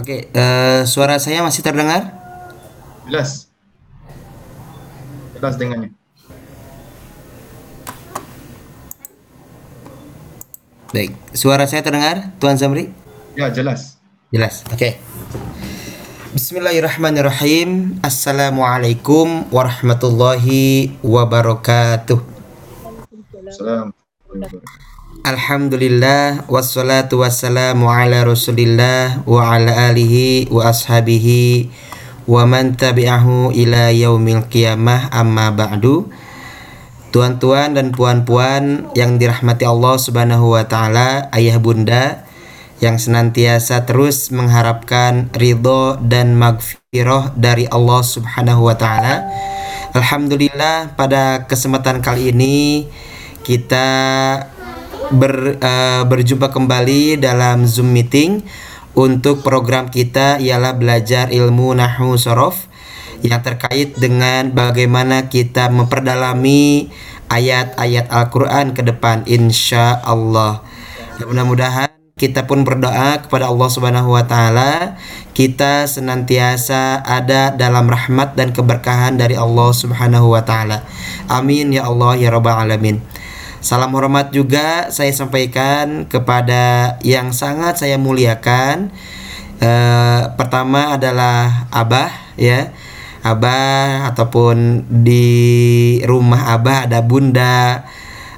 Oke, 0.00 0.32
eh, 0.32 0.80
suara 0.88 1.20
saya 1.20 1.44
masih 1.44 1.60
terdengar? 1.60 2.08
Jelas. 3.04 3.52
Jelas 5.36 5.54
dengannya. 5.60 5.92
Baik, 10.96 11.12
suara 11.36 11.68
saya 11.68 11.84
terdengar, 11.84 12.32
Tuan 12.40 12.56
Zamri? 12.56 12.88
Ya, 13.36 13.52
jelas. 13.52 14.00
Jelas. 14.32 14.64
Oke. 14.72 14.96
Bismillahirrahmanirrahim. 16.32 18.00
Assalamualaikum 18.00 19.52
warahmatullahi 19.52 20.96
wabarakatuh. 21.04 22.24
Salam. 23.52 23.92
Alhamdulillah 25.20 26.48
wassalatu 26.48 27.20
wassalamu 27.20 27.92
ala 27.92 28.24
Rasulillah 28.24 29.20
wa 29.28 29.52
ala 29.52 29.92
alihi 29.92 30.48
wa 30.48 30.72
ashabihi 30.72 31.68
wa 32.24 32.48
man 32.48 32.72
tabi'ahu 32.72 33.52
ila 33.52 33.92
yaumil 33.92 34.48
qiyamah 34.48 35.12
amma 35.12 35.52
ba'du. 35.52 36.08
Tuan-tuan 37.12 37.76
dan 37.76 37.92
puan-puan 37.92 38.88
yang 38.96 39.20
dirahmati 39.20 39.68
Allah 39.68 40.00
Subhanahu 40.00 40.56
wa 40.56 40.64
taala, 40.64 41.28
ayah 41.36 41.60
bunda 41.60 42.24
yang 42.80 42.96
senantiasa 42.96 43.84
terus 43.84 44.32
mengharapkan 44.32 45.28
ridho 45.36 46.00
dan 46.00 46.32
magfirah 46.40 47.36
dari 47.36 47.68
Allah 47.68 48.00
Subhanahu 48.00 48.72
wa 48.72 48.76
taala. 48.78 49.28
Alhamdulillah 49.92 50.96
pada 50.96 51.44
kesempatan 51.44 52.00
kali 52.00 52.32
ini 52.32 52.88
kita 53.44 53.88
ber, 55.10 55.58
uh, 55.58 56.02
berjumpa 56.06 56.54
kembali 56.54 57.18
dalam 57.18 57.66
Zoom 57.66 57.90
meeting 57.90 58.46
untuk 58.94 59.42
program 59.42 59.90
kita 59.90 60.38
ialah 60.38 60.78
belajar 60.78 61.30
ilmu 61.30 61.74
Nahu 61.74 62.14
Sorof 62.18 62.70
yang 63.20 63.42
terkait 63.44 63.98
dengan 63.98 64.54
bagaimana 64.54 65.28
kita 65.28 65.68
memperdalami 65.68 66.88
ayat-ayat 67.28 68.08
Al-Quran 68.08 68.72
ke 68.72 68.82
depan 68.82 69.28
insya 69.28 70.00
Allah 70.02 70.64
mudah-mudahan 71.20 71.92
kita 72.20 72.44
pun 72.44 72.68
berdoa 72.68 73.24
kepada 73.24 73.48
Allah 73.48 73.68
Subhanahu 73.72 74.12
wa 74.12 74.24
taala 74.28 75.00
kita 75.32 75.88
senantiasa 75.88 77.00
ada 77.00 77.48
dalam 77.56 77.88
rahmat 77.88 78.36
dan 78.36 78.52
keberkahan 78.52 79.16
dari 79.16 79.40
Allah 79.40 79.72
Subhanahu 79.72 80.36
wa 80.36 80.44
taala. 80.44 80.84
Amin 81.32 81.72
ya 81.72 81.88
Allah 81.88 82.20
ya 82.20 82.28
rabbal 82.28 82.60
alamin. 82.60 83.00
Salam 83.60 83.92
hormat 83.92 84.32
juga 84.32 84.88
saya 84.88 85.12
sampaikan 85.12 86.08
kepada 86.08 86.96
yang 87.04 87.28
sangat 87.36 87.76
saya 87.76 88.00
muliakan. 88.00 88.88
E, 89.60 89.70
pertama 90.32 90.96
adalah 90.96 91.68
Abah 91.68 92.08
ya. 92.40 92.72
Abah 93.20 94.08
ataupun 94.08 94.88
di 95.04 95.28
rumah 96.08 96.56
Abah 96.56 96.88
ada 96.88 97.04
Bunda, 97.04 97.84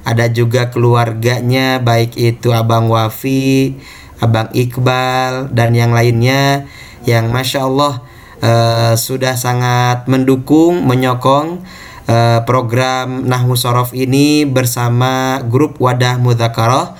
ada 0.02 0.26
juga 0.26 0.74
keluarganya 0.74 1.78
baik 1.78 2.18
itu 2.18 2.50
Abang 2.50 2.90
Wafi, 2.90 3.78
Abang 4.18 4.50
Iqbal 4.50 5.54
dan 5.54 5.70
yang 5.78 5.94
lainnya 5.94 6.66
yang 7.06 7.30
masya 7.30 7.62
Allah 7.62 8.02
e, 8.42 8.52
sudah 8.98 9.38
sangat 9.38 10.02
mendukung, 10.10 10.82
menyokong 10.82 11.62
uh, 12.08 12.40
program 12.48 13.26
Nahwu 13.26 13.54
Sorof 13.54 13.94
ini 13.94 14.48
bersama 14.48 15.42
grup 15.46 15.78
Wadah 15.78 16.18
Mudzakarah. 16.18 16.96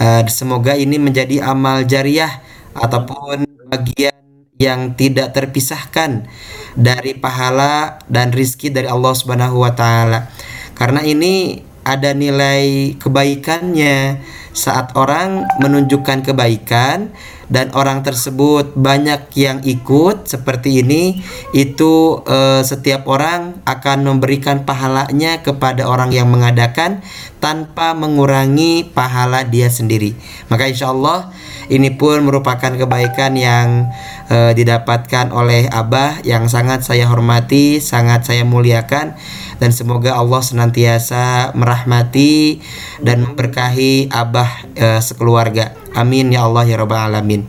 Uh, 0.00 0.22
semoga 0.26 0.74
ini 0.74 0.98
menjadi 0.98 1.44
amal 1.46 1.86
jariah 1.86 2.42
ataupun 2.74 3.46
bagian 3.70 4.14
yang 4.58 4.94
tidak 4.94 5.34
terpisahkan 5.34 6.26
dari 6.74 7.14
pahala 7.14 8.02
dan 8.10 8.30
rizki 8.34 8.70
dari 8.70 8.90
Allah 8.90 9.14
Subhanahu 9.14 9.62
wa 9.62 9.72
taala. 9.74 10.30
Karena 10.74 11.02
ini 11.06 11.62
ada 11.86 12.16
nilai 12.16 12.96
kebaikannya 12.98 14.18
saat 14.54 14.94
orang 14.94 15.44
menunjukkan 15.58 16.22
kebaikan 16.22 17.10
dan 17.52 17.74
orang 17.76 18.00
tersebut 18.00 18.72
banyak 18.72 19.28
yang 19.36 19.60
ikut 19.66 20.30
seperti 20.30 20.80
ini 20.80 21.20
itu 21.52 22.22
eh, 22.24 22.62
setiap 22.64 23.04
orang 23.10 23.60
akan 23.68 24.06
memberikan 24.06 24.64
pahalanya 24.64 25.44
kepada 25.44 25.84
orang 25.84 26.14
yang 26.14 26.30
mengadakan 26.30 27.04
tanpa 27.42 27.92
mengurangi 27.92 28.88
pahala 28.88 29.44
dia 29.44 29.68
sendiri. 29.68 30.16
Maka 30.48 30.70
insya 30.70 30.94
Allah 30.94 31.28
ini 31.68 31.92
pun 31.92 32.24
merupakan 32.24 32.72
kebaikan 32.72 33.36
yang 33.36 33.92
eh, 34.32 34.52
didapatkan 34.56 35.34
oleh 35.34 35.68
Abah 35.68 36.24
yang 36.24 36.48
sangat 36.48 36.86
saya 36.86 37.10
hormati 37.10 37.82
sangat 37.82 38.24
saya 38.24 38.46
muliakan 38.46 39.16
dan 39.58 39.70
semoga 39.70 40.16
Allah 40.18 40.42
senantiasa 40.42 41.54
merahmati 41.54 42.60
dan 43.00 43.22
memberkahi 43.24 44.10
Abah 44.10 44.43
eh, 44.74 45.00
sekeluarga 45.02 45.84
Amin 45.94 46.34
ya 46.34 46.50
Allah 46.50 46.66
ya 46.66 46.74
Rabbal 46.82 47.14
Alamin. 47.14 47.46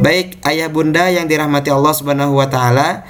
Baik 0.00 0.40
ayah 0.48 0.72
bunda 0.72 1.12
yang 1.12 1.28
dirahmati 1.28 1.68
Allah 1.68 1.92
Subhanahu 1.92 2.40
wa 2.40 2.48
taala, 2.48 3.04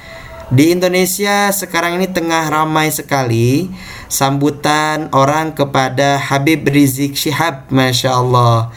di 0.50 0.74
Indonesia 0.74 1.54
sekarang 1.54 2.02
ini 2.02 2.10
tengah 2.10 2.50
ramai 2.50 2.90
sekali 2.90 3.70
sambutan 4.10 5.06
orang 5.14 5.54
kepada 5.54 6.18
Habib 6.18 6.66
Rizik 6.66 7.14
Syihab, 7.14 7.70
masya 7.70 8.18
Allah. 8.18 8.74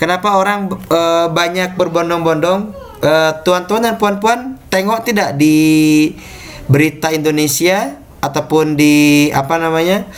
Kenapa 0.00 0.40
orang 0.40 0.72
e, 0.72 1.00
banyak 1.28 1.76
berbondong-bondong? 1.76 2.72
E, 3.04 3.12
tuan-tuan 3.44 3.84
dan 3.84 4.00
puan-puan, 4.00 4.56
tengok 4.72 5.04
tidak 5.04 5.36
di 5.36 6.16
berita 6.72 7.12
Indonesia 7.12 8.00
ataupun 8.24 8.80
di 8.80 9.28
apa 9.36 9.60
namanya 9.60 10.08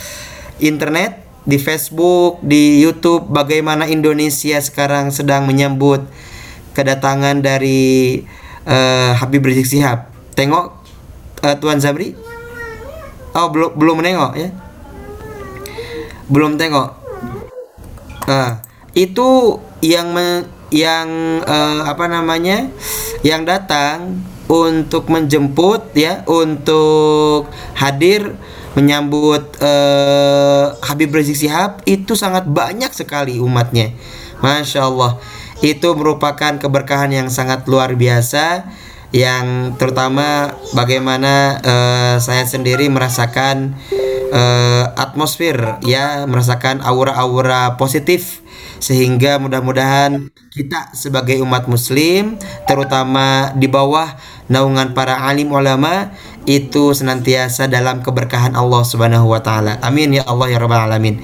internet 0.63 1.24
di 1.45 1.61
Facebook, 1.61 2.41
di 2.41 2.81
YouTube 2.81 3.29
bagaimana 3.29 3.85
Indonesia 3.85 4.57
sekarang 4.57 5.13
sedang 5.13 5.45
menyambut 5.45 6.01
kedatangan 6.73 7.39
dari 7.39 8.25
uh, 8.65 9.13
Habib 9.15 9.45
Rizik 9.45 9.69
Sihab. 9.69 10.09
Tengok 10.33 10.73
uh, 11.45 11.55
Tuan 11.61 11.77
Zabri? 11.77 12.17
Oh, 13.37 13.47
belum 13.53 13.77
belum 13.77 13.95
menengok 14.01 14.33
ya. 14.35 14.49
Belum 16.25 16.57
tengok. 16.57 16.97
Uh, 18.25 18.57
itu 18.97 19.61
yang 19.85 20.09
me, 20.11 20.49
yang 20.73 21.07
uh, 21.45 21.85
apa 21.85 22.09
namanya? 22.09 22.73
Yang 23.21 23.41
datang 23.45 24.25
untuk 24.45 25.09
menjemput 25.09 25.95
ya, 25.97 26.21
untuk 26.29 27.49
hadir 27.77 28.37
menyambut 28.75 29.55
uh, 29.63 30.75
Habib 30.83 31.15
Rizik 31.15 31.39
Sihab 31.39 31.79
itu 31.87 32.13
sangat 32.13 32.45
banyak 32.45 32.91
sekali 32.91 33.39
umatnya. 33.39 33.95
Masya 34.43 34.85
Allah. 34.85 35.17
Itu 35.63 35.95
merupakan 35.95 36.59
keberkahan 36.59 37.15
yang 37.15 37.31
sangat 37.31 37.63
luar 37.71 37.95
biasa 37.95 38.67
yang 39.15 39.79
terutama 39.79 40.51
bagaimana 40.75 41.63
uh, 41.63 42.15
saya 42.19 42.43
sendiri 42.43 42.91
merasakan 42.91 43.79
uh, 44.35 44.91
atmosfer 44.99 45.79
ya 45.87 46.27
merasakan 46.27 46.83
aura-aura 46.83 47.79
positif 47.79 48.43
sehingga 48.85 49.41
mudah-mudahan 49.41 50.29
kita 50.53 50.93
sebagai 50.93 51.41
umat 51.41 51.65
muslim 51.65 52.37
terutama 52.69 53.49
di 53.57 53.65
bawah 53.65 54.13
naungan 54.45 54.93
para 54.93 55.25
alim 55.25 55.49
ulama 55.49 56.13
itu 56.45 56.93
senantiasa 56.93 57.65
dalam 57.65 58.05
keberkahan 58.05 58.53
Allah 58.53 58.85
Subhanahu 58.85 59.33
wa 59.33 59.41
taala. 59.41 59.81
Amin 59.81 60.13
ya 60.13 60.21
Allah 60.29 60.53
ya 60.53 60.61
rabbal 60.61 60.85
alamin. 60.85 61.17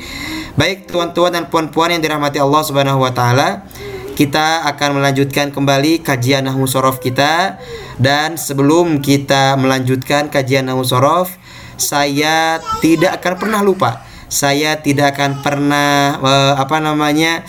Baik 0.57 0.89
tuan-tuan 0.89 1.37
dan 1.37 1.53
puan-puan 1.53 1.93
yang 1.93 2.01
dirahmati 2.01 2.41
Allah 2.41 2.65
Subhanahu 2.65 3.05
wa 3.05 3.13
taala, 3.13 3.69
kita 4.17 4.65
akan 4.65 4.97
melanjutkan 4.97 5.53
kembali 5.53 6.01
kajian 6.01 6.49
Nahwu 6.49 6.65
Sorof 6.65 6.97
kita 6.97 7.61
dan 8.01 8.41
sebelum 8.41 9.05
kita 9.05 9.53
melanjutkan 9.61 10.33
kajian 10.33 10.65
Nahwu 10.65 10.81
Sorof, 10.81 11.37
saya 11.77 12.57
tidak 12.81 13.21
akan 13.21 13.33
pernah 13.37 13.61
lupa. 13.61 14.10
Saya 14.31 14.79
tidak 14.79 15.19
akan 15.19 15.43
pernah 15.43 16.15
uh, 16.23 16.53
apa 16.55 16.79
namanya 16.79 17.43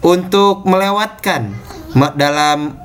untuk 0.00 0.64
melewatkan 0.64 1.52
dalam 2.16 2.80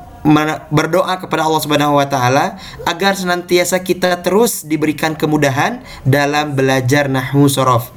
berdoa 0.68 1.16
kepada 1.24 1.48
Allah 1.48 1.62
Subhanahu 1.64 1.96
wa 1.96 2.08
taala 2.12 2.60
agar 2.84 3.16
senantiasa 3.16 3.80
kita 3.80 4.20
terus 4.20 4.68
diberikan 4.68 5.16
kemudahan 5.16 5.80
dalam 6.04 6.60
belajar 6.60 7.08
nahwu 7.08 7.48
sorof. 7.48 7.96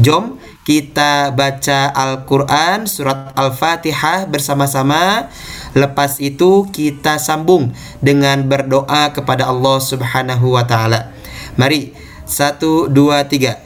Jom 0.00 0.40
kita 0.66 1.30
baca 1.36 1.92
Al-Qur'an 1.92 2.88
surat 2.88 3.36
Al-Fatihah 3.36 4.26
bersama-sama. 4.26 5.30
Lepas 5.76 6.18
itu 6.18 6.66
kita 6.72 7.20
sambung 7.20 7.70
dengan 8.00 8.42
berdoa 8.48 9.12
kepada 9.12 9.46
Allah 9.46 9.78
Subhanahu 9.78 10.56
wa 10.56 10.64
taala. 10.64 11.12
Mari, 11.60 11.92
satu, 12.24 12.88
dua, 12.88 13.28
tiga. 13.28 13.65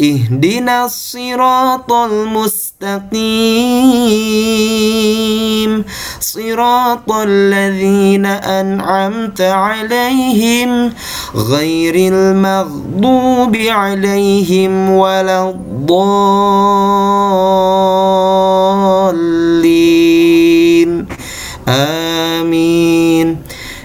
اهدنا 0.00 0.84
الصراط 0.84 1.92
المستقيم. 1.92 3.22
صراط 6.20 7.12
الذين 7.12 8.26
أنعمت 8.26 9.40
عليهم 9.40 10.92
غير 11.34 11.94
المغضوب 12.12 13.56
عليهم 13.56 14.90
ولا 14.90 15.50
الضالين. 15.50 16.12
آمين. 21.68 23.42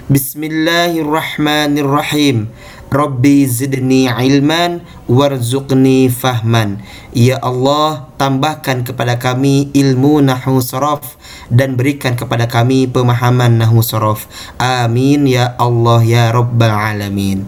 بسم 0.10 0.44
الله 0.44 1.00
الرحمن 1.00 1.78
الرحيم. 1.78 2.48
Rabbi 2.88 3.44
zidni 3.44 4.08
ilman 4.08 4.80
warzuqni 5.12 6.08
fahman. 6.08 6.80
Ya 7.12 7.36
Allah 7.44 8.08
tambahkan 8.16 8.88
kepada 8.88 9.20
kami 9.20 9.76
ilmu 9.76 10.24
nahu 10.24 10.64
sorof 10.64 11.20
Dan 11.52 11.76
berikan 11.76 12.16
kepada 12.16 12.48
kami 12.48 12.88
pemahaman 12.88 13.60
nahu 13.60 13.84
sorof. 13.84 14.32
Amin 14.56 15.28
ya 15.28 15.56
Allah 15.60 16.00
ya 16.04 16.32
Rabbal 16.32 16.72
Alamin. 16.72 17.44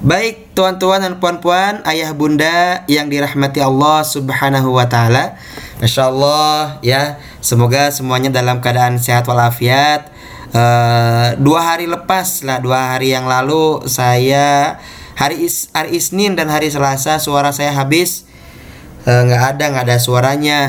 Baik 0.00 0.56
tuan-tuan 0.56 1.04
dan 1.04 1.20
puan-puan 1.20 1.84
Ayah 1.84 2.16
bunda 2.16 2.88
yang 2.88 3.12
dirahmati 3.12 3.60
Allah 3.60 4.06
subhanahu 4.06 4.70
wa 4.72 4.86
ta'ala. 4.86 5.34
Masya 5.82 6.02
Allah 6.08 6.78
ya. 6.80 7.18
Semoga 7.42 7.90
semuanya 7.90 8.30
dalam 8.30 8.62
keadaan 8.62 9.02
sehat 9.02 9.26
walafiat 9.26 10.19
Uh, 10.50 11.38
dua 11.38 11.62
hari 11.62 11.86
lepas 11.86 12.42
lah 12.42 12.58
dua 12.58 12.98
hari 12.98 13.14
yang 13.14 13.30
lalu 13.30 13.86
saya 13.86 14.82
hari 15.14 15.46
is 15.46 15.70
hari 15.70 15.94
Isnin 15.94 16.34
dan 16.34 16.50
hari 16.50 16.66
Selasa 16.66 17.22
suara 17.22 17.54
saya 17.54 17.70
habis. 17.70 18.26
Eh, 19.06 19.20
nggak 19.30 19.40
uh, 19.40 19.50
ada 19.54 19.64
nggak 19.70 19.84
ada 19.86 19.98
suaranya. 20.02 20.60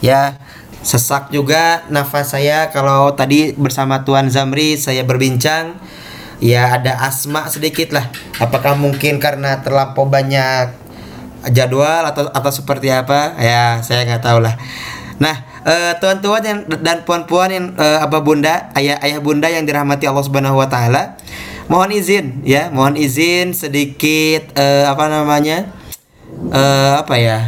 Ya 0.00 0.40
sesak 0.80 1.28
juga 1.28 1.84
nafas 1.92 2.32
saya. 2.32 2.72
Kalau 2.72 3.12
tadi 3.18 3.52
bersama 3.52 4.06
Tuan 4.06 4.32
Zamri 4.32 4.80
saya 4.80 5.04
berbincang 5.04 5.76
ya 6.40 6.78
ada 6.78 6.96
asma 7.04 7.50
sedikit 7.50 7.92
lah. 7.92 8.08
Apakah 8.40 8.78
mungkin 8.78 9.20
karena 9.20 9.60
terlampau 9.60 10.08
banyak 10.08 10.72
jadwal 11.52 12.06
atau 12.08 12.30
atau 12.32 12.50
seperti 12.54 12.88
apa? 12.88 13.36
Ya 13.36 13.84
saya 13.84 14.08
nggak 14.08 14.24
tahu 14.24 14.40
lah. 14.40 14.56
Nah 15.18 15.47
uh, 15.68 15.92
tuan-tuan 16.00 16.42
yang 16.42 16.58
dan 16.80 17.04
puan-puan 17.04 17.52
yang 17.52 17.66
uh, 17.76 18.00
apa 18.00 18.18
bunda 18.24 18.72
ayah 18.80 18.96
ayah 19.04 19.20
bunda 19.20 19.52
yang 19.52 19.68
dirahmati 19.68 20.08
Allah 20.08 20.24
Subhanahu 20.24 20.56
wa 20.56 20.66
taala 20.66 21.20
mohon 21.68 21.92
izin 21.92 22.40
ya 22.48 22.72
mohon 22.72 22.96
izin 22.96 23.52
sedikit 23.52 24.56
uh, 24.56 24.88
apa 24.88 25.04
namanya 25.12 25.68
uh, 26.48 27.04
apa 27.04 27.14
ya 27.20 27.38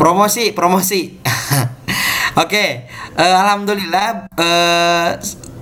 promosi 0.00 0.56
promosi 0.56 1.20
oke 2.40 2.48
okay. 2.48 2.88
uh, 3.20 3.36
alhamdulillah 3.44 4.32
uh, 4.40 5.08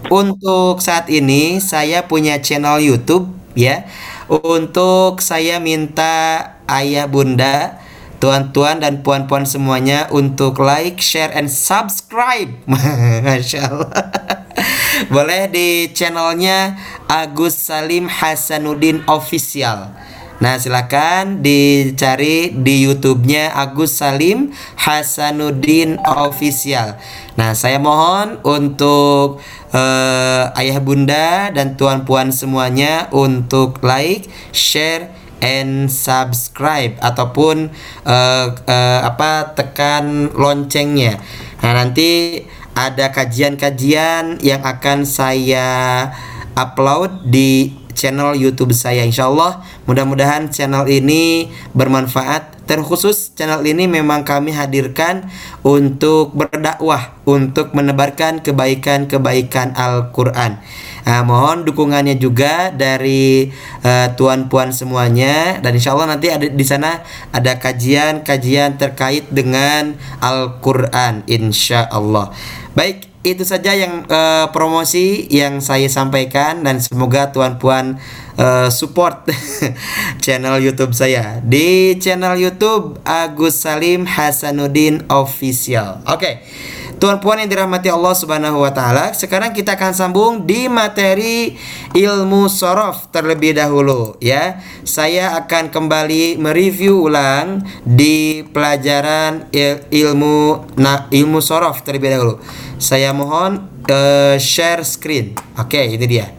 untuk 0.08 0.78
saat 0.78 1.10
ini 1.10 1.58
saya 1.58 2.06
punya 2.06 2.38
channel 2.38 2.78
YouTube 2.78 3.28
ya 3.58 3.84
untuk 4.30 5.18
saya 5.18 5.58
minta 5.58 6.54
ayah 6.70 7.10
bunda 7.10 7.82
tuan-tuan 8.18 8.82
dan 8.82 9.02
puan-puan 9.06 9.46
semuanya 9.46 10.10
untuk 10.10 10.58
like, 10.58 10.98
share, 10.98 11.30
and 11.34 11.50
subscribe. 11.50 12.50
Masya 13.26 13.60
Allah. 13.70 13.90
Boleh 15.14 15.46
di 15.46 15.94
channelnya 15.94 16.74
Agus 17.06 17.54
Salim 17.54 18.10
Hasanuddin 18.10 19.06
Official. 19.06 19.94
Nah 20.38 20.54
silakan 20.54 21.42
dicari 21.42 22.54
di 22.54 22.86
YouTube-nya 22.86 23.58
Agus 23.58 23.98
Salim 23.98 24.54
Hasanuddin 24.78 25.98
Official. 25.98 26.94
Nah 27.34 27.58
saya 27.58 27.82
mohon 27.82 28.38
untuk 28.46 29.42
uh, 29.74 30.42
ayah 30.54 30.78
bunda 30.78 31.50
dan 31.50 31.74
tuan 31.74 32.06
puan 32.06 32.30
semuanya 32.30 33.10
untuk 33.10 33.82
like, 33.82 34.30
share, 34.54 35.10
and 35.40 35.90
subscribe 35.92 36.98
ataupun 36.98 37.70
uh, 38.06 38.46
uh, 38.54 39.00
apa 39.06 39.54
tekan 39.54 40.34
loncengnya. 40.34 41.18
Nah, 41.62 41.72
nanti 41.74 42.42
ada 42.78 43.10
kajian-kajian 43.10 44.38
yang 44.38 44.62
akan 44.62 45.02
saya 45.02 46.06
upload 46.54 47.26
di 47.26 47.74
channel 47.98 48.38
YouTube 48.38 48.70
saya 48.70 49.02
Insya 49.02 49.26
Allah 49.26 49.66
mudah-mudahan 49.90 50.54
channel 50.54 50.86
ini 50.86 51.50
bermanfaat 51.74 52.70
terkhusus 52.70 53.34
channel 53.34 53.66
ini 53.66 53.90
memang 53.90 54.22
kami 54.22 54.54
hadirkan 54.54 55.26
untuk 55.66 56.30
berdakwah 56.38 57.18
untuk 57.26 57.74
menebarkan 57.74 58.46
kebaikan-kebaikan 58.46 59.74
Al-Qur'an. 59.74 60.62
Nah, 61.08 61.24
mohon 61.24 61.64
dukungannya 61.64 62.20
juga 62.20 62.68
dari 62.68 63.48
uh, 63.80 64.12
tuan 64.12 64.52
puan 64.52 64.76
semuanya 64.76 65.56
dan 65.64 65.72
insya 65.72 65.96
Allah 65.96 66.12
nanti 66.12 66.28
ada 66.28 66.44
di 66.44 66.64
sana 66.68 67.00
ada 67.32 67.56
kajian-kajian 67.56 68.76
terkait 68.76 69.24
dengan 69.32 69.96
Al-Quran 70.20 71.24
insya 71.24 71.88
Allah. 71.88 72.28
Baik, 72.76 73.08
itu 73.24 73.40
saja 73.40 73.72
yang 73.72 74.04
uh, 74.04 74.52
promosi 74.52 75.24
yang 75.32 75.64
saya 75.64 75.88
sampaikan 75.88 76.60
dan 76.60 76.76
semoga 76.76 77.32
tuan 77.32 77.56
puan 77.56 77.96
uh, 78.36 78.68
support 78.68 79.24
channel 80.24 80.60
YouTube 80.60 80.92
saya 80.92 81.40
di 81.40 81.96
channel 81.96 82.36
YouTube 82.36 83.00
Agus 83.08 83.64
Salim 83.64 84.04
Hasanuddin 84.04 85.08
Official. 85.08 86.04
Oke. 86.04 86.20
Okay. 86.20 86.34
Tuan 86.98 87.22
puan 87.22 87.38
yang 87.38 87.46
dirahmati 87.46 87.86
Allah 87.94 88.10
Subhanahu 88.10 88.66
wa 88.66 88.74
taala, 88.74 89.14
sekarang 89.14 89.54
kita 89.54 89.78
akan 89.78 89.94
sambung 89.94 90.32
di 90.42 90.66
materi 90.66 91.54
ilmu 91.94 92.50
sorof 92.50 93.06
terlebih 93.14 93.54
dahulu 93.54 94.18
ya. 94.18 94.58
Saya 94.82 95.38
akan 95.38 95.70
kembali 95.70 96.42
mereview 96.42 97.06
ulang 97.06 97.62
di 97.86 98.42
pelajaran 98.50 99.46
il 99.54 99.86
ilmu 99.94 100.66
nah, 100.74 101.06
ilmu 101.06 101.38
sorof 101.38 101.86
terlebih 101.86 102.18
dahulu. 102.18 102.34
Saya 102.82 103.14
mohon 103.14 103.62
uh, 103.86 104.34
share 104.34 104.82
screen. 104.82 105.38
Oke, 105.54 105.78
okay, 105.78 105.94
itu 105.94 106.02
dia. 106.02 106.34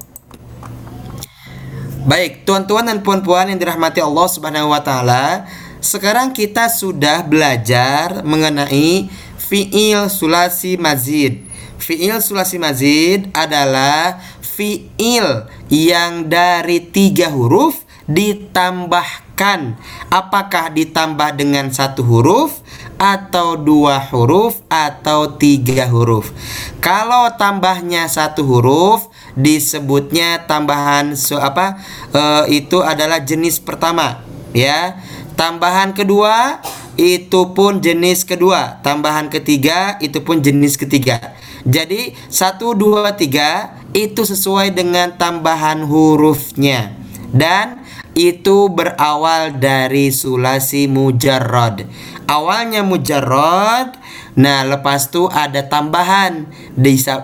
Baik, 2.04 2.44
tuan-tuan 2.44 2.84
dan 2.84 3.00
puan-puan 3.00 3.48
yang 3.48 3.56
dirahmati 3.56 4.04
Allah 4.04 4.28
Subhanahu 4.28 4.76
wa 4.76 4.84
taala, 4.84 5.48
sekarang 5.80 6.36
kita 6.36 6.68
sudah 6.68 7.24
belajar 7.24 8.28
mengenai 8.28 9.08
fiil 9.50 10.14
sulasi 10.14 10.78
mazid. 10.78 11.42
Fiil 11.82 12.22
sulasi 12.22 12.62
mazid 12.62 13.34
adalah 13.34 14.22
fiil 14.46 15.50
yang 15.74 16.30
dari 16.30 16.86
tiga 16.86 17.34
huruf 17.34 17.82
ditambahkan. 18.06 19.80
Apakah 20.14 20.70
ditambah 20.70 21.34
dengan 21.34 21.74
satu 21.74 22.06
huruf 22.06 22.62
atau 23.02 23.58
dua 23.58 23.98
huruf 24.14 24.62
atau 24.70 25.34
tiga 25.40 25.90
huruf? 25.90 26.30
Kalau 26.78 27.34
tambahnya 27.40 28.06
satu 28.06 28.46
huruf 28.46 29.10
disebutnya 29.34 30.46
tambahan 30.46 31.16
so 31.16 31.40
apa 31.40 31.80
e, 32.12 32.22
itu 32.62 32.86
adalah 32.86 33.24
jenis 33.26 33.58
pertama 33.58 34.22
ya. 34.54 35.00
Tambahan 35.40 35.96
kedua 35.96 36.60
itu 37.00 37.56
pun 37.56 37.80
jenis 37.80 38.28
kedua. 38.28 38.84
Tambahan 38.84 39.32
ketiga 39.32 39.96
itu 40.04 40.20
pun 40.20 40.44
jenis 40.44 40.76
ketiga. 40.76 41.40
Jadi 41.64 42.12
satu 42.28 42.76
dua 42.76 43.16
tiga 43.16 43.80
itu 43.96 44.28
sesuai 44.28 44.76
dengan 44.76 45.16
tambahan 45.16 45.88
hurufnya. 45.88 46.92
Dan 47.32 47.80
itu 48.20 48.68
berawal 48.68 49.56
dari 49.56 50.12
sulasi 50.12 50.92
mujarrad. 50.92 51.88
Awalnya 52.28 52.84
mujarrad 52.84 53.96
nah 54.36 54.68
lepas 54.68 55.08
itu 55.08 55.32
ada 55.32 55.72
tambahan. 55.72 56.52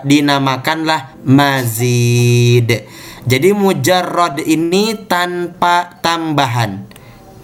Dinamakanlah 0.08 1.20
mazid. 1.20 2.88
Jadi 3.26 3.50
mujarrad 3.52 4.40
ini 4.40 4.96
tanpa 5.04 6.00
tambahan. 6.00 6.95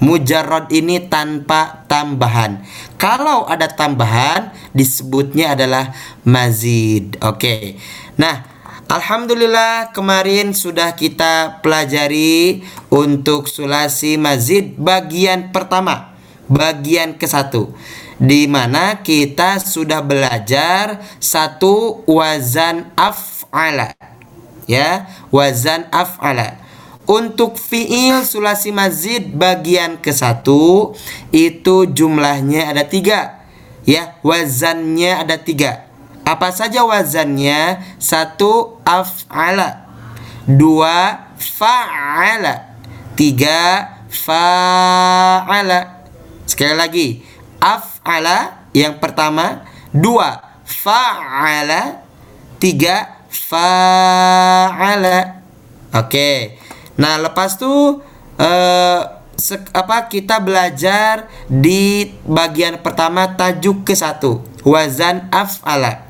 Mujarrad 0.03 0.67
ini 0.75 0.99
tanpa 1.07 1.87
tambahan. 1.87 2.67
Kalau 2.99 3.47
ada 3.47 3.71
tambahan 3.71 4.51
disebutnya 4.75 5.55
adalah 5.55 5.95
mazid. 6.27 7.23
Oke. 7.23 7.79
Nah, 8.19 8.43
alhamdulillah 8.91 9.95
kemarin 9.95 10.59
sudah 10.59 10.99
kita 10.99 11.63
pelajari 11.63 12.67
untuk 12.91 13.47
sulasi 13.47 14.19
mazid 14.19 14.75
bagian 14.75 15.55
pertama, 15.55 16.19
bagian 16.51 17.15
ke 17.15 17.31
satu 17.31 17.71
di 18.23 18.47
mana 18.47 19.03
kita 19.03 19.59
sudah 19.59 19.99
belajar 19.99 21.03
satu 21.19 22.07
wazan 22.07 22.95
af'ala 22.95 23.99
ya 24.71 25.11
wazan 25.35 25.91
af'ala 25.91 26.62
untuk 27.07 27.59
fiil 27.59 28.23
sulasi 28.23 28.71
mazid 28.71 29.35
bagian 29.35 29.99
ke 29.99 30.15
satu 30.15 30.95
itu 31.35 31.87
jumlahnya 31.91 32.71
ada 32.71 32.87
tiga. 32.87 33.43
Ya 33.83 34.15
wazannya 34.23 35.27
ada 35.27 35.43
tiga. 35.43 35.91
Apa 36.23 36.55
saja 36.55 36.87
wazannya? 36.87 37.83
Satu 37.99 38.79
af'ala. 38.87 39.91
Dua 40.47 41.19
fa'ala. 41.35 42.79
Tiga 43.19 43.91
fa'ala. 44.07 46.07
Sekali 46.47 46.75
lagi. 46.79 47.09
Af'ala 47.59 48.71
yang 48.71 49.03
pertama. 49.03 49.67
Dua 49.91 50.63
fa'ala. 50.63 52.07
Tiga 52.63 53.27
fa'ala. 53.27 55.43
Oke. 55.91 56.62
Nah, 56.97 57.21
lepas 57.21 57.57
tuh 57.57 58.01
eh 58.37 59.23
apa 59.73 60.07
kita 60.07 60.39
belajar 60.39 61.27
di 61.49 62.15
bagian 62.23 62.79
pertama 62.79 63.33
tajuk 63.35 63.83
ke 63.83 63.95
satu 63.97 64.45
wazan 64.63 65.27
af'ala. 65.35 66.07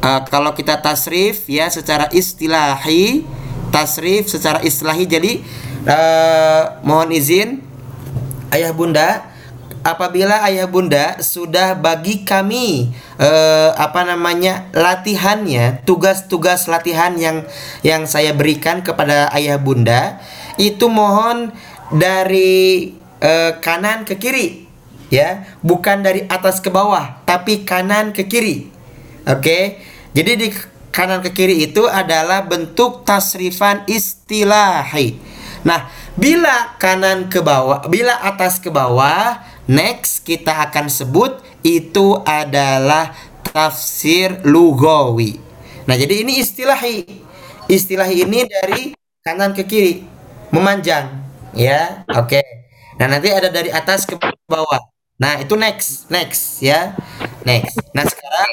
Uh, 0.00 0.22
kalau 0.30 0.54
kita 0.54 0.78
tasrif 0.78 1.50
ya 1.50 1.66
secara 1.68 2.06
istilahi 2.14 3.26
tasrif 3.74 4.30
secara 4.30 4.62
istilahi 4.62 5.04
jadi 5.04 5.32
uh, 5.88 6.62
mohon 6.86 7.10
izin 7.10 7.60
ayah 8.54 8.70
bunda 8.70 9.35
apabila 9.86 10.42
ayah 10.50 10.66
bunda 10.66 11.22
sudah 11.22 11.78
bagi 11.78 12.26
kami 12.26 12.90
eh, 13.22 13.70
apa 13.70 14.02
namanya 14.02 14.66
latihannya 14.74 15.86
tugas-tugas 15.86 16.66
latihan 16.66 17.14
yang 17.14 17.46
yang 17.86 18.10
saya 18.10 18.34
berikan 18.34 18.82
kepada 18.82 19.30
ayah 19.38 19.62
bunda 19.62 20.18
itu 20.58 20.90
mohon 20.90 21.54
dari 21.94 22.90
eh, 23.22 23.52
kanan 23.62 24.02
ke 24.02 24.18
kiri 24.18 24.66
ya. 25.14 25.46
Bukan 25.62 26.02
dari 26.02 26.26
atas 26.26 26.58
ke 26.58 26.66
bawah 26.66 27.22
tapi 27.22 27.62
kanan 27.62 28.10
ke 28.10 28.26
kiri 28.26 28.66
oke? 29.22 29.58
Jadi 30.18 30.32
di 30.34 30.48
kanan 30.90 31.22
ke 31.22 31.30
kiri 31.30 31.62
itu 31.62 31.86
adalah 31.86 32.42
bentuk 32.42 33.06
tasrifan 33.06 33.86
istilahi. 33.86 35.14
Nah 35.62 35.86
bila 36.18 36.74
kanan 36.82 37.30
ke 37.30 37.38
bawah 37.38 37.86
bila 37.86 38.18
atas 38.18 38.58
ke 38.58 38.66
bawah 38.66 39.45
Next 39.66 40.22
kita 40.22 40.70
akan 40.70 40.86
sebut 40.86 41.42
itu 41.66 42.22
adalah 42.22 43.10
tafsir 43.42 44.38
lugawi. 44.46 45.42
Nah, 45.90 45.98
jadi 45.98 46.22
ini 46.22 46.38
istilahi. 46.38 47.02
Istilahi 47.66 48.22
ini 48.22 48.46
dari 48.46 48.94
kanan 49.26 49.50
ke 49.50 49.66
kiri, 49.66 50.06
memanjang, 50.54 51.18
ya. 51.50 52.06
Oke. 52.14 52.38
Okay. 52.38 52.46
Nah, 53.02 53.10
nanti 53.10 53.34
ada 53.34 53.50
dari 53.50 53.74
atas 53.74 54.06
ke 54.06 54.14
bawah. 54.46 54.82
Nah, 55.18 55.42
itu 55.42 55.58
next, 55.58 56.06
next 56.14 56.62
ya. 56.62 56.94
Next. 57.42 57.82
Nah, 57.90 58.06
sekarang 58.06 58.50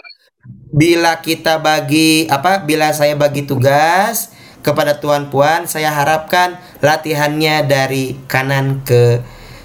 bila 0.73 1.21
kita 1.21 1.61
bagi 1.61 2.25
apa? 2.25 2.65
Bila 2.65 2.89
saya 2.89 3.13
bagi 3.13 3.45
tugas 3.45 4.33
kepada 4.65 4.97
tuan 4.97 5.29
puan, 5.29 5.69
saya 5.69 5.93
harapkan 5.93 6.57
latihannya 6.81 7.69
dari 7.69 8.17
kanan 8.25 8.81
ke 8.81 9.21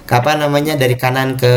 apa 0.09 0.33
namanya 0.33 0.73
dari 0.73 0.97
kanan 0.97 1.37
ke 1.37 1.53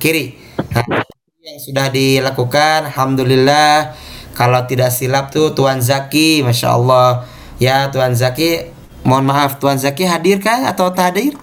kiri. 0.00 0.40
Nah, 0.72 1.04
yang 1.44 1.60
sudah 1.60 1.92
dilakukan, 1.92 2.88
alhamdulillah. 2.88 3.92
Kalau 4.32 4.64
tidak 4.64 4.90
silap 4.90 5.28
tuh 5.28 5.52
Tuan 5.52 5.78
Zaki, 5.84 6.40
masya 6.40 6.74
Allah. 6.74 7.28
Ya 7.60 7.92
Tuan 7.92 8.16
Zaki, 8.16 8.72
mohon 9.04 9.28
maaf 9.28 9.60
Tuan 9.60 9.76
Zaki 9.76 10.08
hadir 10.08 10.40
kah 10.40 10.66
atau 10.66 10.88
tak 10.90 11.14
hadir? 11.14 11.36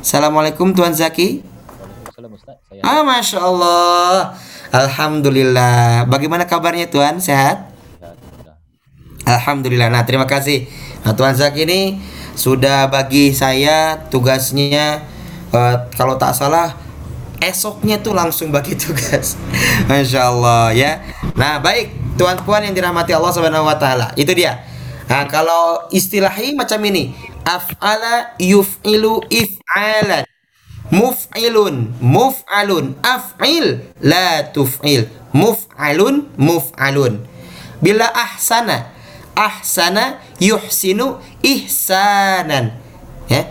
Assalamualaikum 0.00 0.72
Tuan 0.72 0.96
Zaki. 0.96 1.44
Ah, 2.82 3.04
masya 3.04 3.44
Allah. 3.44 4.34
Alhamdulillah. 4.72 6.08
Bagaimana 6.08 6.48
kabarnya 6.48 6.88
Tuan? 6.88 7.20
Sehat? 7.20 7.68
Alhamdulillah. 9.28 9.92
Nah, 9.92 10.08
terima 10.08 10.24
kasih. 10.24 10.64
Nah, 11.04 11.12
Tuan 11.12 11.36
Zaki 11.36 11.68
ini 11.68 12.00
sudah 12.32 12.88
bagi 12.88 13.36
saya 13.36 14.08
tugasnya 14.08 15.04
uh, 15.52 15.76
kalau 15.96 16.16
tak 16.20 16.34
salah 16.36 16.88
esoknya 17.38 18.02
tuh 18.02 18.14
langsung 18.14 18.50
bagi 18.50 18.74
tugas 18.74 19.38
Masya 19.88 20.20
Allah 20.34 20.74
ya. 20.74 21.00
Nah 21.38 21.62
baik. 21.62 22.18
Tuan 22.18 22.34
Puan 22.42 22.66
yang 22.66 22.74
dirahmati 22.74 23.14
Allah 23.14 23.30
Subhanahu 23.30 23.62
Wa 23.62 23.78
Taala 23.78 24.10
itu 24.18 24.34
dia. 24.34 24.58
Nah 25.06 25.24
kalau 25.30 25.86
istilahi 25.94 26.54
macam 26.58 26.82
ini. 26.82 27.14
Af'ala 27.46 28.36
yuf'ilu 28.36 29.24
if'alan. 29.30 30.26
Muf'ilun 30.90 31.96
Muf'alun. 32.02 32.98
Af'il 33.00 33.86
La 34.02 34.44
tuf'il. 34.50 35.08
Muf'alun 35.32 36.28
Muf'alun. 36.36 37.24
Bila 37.78 38.10
ahsana 38.10 38.90
Ahsana 39.38 40.18
yuhsinu 40.42 41.22
ihsanan. 41.46 42.74
Ya 43.30 43.46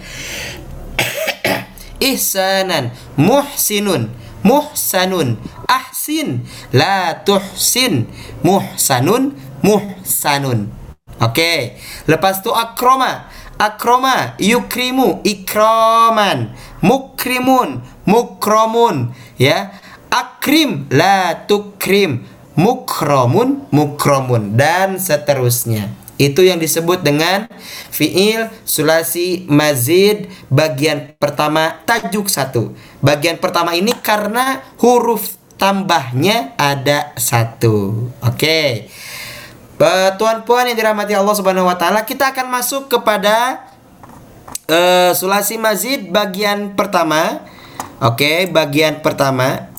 ihsanan 1.99 2.91
muhsinun 3.17 4.13
muhsanun 4.45 5.37
ahsin 5.67 6.47
la 6.73 7.19
tuhsin 7.25 8.07
muhsanun 8.45 9.35
muhsanun. 9.65 10.71
Oke 11.17 11.33
okay. 11.33 11.61
lepas 12.05 12.45
tu 12.45 12.53
akroma. 12.53 13.25
Akroma 13.57 14.37
yukrimu 14.37 15.25
ikraman. 15.25 16.53
Mukrimun 16.85 17.81
mukromun 18.05 19.17
ya. 19.41 19.73
Akrim 20.13 20.85
la 20.93 21.33
tukrim. 21.49 22.21
Mukromun 22.53 23.65
mukromun 23.73 24.57
dan 24.57 24.97
seterusnya 25.01 26.06
itu 26.17 26.41
yang 26.41 26.57
disebut 26.57 27.05
dengan 27.05 27.45
fiil 27.93 28.49
sulasi 28.65 29.45
mazid 29.45 30.29
bagian 30.49 31.13
pertama 31.21 31.81
tajuk 31.85 32.25
satu. 32.25 32.73
Bagian 33.05 33.37
pertama 33.37 33.77
ini 33.77 33.93
karena 33.93 34.65
huruf 34.81 35.37
tambahnya 35.61 36.57
ada 36.57 37.13
satu. 37.17 38.09
Oke. 38.25 38.33
Okay. 38.33 38.71
Tuan 40.17 40.41
puan 40.41 40.65
yang 40.65 40.73
dirahmati 40.73 41.13
Allah 41.13 41.37
Subhanahu 41.37 41.69
wa 41.69 41.77
taala, 41.77 42.01
kita 42.01 42.33
akan 42.33 42.49
masuk 42.49 42.89
kepada 42.89 43.69
uh, 44.65 45.13
sulasi 45.13 45.61
mazid 45.61 46.09
bagian 46.09 46.73
pertama. 46.73 47.45
Oke, 48.01 48.25
okay, 48.25 48.37
bagian 48.49 49.05
pertama. 49.05 49.76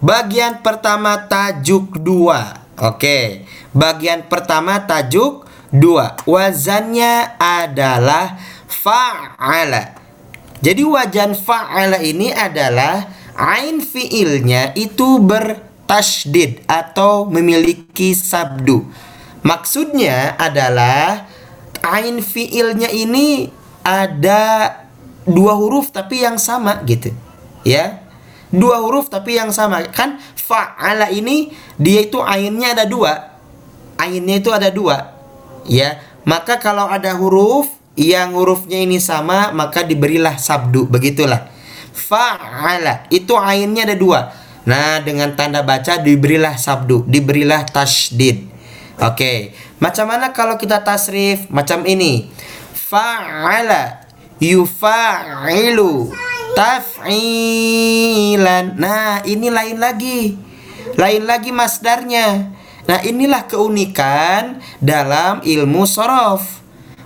Bagian 0.00 0.64
pertama 0.64 1.28
tajuk 1.28 2.00
dua. 2.00 2.64
Oke. 2.80 3.44
Bagian 3.76 4.24
pertama 4.32 4.80
tajuk 4.88 5.44
dua. 5.68 6.16
Wazannya 6.24 7.36
adalah 7.36 8.40
fa'ala. 8.64 10.00
Jadi 10.64 10.82
wajan 10.88 11.36
fa'ala 11.36 12.00
ini 12.00 12.32
adalah 12.32 13.12
ain 13.36 13.84
fiilnya 13.84 14.72
itu 14.72 15.20
bertasdid 15.20 16.64
atau 16.64 17.28
memiliki 17.28 18.16
sabdu. 18.16 18.88
Maksudnya 19.44 20.32
adalah 20.40 21.28
ain 21.84 22.24
fiilnya 22.24 22.88
ini 22.88 23.52
ada 23.84 24.76
dua 25.28 25.60
huruf 25.60 25.92
tapi 25.92 26.24
yang 26.24 26.40
sama 26.40 26.80
gitu. 26.88 27.12
Ya 27.68 28.09
dua 28.50 28.82
huruf 28.82 29.10
tapi 29.10 29.38
yang 29.38 29.54
sama. 29.54 29.82
Kan 29.90 30.18
fa'ala 30.36 31.10
ini 31.10 31.54
dia 31.78 32.04
itu 32.04 32.20
ainnya 32.22 32.74
ada 32.74 32.84
dua. 32.86 33.38
Ainnya 33.98 34.38
itu 34.38 34.50
ada 34.50 34.68
dua. 34.70 35.14
Ya 35.66 36.02
maka 36.26 36.60
kalau 36.60 36.86
ada 36.90 37.16
huruf 37.16 37.70
yang 37.98 38.36
hurufnya 38.36 38.82
ini 38.82 39.00
sama 39.00 39.54
maka 39.54 39.86
diberilah 39.86 40.36
sabdu. 40.36 40.86
Begitulah. 40.86 41.48
Fa'ala 41.94 43.06
itu 43.10 43.34
ainnya 43.38 43.86
ada 43.86 43.96
dua. 43.98 44.20
Nah, 44.60 45.00
dengan 45.00 45.32
tanda 45.34 45.64
baca 45.64 45.96
diberilah 45.98 46.54
sabdu, 46.60 47.02
diberilah 47.08 47.64
tasdid. 47.64 48.44
Oke, 49.00 49.56
macam 49.80 50.12
mana 50.12 50.36
kalau 50.36 50.60
kita 50.60 50.84
tasrif? 50.84 51.48
Macam 51.48 51.88
ini. 51.88 52.28
Fa'ala 52.76 54.04
yufa'ilu 54.36 56.12
taf'ilan. 56.60 57.16
Nah, 58.76 59.24
ini 59.24 59.48
lain 59.48 59.80
lagi. 59.80 60.36
Lain 61.00 61.24
lagi 61.24 61.48
masdarnya. 61.56 62.52
Nah, 62.84 63.00
inilah 63.00 63.48
keunikan 63.48 64.60
dalam 64.76 65.40
ilmu 65.40 65.88
sorof. 65.88 66.60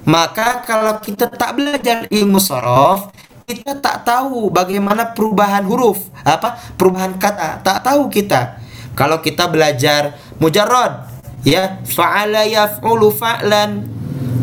Maka 0.05 0.67
kalau 0.67 0.99
kita 0.99 1.31
tak 1.31 1.55
belajar 1.55 2.11
ilmu 2.11 2.43
sorof, 2.43 3.15
kita 3.47 3.79
tak 3.79 4.03
tahu 4.05 4.51
bagaimana 4.51 5.15
perubahan 5.17 5.65
huruf, 5.65 6.11
apa 6.27 6.61
perubahan 6.77 7.17
kata, 7.17 7.63
tak 7.65 7.81
tahu 7.87 8.13
kita. 8.13 8.61
Kalau 8.93 9.25
kita 9.25 9.49
belajar 9.49 10.19
mujarrad, 10.37 11.09
ya 11.41 11.81
fa'ala 11.89 12.45
yaf'ulu 12.45 13.09
fa'lan, 13.17 13.89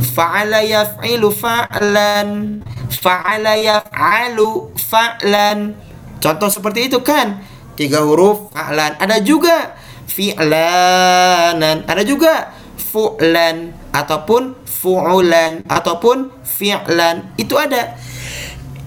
fa'ala 0.01 0.65
yaf'ilu 0.65 1.29
fa'lan, 1.29 2.61
fa'ala 2.89 3.53
yaf'alu 3.57 4.70
fa'lan. 4.91 5.79
Contoh 6.19 6.51
seperti 6.51 6.91
itu 6.91 6.99
kan? 6.99 7.39
Tiga 7.79 8.03
huruf 8.03 8.51
fa'lan. 8.51 8.99
Ada 8.99 9.23
juga 9.23 9.79
fi'lanan. 10.11 11.87
Ada 11.87 12.03
juga 12.03 12.51
fu'lan 12.75 13.71
ataupun 13.95 14.59
fu'ulan 14.67 15.63
ataupun 15.71 16.35
fi'lan. 16.43 17.31
Itu 17.39 17.55
ada. 17.55 17.95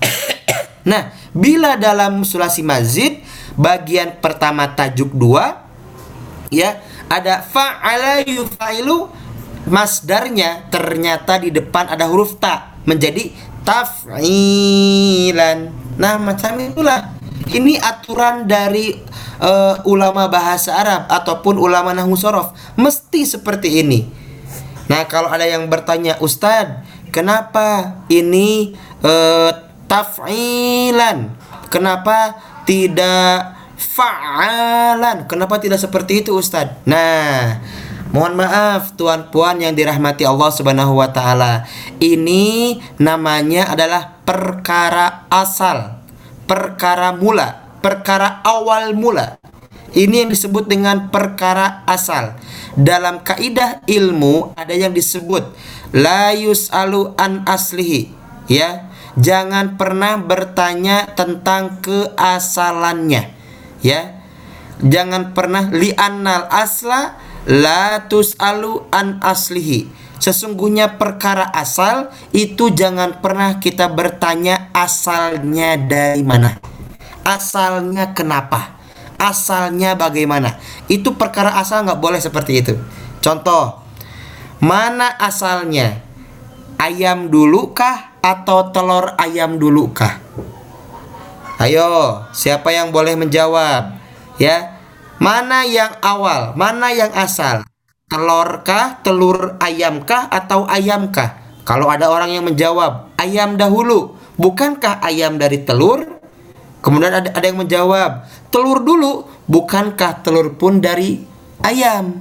nah, 0.90 1.16
bila 1.32 1.80
dalam 1.80 2.20
sulasi 2.22 2.60
mazid 2.60 3.24
bagian 3.56 4.20
pertama 4.20 4.66
tajuk 4.74 5.14
dua 5.14 5.62
ya 6.50 6.82
ada 7.06 7.38
fa'ala 7.42 8.26
yufa'ilu 8.26 9.10
masdarnya 9.70 10.66
ternyata 10.68 11.38
di 11.38 11.54
depan 11.54 11.86
ada 11.90 12.06
huruf 12.10 12.36
ta 12.42 12.76
menjadi 12.84 13.32
taf'ilan. 13.64 14.28
Nah, 15.98 16.18
macam 16.18 16.58
itulah. 16.58 17.14
Ini 17.44 17.76
aturan 17.76 18.48
dari 18.48 18.96
uh, 19.38 19.76
ulama 19.84 20.26
bahasa 20.32 20.74
Arab 20.74 21.06
ataupun 21.12 21.60
ulama 21.60 21.92
nahwu 21.92 22.16
sorof 22.16 22.56
mesti 22.78 23.26
seperti 23.28 23.84
ini. 23.84 24.06
Nah, 24.88 25.04
kalau 25.04 25.28
ada 25.28 25.44
yang 25.44 25.68
bertanya, 25.68 26.16
Ustadz, 26.24 26.84
kenapa 27.12 28.00
ini 28.08 28.72
uh, 29.04 29.50
taf'ilan? 29.86 31.36
Kenapa 31.68 32.38
tidak 32.64 33.54
fa'alan? 33.76 35.28
Kenapa 35.28 35.60
tidak 35.60 35.80
seperti 35.80 36.24
itu, 36.24 36.32
Ustadz? 36.36 36.84
Nah, 36.88 37.60
Mohon 38.14 38.46
maaf 38.46 38.94
tuan 38.94 39.26
puan 39.34 39.58
yang 39.58 39.74
dirahmati 39.74 40.22
Allah 40.22 40.54
Subhanahu 40.54 41.02
wa 41.02 41.10
taala. 41.10 41.66
Ini 41.98 42.78
namanya 43.02 43.74
adalah 43.74 44.22
perkara 44.22 45.26
asal, 45.26 45.98
perkara 46.46 47.10
mula 47.10 47.64
perkara 47.84 48.40
awal 48.40 48.96
mula. 48.96 49.36
Ini 49.92 50.24
yang 50.24 50.30
disebut 50.32 50.64
dengan 50.64 51.12
perkara 51.12 51.84
asal. 51.84 52.40
Dalam 52.74 53.20
kaidah 53.20 53.84
ilmu 53.84 54.56
ada 54.56 54.72
yang 54.72 54.96
disebut 54.96 55.52
la 55.92 56.32
yus'alu 56.32 57.12
an 57.20 57.44
aslihi. 57.44 58.08
Ya, 58.48 58.88
jangan 59.20 59.76
pernah 59.76 60.16
bertanya 60.16 61.12
tentang 61.12 61.84
keasalannya. 61.84 63.36
Ya. 63.84 64.24
Jangan 64.82 65.38
pernah 65.38 65.70
li'annal 65.70 66.50
asla 66.50 67.14
la 67.48 68.08
tus'alu 68.08 68.88
an 68.92 69.20
aslihi. 69.20 69.88
Sesungguhnya 70.20 70.96
perkara 70.96 71.44
asal 71.52 72.08
itu 72.32 72.72
jangan 72.72 73.20
pernah 73.20 73.60
kita 73.60 73.92
bertanya 73.92 74.72
asalnya 74.72 75.76
dari 75.76 76.24
mana. 76.24 76.56
Asalnya 77.24 78.16
kenapa? 78.16 78.80
Asalnya 79.20 79.96
bagaimana? 79.96 80.56
Itu 80.88 81.16
perkara 81.20 81.60
asal 81.60 81.84
nggak 81.84 82.00
boleh 82.00 82.20
seperti 82.20 82.52
itu. 82.64 82.74
Contoh 83.20 83.84
mana 84.64 85.12
asalnya? 85.20 86.00
Ayam 86.80 87.30
dulu 87.30 87.70
kah 87.70 88.16
atau 88.24 88.72
telur 88.74 89.14
ayam 89.20 89.60
dulu 89.62 89.94
kah 89.94 90.24
ayo 91.64 92.20
siapa 92.36 92.74
yang 92.74 92.90
boleh 92.90 93.14
menjawab? 93.14 93.96
Ya 94.36 94.73
mana 95.22 95.66
yang 95.66 95.98
awal 96.00 96.54
mana 96.58 96.90
yang 96.94 97.10
asal? 97.14 97.66
Telur 98.08 98.62
kah 98.62 99.00
telur 99.02 99.58
ayam 99.58 100.04
kah 100.04 100.28
atau 100.28 100.68
ayam 100.68 101.10
kah 101.10 101.44
kalau 101.64 101.88
ada 101.88 102.12
orang 102.12 102.30
yang 102.36 102.44
menjawab 102.44 103.14
ayam 103.16 103.56
dahulu. 103.56 104.20
Bukankah 104.36 105.00
ayam 105.00 105.40
dari 105.40 105.64
telur? 105.64 106.20
Kemudian 106.84 107.16
ada, 107.16 107.32
ada 107.32 107.46
yang 107.48 107.64
menjawab, 107.64 108.28
telur 108.52 108.84
dulu, 108.84 109.24
bukankah 109.48 110.20
telur 110.20 110.52
pun 110.60 110.84
dari 110.84 111.24
ayam? 111.64 112.20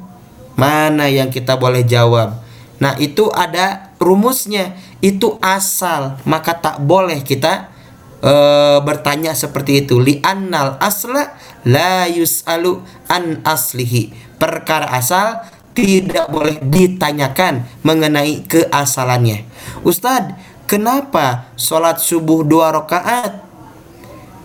Mana 0.55 1.11
yang 1.11 1.27
kita 1.27 1.59
boleh 1.59 1.83
jawab? 1.83 2.39
Nah, 2.79 2.95
itu 2.95 3.27
ada 3.27 3.91
rumusnya, 3.99 4.79
itu 5.03 5.35
asal, 5.43 6.15
maka 6.23 6.55
tak 6.55 6.79
boleh 6.79 7.19
kita 7.27 7.72
uh, 8.23 8.79
bertanya 8.81 9.35
seperti 9.35 9.83
itu. 9.83 9.99
Li 9.99 10.23
annal 10.23 10.79
asla 10.79 11.35
la 11.67 12.07
yus'alu 12.07 12.79
an 13.11 13.43
aslihi. 13.43 14.15
Perkara 14.39 14.89
asal 14.95 15.43
tidak 15.75 16.31
boleh 16.31 16.63
ditanyakan 16.63 17.67
mengenai 17.83 18.47
keasalannya. 18.47 19.43
Ustadz, 19.83 20.39
kenapa 20.65 21.51
sholat 21.59 21.99
subuh 21.99 22.47
dua 22.47 22.71
rakaat 22.71 23.53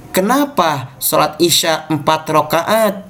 Kenapa 0.08 0.98
sholat 0.98 1.38
isya 1.38 1.86
empat 1.86 2.26
rakaat? 2.32 3.06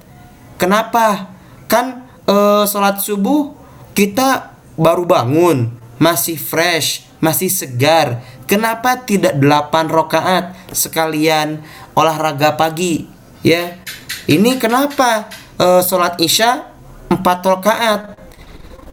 Kenapa? 0.60 1.32
Kan 1.64 2.04
e, 2.28 2.36
sholat 2.68 3.00
subuh 3.00 3.54
kita 3.96 4.52
baru 4.76 5.08
bangun, 5.08 5.72
masih 5.96 6.36
fresh, 6.36 7.08
masih 7.22 7.48
segar. 7.48 8.20
Kenapa 8.48 8.96
tidak 9.04 9.36
delapan 9.36 9.92
rakaat 9.92 10.56
sekalian 10.72 11.60
olahraga 11.92 12.56
pagi? 12.56 13.04
Ya, 13.44 13.76
ini 14.24 14.56
kenapa 14.56 15.28
e, 15.60 15.84
sholat 15.84 16.16
isya 16.16 16.64
empat 17.12 17.44
rakaat? 17.44 18.16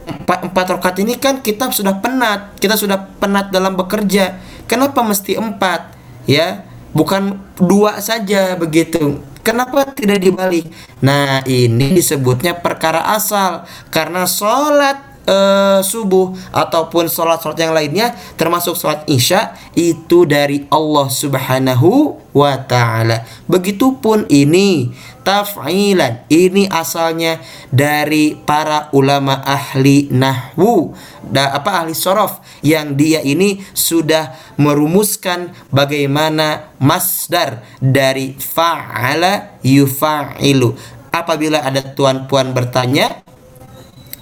Empat, 0.06 0.52
empat 0.52 0.66
rakaat 0.76 1.00
ini 1.00 1.16
kan 1.16 1.40
kita 1.40 1.72
sudah 1.72 2.04
penat, 2.04 2.60
kita 2.60 2.76
sudah 2.76 3.16
penat 3.16 3.48
dalam 3.56 3.80
bekerja. 3.80 4.44
Kenapa 4.68 5.00
mesti 5.08 5.40
empat? 5.40 5.96
Ya, 6.28 6.68
bukan 6.92 7.40
dua 7.56 8.04
saja 8.04 8.60
begitu. 8.60 9.24
Kenapa 9.40 9.88
tidak 9.96 10.20
dibalik? 10.20 10.68
Nah, 11.00 11.40
ini 11.48 11.96
disebutnya 11.96 12.60
perkara 12.60 13.08
asal 13.16 13.64
karena 13.88 14.28
sholat 14.28 15.15
uh, 15.26 15.82
subuh 15.82 16.34
ataupun 16.54 17.10
sholat-sholat 17.10 17.58
yang 17.60 17.74
lainnya 17.76 18.14
termasuk 18.40 18.78
sholat 18.78 19.04
isya 19.10 19.54
itu 19.78 20.24
dari 20.26 20.66
Allah 20.72 21.08
Subhanahu 21.10 22.18
wa 22.32 22.56
taala. 22.66 23.26
Begitupun 23.50 24.30
ini 24.30 24.94
taf'ilan 25.26 26.30
ini 26.30 26.70
asalnya 26.70 27.42
dari 27.74 28.38
para 28.38 28.94
ulama 28.94 29.42
ahli 29.42 30.08
nahwu 30.14 30.94
da, 31.26 31.58
apa 31.58 31.82
ahli 31.82 31.98
sorof 31.98 32.40
yang 32.62 32.94
dia 32.94 33.26
ini 33.26 33.66
sudah 33.74 34.38
merumuskan 34.62 35.52
bagaimana 35.74 36.78
masdar 36.78 37.66
dari 37.82 38.38
fa'ala 38.38 39.58
yufa'ilu 39.66 40.78
apabila 41.10 41.66
ada 41.66 41.82
tuan 41.82 42.30
puan 42.30 42.54
bertanya 42.54 43.26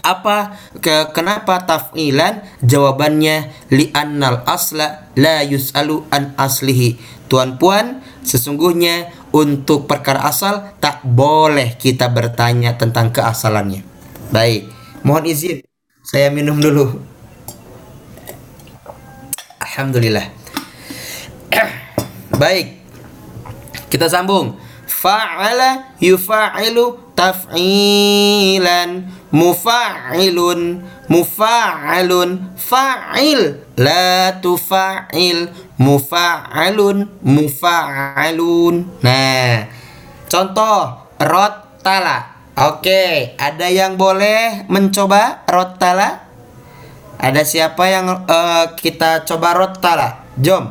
apa 0.04 0.60
ke, 0.84 1.16
kenapa 1.16 1.64
taf'ilan? 1.64 2.44
Jawabannya 2.60 3.50
li'annal 3.72 4.44
asla 4.44 5.08
la 5.16 5.42
yus'alu 5.48 6.04
an 6.12 6.36
aslihi. 6.36 7.00
Tuan 7.32 7.56
puan, 7.56 8.04
sesungguhnya 8.22 9.10
untuk 9.32 9.88
perkara 9.88 10.28
asal 10.28 10.76
tak 10.84 11.02
boleh 11.08 11.80
kita 11.80 12.12
bertanya 12.12 12.76
tentang 12.76 13.16
keasalannya. 13.16 13.82
Baik, 14.30 14.68
mohon 15.08 15.24
izin 15.26 15.64
saya 16.04 16.28
minum 16.30 16.60
dulu. 16.60 17.00
Alhamdulillah. 19.64 20.28
Baik. 22.44 22.84
Kita 23.88 24.12
sambung. 24.12 24.60
Fa'ala 24.86 25.96
yufa'ilu 26.04 27.16
taf'ilan 27.18 28.90
mufa'ilun 29.34 30.86
mufa'alun 31.10 32.54
fa'il 32.54 33.66
la 33.76 34.38
tufa'il 34.38 35.50
mufa'alun 35.82 37.10
mufa'alun 37.26 38.76
nah 39.02 39.66
contoh 40.30 41.04
Rotala. 41.24 42.36
Oke, 42.54 43.34
ada 43.40 43.72
yang 43.72 43.98
boleh 43.98 44.68
mencoba 44.70 45.42
rotala? 45.50 46.28
Ada 47.18 47.42
siapa 47.48 47.84
yang 47.90 48.28
eh, 48.28 48.66
kita 48.78 49.26
coba 49.26 49.58
rotala? 49.58 50.28
Jom. 50.38 50.70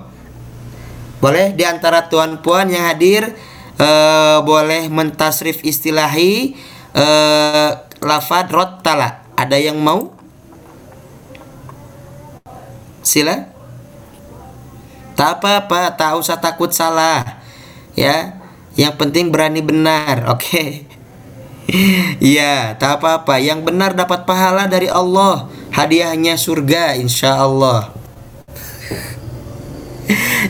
Boleh 1.18 1.54
di 1.56 1.64
antara 1.64 2.06
tuan 2.10 2.42
puan 2.44 2.70
yang 2.70 2.86
hadir 2.86 3.34
eh, 3.80 4.38
boleh 4.44 4.92
mentasrif 4.92 5.64
istilahi 5.64 6.54
eh, 6.94 7.70
lafad 8.02 8.50
rotala. 8.50 9.22
Ada 9.38 9.56
yang 9.56 9.78
mau? 9.78 10.12
Sila. 13.02 13.48
Tak 15.14 15.38
apa-apa, 15.38 15.94
tak 15.94 16.18
usah 16.18 16.38
takut 16.38 16.74
salah. 16.74 17.42
Ya, 17.94 18.42
yang 18.74 18.96
penting 18.98 19.30
berani 19.30 19.62
benar. 19.62 20.24
Oke. 20.34 20.86
Iya, 22.18 22.76
tak 22.76 23.00
apa-apa. 23.00 23.38
Yang 23.38 23.70
benar 23.70 23.94
dapat 23.94 24.26
pahala 24.26 24.66
dari 24.66 24.90
Allah. 24.90 25.48
Hadiahnya 25.72 26.36
surga, 26.36 26.98
insya 27.00 27.38
Allah. 27.38 27.94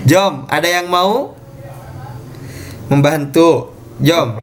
Jom, 0.02 0.50
ada 0.50 0.66
yang 0.66 0.90
mau 0.90 1.36
membantu? 2.90 3.70
Jom. 4.02 4.42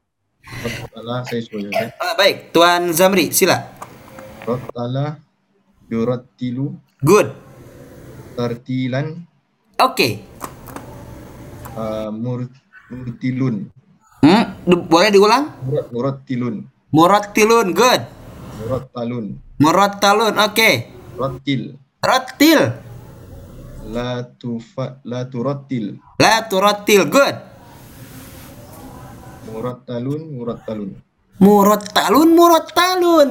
Rattala 0.60 1.24
saya 1.24 1.41
suruh 1.41 1.72
ya. 1.72 1.95
Ah, 1.95 2.13
baik, 2.19 2.52
Tuan 2.52 2.91
Zamri, 2.91 3.32
sila. 3.32 3.56
Rattala 4.43 5.15
yurattilu 5.88 6.76
Good. 7.00 7.32
tartilan 8.36 9.24
Oke. 9.80 10.10
uh, 11.80 12.12
mur, 12.12 12.52
murtilun. 12.91 13.72
Hmm, 14.19 14.43
boleh 14.67 15.10
diulang? 15.15 15.56
Murat 15.63 15.88
murattilun. 15.95 16.56
Murattilun, 16.91 17.67
good. 17.72 18.02
Murattalun. 18.60 19.26
Murattalun, 19.63 20.36
oke. 20.36 20.72
Rattil. 21.15 21.80
Rattil. 22.04 22.62
La 23.95 24.28
tufa 24.36 25.00
la 25.08 25.24
turattil. 25.32 25.95
La 26.19 26.43
turattil, 26.52 27.08
good. 27.08 27.36
Murattalun 29.50 30.22
murattalun. 30.38 30.90
Murattalun, 31.40 32.30
murattalun. 32.36 33.30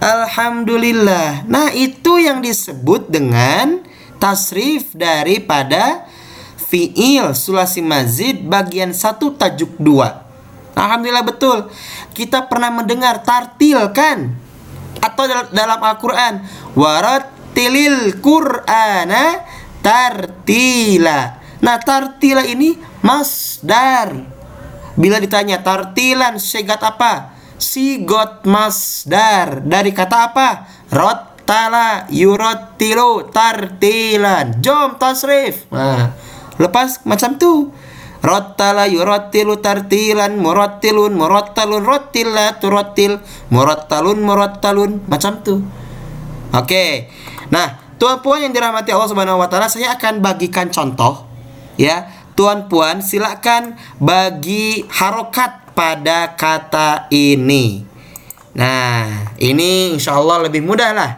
Alhamdulillah. 0.00 1.44
Nah, 1.44 1.70
itu 1.76 2.16
yang 2.16 2.40
disebut 2.40 3.12
dengan 3.12 3.84
tasrif 4.16 4.96
daripada 4.96 6.08
fiil 6.56 7.36
sulasi 7.36 7.84
mazid 7.84 8.48
bagian 8.48 8.96
1 8.96 9.36
tajuk 9.36 9.76
2. 9.76 10.74
Alhamdulillah 10.74 11.22
betul. 11.22 11.68
Kita 12.16 12.48
pernah 12.50 12.72
mendengar 12.72 13.22
tartil 13.22 13.92
kan? 13.94 14.34
Atau 15.04 15.28
dal- 15.28 15.52
dalam 15.52 15.78
Al-Qur'an, 15.78 16.42
warattilil 16.74 18.18
Qur'ana 18.24 19.44
tartila. 19.84 21.44
Nah, 21.60 21.76
tartila 21.76 22.42
ini 22.48 22.74
masdar. 23.04 24.33
Bila 24.94 25.18
ditanya 25.18 25.60
tartilan 25.60 26.38
segat 26.38 26.78
apa? 26.82 27.34
Sigot 27.58 28.46
masdar 28.46 29.62
dari 29.62 29.90
kata 29.90 30.30
apa? 30.30 30.48
Rottala 30.90 32.06
yurottilu 32.10 33.30
tartilan. 33.34 34.62
Jom 34.62 34.98
tasrif. 34.98 35.66
Nah, 35.74 36.14
lepas 36.58 37.02
macam 37.06 37.34
tu. 37.38 37.74
Rottala 38.24 38.88
yurottilu 38.88 39.60
tartilan 39.60 40.40
murattilun 40.40 41.12
murattalun 41.12 41.84
rottila 41.84 42.56
turottil 42.56 43.20
murattalun 43.52 44.18
murattalun 44.24 45.04
macam 45.04 45.44
tu. 45.44 45.60
Oke. 46.54 47.12
Nah, 47.52 47.98
tuan 48.00 48.24
puan 48.24 48.40
yang 48.40 48.54
dirahmati 48.54 48.94
Allah 48.94 49.10
Subhanahu 49.10 49.42
wa 49.42 49.48
taala, 49.50 49.68
saya 49.68 49.92
akan 49.98 50.24
bagikan 50.24 50.72
contoh 50.72 51.26
ya. 51.76 52.13
Tuan 52.34 52.66
puan 52.66 52.98
silakan 52.98 53.78
bagi 54.02 54.82
harokat 54.90 55.70
pada 55.70 56.34
kata 56.34 57.06
ini. 57.14 57.86
Nah, 58.58 59.34
ini 59.38 59.94
insya 59.94 60.18
Allah 60.18 60.46
lebih 60.46 60.62
mudah 60.62 60.90
lah. 60.94 61.10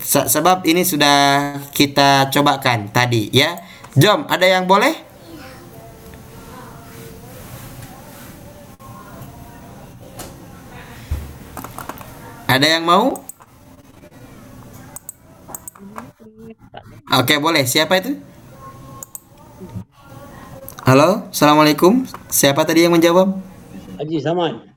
Se- 0.00 0.28
sebab 0.28 0.64
ini 0.64 0.80
sudah 0.80 1.60
kita 1.76 2.32
cobakan 2.32 2.88
tadi 2.88 3.28
ya. 3.32 3.52
Jom, 3.96 4.24
ada 4.28 4.44
yang 4.48 4.64
boleh? 4.64 4.92
Ada 12.48 12.80
yang 12.80 12.84
mau? 12.88 13.20
Oke, 17.18 17.34
boleh. 17.38 17.64
Siapa 17.66 17.98
itu? 17.98 18.35
Halo, 20.86 21.26
Assalamualaikum. 21.34 22.06
Siapa 22.30 22.62
tadi 22.62 22.86
yang 22.86 22.94
menjawab? 22.94 23.42
Haji 23.98 24.22
Saman. 24.22 24.70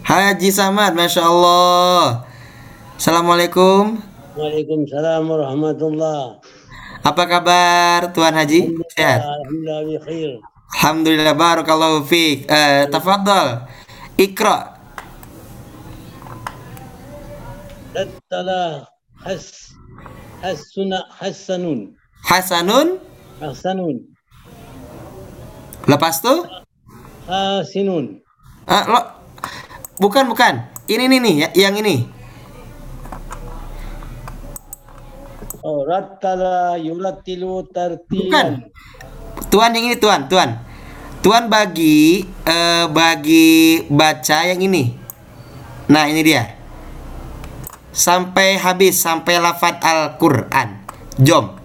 Haji 0.00 0.48
Samad, 0.48 0.96
Masya 0.96 1.28
Allah. 1.28 2.24
Assalamualaikum. 2.96 4.00
Waalaikumsalam 4.32 5.28
warahmatullah. 5.28 6.40
Apa 7.04 7.28
kabar 7.28 8.16
Tuan 8.16 8.32
Haji? 8.32 8.80
Sehat? 8.96 9.20
Alhamdulillah 9.20 10.00
khair. 10.00 10.40
Alhamdulillah, 10.72 11.36
Barakallahu 11.36 12.08
fiq. 12.08 12.48
Eh, 12.48 12.88
tafadhal. 12.88 13.68
Ikra. 14.16 14.80
Rattala 17.92 18.88
has 19.20 19.68
hasuna 20.40 21.04
hasanun. 21.20 21.92
Hasanun. 22.24 23.04
Hasanun. 23.36 24.11
Lepas 25.86 26.22
tu? 26.22 26.30
Hasinun. 27.26 28.22
Ah, 28.66 28.84
lo. 28.86 29.00
Bukan, 29.98 30.30
bukan. 30.30 30.66
Ini 30.86 31.06
nih 31.06 31.18
nih, 31.22 31.34
ya- 31.46 31.54
yang 31.68 31.74
ini. 31.78 32.06
Oh, 35.62 35.86
rattala 35.86 36.74
yurattilu 36.74 37.70
Bukan. 37.70 37.70
tartilan. 37.70 38.48
Tuan 39.46 39.70
yang 39.78 39.86
ini, 39.86 39.96
Tuan, 39.98 40.26
Tuan. 40.26 40.58
Tuan 41.22 41.46
bagi 41.46 42.26
eh, 42.26 42.84
bagi 42.90 43.86
baca 43.86 44.38
yang 44.42 44.58
ini. 44.58 44.90
Nah, 45.86 46.10
ini 46.10 46.20
dia. 46.26 46.58
Sampai 47.94 48.58
habis 48.58 48.98
sampai 48.98 49.38
lafaz 49.38 49.78
Al-Qur'an. 49.78 50.82
Jom. 51.22 51.61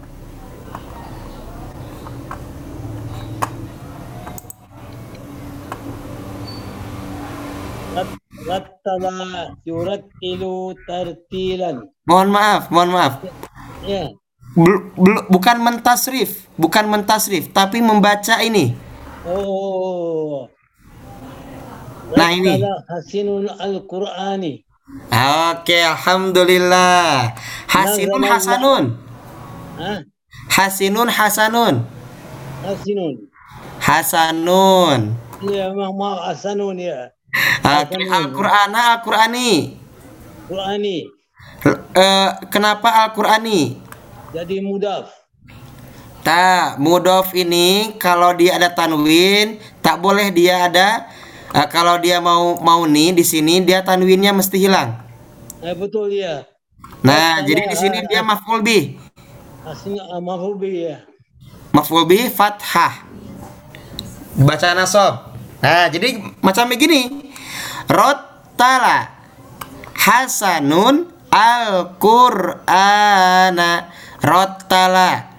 Rattala 8.88 9.52
yurattilu 9.68 10.72
tartilan. 10.88 11.92
Mohon 12.08 12.30
maaf, 12.32 12.72
mohon 12.72 12.96
maaf. 12.96 13.20
Ya. 13.84 14.16
Bel- 14.56 14.88
bel- 14.96 15.28
bukan 15.28 15.60
mentasrif, 15.60 16.48
bukan 16.56 16.88
mentasrif, 16.88 17.52
tapi 17.52 17.84
membaca 17.84 18.40
ini. 18.40 18.80
Oh. 19.28 20.48
Nah, 22.16 22.32
ini. 22.32 22.64
Hasinun 22.88 23.52
al-Qur'ani. 23.60 24.64
Oke, 25.52 25.84
alhamdulillah. 25.84 27.36
Hasinun 27.68 28.24
hasanun. 28.24 28.84
Hah? 29.76 30.00
Hasinun 30.48 31.12
hasanun. 31.12 31.84
Hasinun. 32.64 33.14
Hasanun. 33.84 35.20
Ya, 35.44 35.76
mau 35.76 36.24
hasanun 36.24 36.80
ya. 36.80 37.12
Oke, 37.62 37.98
Al-Qur'ana 38.08 38.98
Al-Qur'ani. 38.98 39.76
Qur'ani. 40.48 40.98
Eh, 41.96 42.30
kenapa 42.48 43.08
Al-Qur'ani? 43.08 43.78
Jadi 44.32 44.62
mudaf. 44.64 45.12
Tak, 46.24 46.76
mudof 46.84 47.32
ini 47.32 47.96
kalau 47.96 48.36
dia 48.36 48.60
ada 48.60 48.68
tanwin, 48.68 49.64
tak 49.80 50.04
boleh 50.04 50.28
dia 50.28 50.68
ada 50.68 51.08
eh, 51.56 51.68
kalau 51.72 51.96
dia 51.96 52.20
mau 52.20 52.60
mau 52.60 52.84
nih 52.84 53.16
di 53.16 53.24
sini 53.24 53.64
dia 53.64 53.80
tanwinnya 53.80 54.36
mesti 54.36 54.60
hilang. 54.60 54.92
Eh, 55.64 55.72
betul 55.72 56.12
ya. 56.12 56.44
Nah, 57.00 57.40
jadi 57.48 57.72
di 57.72 57.78
sini 57.80 58.04
dia 58.12 58.22
maf'ul 58.22 58.60
bih. 58.60 59.00
Aslinya 59.64 60.20
maf'ul 60.20 60.60
bih 60.60 60.76
ya. 60.92 60.98
Maf'ul 61.72 62.04
bih 62.04 62.28
fathah. 62.32 63.08
Baca 64.36 64.76
nasab. 64.76 65.27
Nah, 65.58 65.90
jadi 65.90 66.22
macam 66.42 66.70
begini. 66.70 67.32
Rottala 67.88 69.10
Hasanun 69.98 71.10
Al-Qur'ana 71.34 72.62
Rottala 74.22 75.32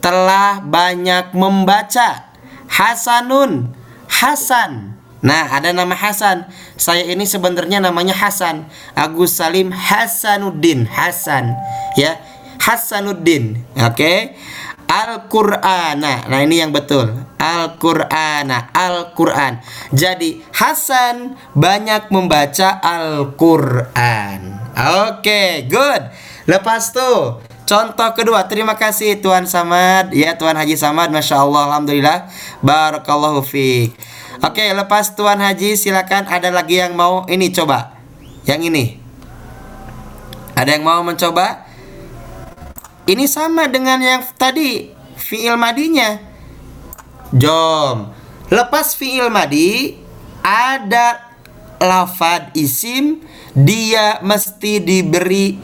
telah 0.00 0.64
banyak 0.64 1.36
membaca 1.36 2.32
Hasanun 2.70 3.74
Hasan 4.08 5.00
Nah, 5.20 5.52
ada 5.52 5.68
nama 5.76 5.92
Hasan. 5.92 6.48
Saya 6.80 7.04
ini 7.04 7.28
sebenarnya 7.28 7.84
namanya 7.84 8.16
Hasan. 8.16 8.64
Agus 8.96 9.36
Salim 9.36 9.68
Hasanuddin. 9.68 10.88
Hasan. 10.88 11.52
Ya. 11.92 12.16
Hasanuddin. 12.60 13.60
Oke. 13.84 14.36
Al-Qur'ana. 14.90 16.26
Nah, 16.26 16.40
ini 16.42 16.58
yang 16.58 16.74
betul. 16.74 17.14
Al-Qur'ana. 17.38 18.74
Al-Qur'an. 18.74 19.62
Jadi, 19.94 20.42
Hasan 20.50 21.38
banyak 21.54 22.10
membaca 22.10 22.82
Al-Qur'an. 22.82 24.58
Oke, 25.06 25.70
good. 25.70 26.10
Lepas 26.50 26.90
tuh, 26.90 27.38
contoh 27.70 28.10
kedua. 28.18 28.50
Terima 28.50 28.74
kasih 28.74 29.22
Tuan 29.22 29.46
Samad. 29.46 30.10
Ya, 30.10 30.34
Tuan 30.34 30.58
Haji 30.58 30.74
Samad. 30.74 31.14
Masya 31.14 31.38
Allah. 31.38 31.70
Alhamdulillah. 31.70 32.26
Barakallahu 32.58 33.46
fiik. 33.46 33.94
Oke, 34.42 34.74
lepas 34.74 35.14
Tuan 35.14 35.38
Haji 35.38 35.78
silakan 35.78 36.26
ada 36.26 36.50
lagi 36.50 36.82
yang 36.82 36.98
mau 36.98 37.30
ini 37.30 37.54
coba. 37.54 37.94
Yang 38.42 38.60
ini. 38.74 38.84
Ada 40.58 40.74
yang 40.74 40.82
mau 40.82 41.06
mencoba? 41.06 41.69
Ini 43.08 43.24
sama 43.24 43.68
dengan 43.68 44.00
yang 44.00 44.20
tadi 44.36 44.92
fiil 45.16 45.56
madinya. 45.56 46.20
Jom. 47.32 48.12
Lepas 48.50 48.98
fiil 48.98 49.30
madi 49.30 49.94
ada 50.42 51.30
lafad 51.80 52.52
isim 52.58 53.24
dia 53.54 54.20
mesti 54.20 54.82
diberi 54.82 55.56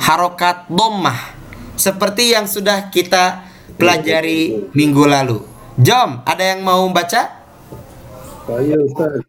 harokat 0.00 0.66
domah 0.72 1.38
seperti 1.76 2.32
yang 2.34 2.48
sudah 2.48 2.88
kita 2.88 3.44
pelajari 3.76 4.72
minggu 4.76 5.04
lalu. 5.04 5.38
Jom, 5.80 6.20
ada 6.28 6.44
yang 6.44 6.60
mau 6.60 6.84
baca? 6.92 7.40
Saya 8.44 8.76
Ustaz. 8.84 9.24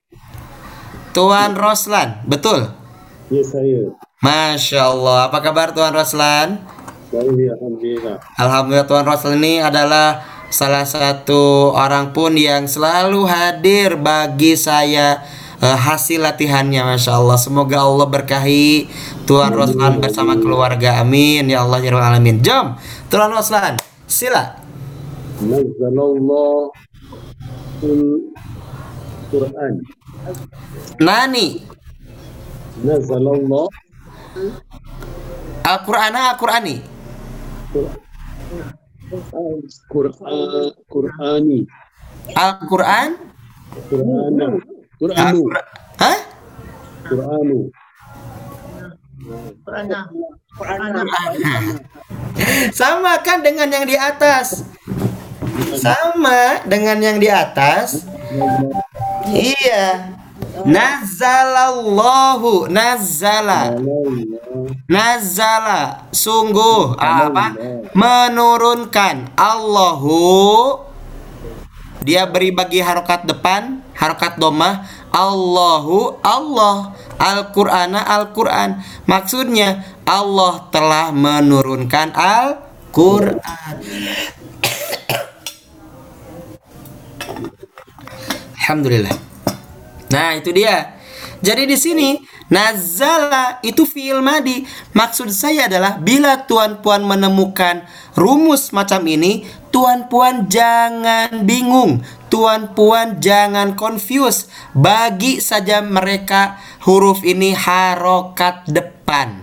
Tuan 1.16 1.56
Roslan, 1.56 2.24
betul? 2.28 2.72
Ya 3.32 3.44
saya. 3.44 3.96
Masya 4.20 4.92
Allah, 4.92 5.32
apa 5.32 5.40
kabar 5.40 5.72
Tuan 5.72 5.96
Roslan? 5.96 6.60
Alhamdulillah. 7.12 8.16
Alhamdulillah 8.40 8.88
Tuan 8.88 9.04
Roslan 9.04 9.44
ini 9.44 9.60
adalah 9.60 10.24
salah 10.48 10.88
satu 10.88 11.76
orang 11.76 12.16
pun 12.16 12.40
yang 12.40 12.72
selalu 12.72 13.28
hadir 13.28 14.00
bagi 14.00 14.56
saya 14.56 15.20
eh, 15.60 15.78
hasil 15.78 16.24
latihannya 16.24 16.88
Masya 16.88 17.20
Allah. 17.20 17.36
Semoga 17.36 17.84
Allah 17.84 18.08
berkahi 18.08 18.88
Tuan 19.28 19.52
Roslan 19.52 20.00
bersama 20.00 20.40
keluarga. 20.40 21.04
Amin. 21.04 21.52
Ya 21.52 21.68
Allah 21.68 21.84
Ya 21.84 21.92
Alamin. 22.00 22.40
Jom 22.40 22.80
Tuan 23.12 23.28
Roslan 23.32 23.76
Sila. 24.08 24.56
Quran. 29.32 29.74
Nani? 31.00 31.64
Nazzalallah 32.82 33.66
Al-Qur'ana 35.62 36.36
Al-Qur'ani 36.36 36.91
Quran 39.88 40.72
Qurani. 40.92 41.60
Al-Qur'an 42.36 43.16
Qurana. 43.88 44.48
Quranu. 45.00 45.42
Al-Qur'an 45.48 45.66
Hah? 46.00 46.20
Quranu. 47.08 47.60
Sama 52.76 53.22
kan 53.24 53.40
dengan 53.40 53.72
yang 53.72 53.86
di 53.88 53.96
atas 53.96 54.68
Sama 55.80 56.66
dengan 56.68 56.98
yang 57.00 57.18
di 57.22 57.30
atas 57.32 58.04
Iya 59.32 60.20
Nazalallahu 60.66 62.70
Nazala 62.70 63.74
Nazala 64.86 66.06
Sungguh 66.12 66.94
apa? 67.00 67.56
Menurunkan 67.98 69.34
Allahu. 69.34 70.78
Dia 72.02 72.26
beri 72.26 72.50
bagi 72.54 72.82
harokat 72.82 73.26
depan 73.26 73.82
Harokat 73.98 74.38
domah. 74.42 74.86
Allahu 75.14 76.18
Allah. 76.26 76.98
Al-Qur'ana 77.22 78.02
Al-Qur'an. 78.02 78.82
Maksudnya 79.06 79.86
Allah 80.10 80.66
telah 80.74 81.14
menurunkan 81.14 82.10
Al-Qur'an. 82.18 83.78
Alhamdulillah 88.62 89.31
Nah, 90.12 90.36
itu 90.36 90.52
dia. 90.52 91.00
Jadi 91.42 91.66
di 91.66 91.74
sini 91.74 92.22
nazala 92.54 93.58
itu 93.66 93.88
fiil 93.88 94.22
madi. 94.22 94.62
Maksud 94.94 95.34
saya 95.34 95.66
adalah 95.66 95.98
bila 95.98 96.46
tuan 96.46 96.86
puan 96.86 97.02
menemukan 97.02 97.82
rumus 98.14 98.70
macam 98.70 99.02
ini, 99.10 99.48
tuan 99.74 100.06
puan 100.06 100.46
jangan 100.46 101.42
bingung. 101.42 102.06
Tuan 102.30 102.78
puan 102.78 103.18
jangan 103.18 103.74
confuse. 103.74 104.46
Bagi 104.78 105.42
saja 105.42 105.82
mereka 105.82 106.62
huruf 106.86 107.26
ini 107.26 107.58
harokat 107.58 108.70
depan. 108.70 109.42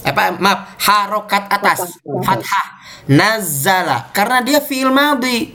Apa 0.00 0.40
maaf, 0.40 0.80
harokat 0.80 1.52
atas. 1.52 2.00
Fathah. 2.24 2.80
Nazala 3.10 4.08
karena 4.16 4.40
dia 4.40 4.60
fiil 4.64 4.88
madi. 4.88 5.52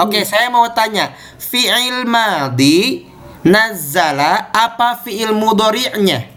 Oke, 0.00 0.24
saya 0.24 0.48
mau 0.48 0.64
tanya, 0.72 1.12
fiil 1.36 2.08
madi 2.08 3.11
Nazala 3.42 4.54
apa 4.54 4.94
fiil 5.02 5.34
mudhari'nya? 5.34 6.30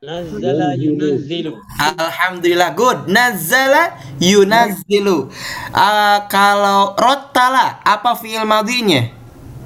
Nazala 0.00 0.72
yunazzilu. 0.72 1.60
Alhamdulillah 1.76 2.72
good. 2.72 3.12
Nazala 3.12 4.00
yunazzilu. 4.16 5.28
Ah, 5.76 6.24
kalau 6.32 6.96
rottala 6.96 7.84
apa 7.84 8.16
fiil 8.16 8.48
madinya? 8.48 9.04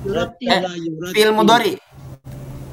Rattala 0.02 0.70
Fiil 1.14 1.30
mudhari. 1.30 1.78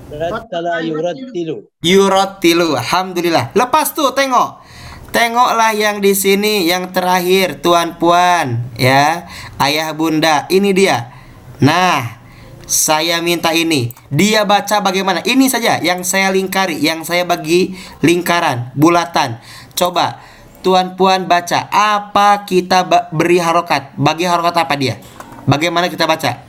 Rattala 0.09 0.81
yurattilu. 0.81 1.69
Yurattilu. 1.85 2.73
Alhamdulillah. 2.73 3.53
Lepas 3.53 3.93
tuh 3.93 4.17
tengok. 4.17 4.65
Tengoklah 5.13 5.77
yang 5.77 6.01
di 6.01 6.13
sini 6.17 6.69
yang 6.69 6.93
terakhir 6.93 7.65
tuan 7.65 7.97
puan 7.97 8.61
ya 8.77 9.25
ayah 9.57 9.89
bunda 9.97 10.45
ini 10.53 10.69
dia 10.69 11.18
Nah, 11.59 12.19
saya 12.63 13.19
minta 13.19 13.51
ini. 13.51 13.91
Dia 14.07 14.45
baca 14.47 14.79
bagaimana? 14.79 15.19
Ini 15.25 15.45
saja 15.51 15.79
yang 15.83 16.05
saya 16.07 16.31
lingkari, 16.31 16.79
yang 16.79 17.03
saya 17.03 17.25
bagi 17.27 17.75
lingkaran, 18.05 18.71
bulatan. 18.77 19.39
Coba 19.75 20.19
Tuan 20.59 20.99
Puan 20.99 21.23
baca 21.27 21.71
apa 21.71 22.43
kita 22.43 22.83
ba- 22.83 23.07
beri 23.15 23.39
harokat? 23.39 23.95
Bagi 23.95 24.27
harokat 24.27 24.55
apa 24.59 24.75
dia? 24.75 24.99
Bagaimana 25.47 25.87
kita 25.87 26.03
baca? 26.03 26.43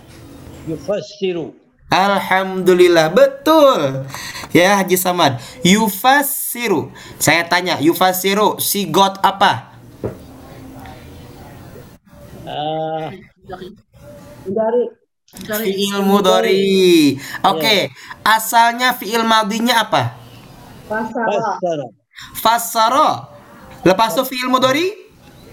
Yufassiru. 0.67 1.55
Alhamdulillah 1.91 3.11
betul 3.11 4.07
ya 4.55 4.79
Haji 4.79 4.95
Samad 4.95 5.43
yufasiru 5.67 6.95
saya 7.19 7.43
tanya 7.51 7.83
yufasiru 7.83 8.63
sigot 8.63 9.19
apa 9.27 9.75
Ah, 12.47 13.11
fiil 15.31 16.03
mudhari 16.03 17.15
oke 17.47 17.77
asalnya 18.27 18.95
fiil 18.99 19.23
madinya 19.23 19.87
apa 19.87 20.19
fassara. 20.91 21.87
Fassara. 22.35 23.11
Lepas 23.87 24.13
itu 24.13 24.25
fi'il 24.27 24.51
mudhari 24.51 24.93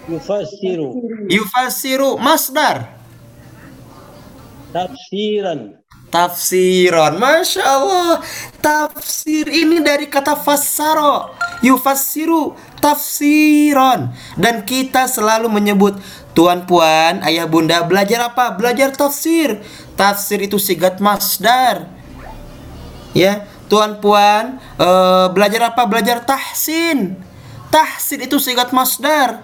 Yufassiru. 0.10 0.98
yufassiru 1.30 2.18
masdar 2.18 2.98
Tafsiran. 4.74 5.80
Tafsiron. 6.08 7.20
Masya 7.20 7.64
Allah. 7.64 8.24
Tafsir 8.60 9.48
ini 9.48 9.84
dari 9.84 10.08
kata 10.08 10.36
fassaro. 10.40 11.36
Yufassiru 11.64 12.54
tafsiron. 12.80 14.14
Dan 14.38 14.64
kita 14.64 15.10
selalu 15.10 15.50
menyebut 15.52 15.98
Tuan 16.38 16.70
puan, 16.70 17.26
ayah 17.26 17.50
bunda 17.50 17.82
belajar 17.82 18.30
apa? 18.30 18.54
Belajar 18.54 18.94
tafsir. 18.94 19.58
Tafsir 19.98 20.38
itu 20.46 20.62
sigat 20.62 21.02
masdar. 21.02 21.90
Ya, 23.18 23.50
Tuan 23.66 23.98
puan 23.98 24.62
eh, 24.78 25.28
belajar 25.34 25.74
apa? 25.74 25.90
Belajar 25.90 26.22
tahsin. 26.22 27.18
Tahsin 27.74 28.30
itu 28.30 28.38
sigat 28.38 28.70
masdar. 28.70 29.42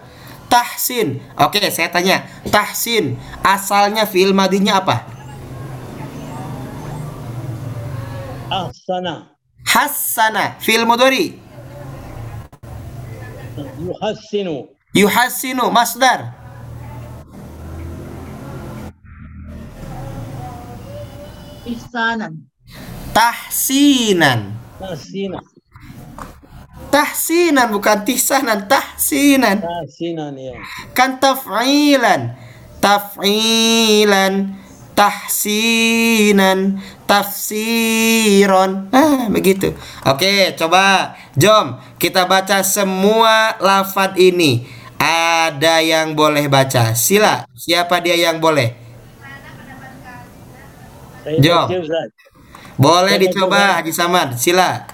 Tahsin. 0.54 1.18
Oke, 1.42 1.66
saya 1.74 1.90
tanya. 1.90 2.30
Tahsin 2.54 3.18
asalnya 3.42 4.06
fi'il 4.06 4.30
madinya 4.38 4.78
apa? 4.78 5.23
Ahsana. 8.52 9.28
Hassana 9.66 10.56
fi'il 10.60 10.86
mudhari. 10.86 11.40
Yuhassinu. 13.86 14.68
Yuhassinu 14.94 15.72
masdar. 15.72 16.20
ihsanan 21.66 22.44
tahsinan 23.16 24.52
Tahsina. 24.84 25.40
tahsinan 26.92 27.68
bukan 27.72 28.04
tihsanan 28.04 28.68
tahsinan 28.68 29.64
Tahsinan 29.64 30.36
ya. 30.36 30.60
kan 30.92 31.16
taf'ilan 31.24 32.36
taf'ilan 32.84 34.60
tahsinan 34.92 36.84
tafsiron. 37.14 38.90
Ah, 38.90 39.30
begitu. 39.30 39.78
Oke, 40.02 40.58
coba. 40.58 41.14
Jom, 41.38 41.78
kita 42.02 42.26
baca 42.26 42.66
semua 42.66 43.54
lafad 43.62 44.18
ini. 44.18 44.66
Ada 44.98 45.86
yang 45.86 46.18
boleh 46.18 46.50
baca. 46.50 46.98
Sila, 46.98 47.46
siapa 47.54 48.02
dia 48.02 48.18
yang 48.18 48.42
boleh? 48.42 48.74
Jom. 51.38 51.70
Boleh 52.74 53.22
dicoba 53.22 53.78
Haji 53.78 53.94
Samad, 53.94 54.34
sila. 54.42 54.90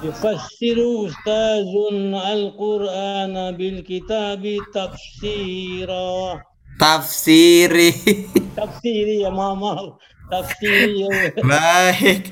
Yufassiru 0.00 1.10
ustazun 1.10 2.14
al-Qur'ana 2.14 3.52
bil 3.52 3.82
kitabi 3.82 4.62
tafsira. 4.72 6.40
Tafsiri. 6.80 7.92
Tafsiri 8.56 9.26
ya 9.26 9.28
mama. 9.28 10.00
Baik. 11.42 12.30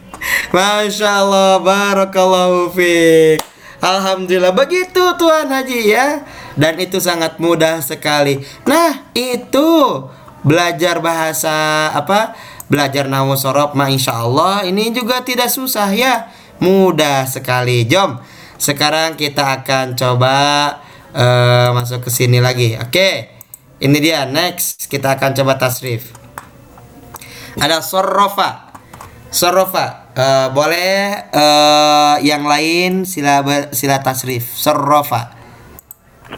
Masya 0.55 1.11
Allah, 1.27 1.59
barakallahu 1.59 2.71
fiik. 2.71 3.43
Alhamdulillah 3.79 4.55
begitu 4.55 5.03
Tuan 5.19 5.51
Haji 5.51 5.81
ya. 5.91 6.23
Dan 6.59 6.79
itu 6.79 6.99
sangat 6.99 7.39
mudah 7.43 7.83
sekali. 7.83 8.43
Nah, 8.67 9.11
itu 9.15 10.03
belajar 10.47 10.99
bahasa 11.03 11.91
apa? 11.95 12.35
Belajar 12.71 13.07
nahu 13.11 13.35
sorob 13.39 13.73
ma 13.73 13.89
insya 13.89 14.23
Allah 14.23 14.67
ini 14.67 14.91
juga 14.91 15.23
tidak 15.23 15.51
susah 15.51 15.91
ya. 15.95 16.31
Mudah 16.59 17.27
sekali. 17.27 17.87
Jom. 17.87 18.19
Sekarang 18.59 19.15
kita 19.15 19.63
akan 19.63 19.95
coba 19.95 20.35
uh, 21.15 21.71
masuk 21.75 22.07
ke 22.07 22.11
sini 22.11 22.43
lagi. 22.43 22.75
Oke. 22.79 22.91
Okay. 22.91 23.15
Ini 23.79 23.99
dia 24.03 24.27
next 24.27 24.91
kita 24.91 25.15
akan 25.15 25.39
coba 25.39 25.55
tasrif 25.55 26.28
ada 27.59 27.83
sorrofa 27.83 28.71
sorrofa 29.29 30.09
Eh, 30.19 30.49
boleh 30.51 31.31
eh, 31.31 32.17
yang 32.27 32.43
lain 32.43 33.07
sila 33.07 33.39
sila 33.71 34.03
tasrif. 34.03 34.51
Sorrofa 34.51 35.31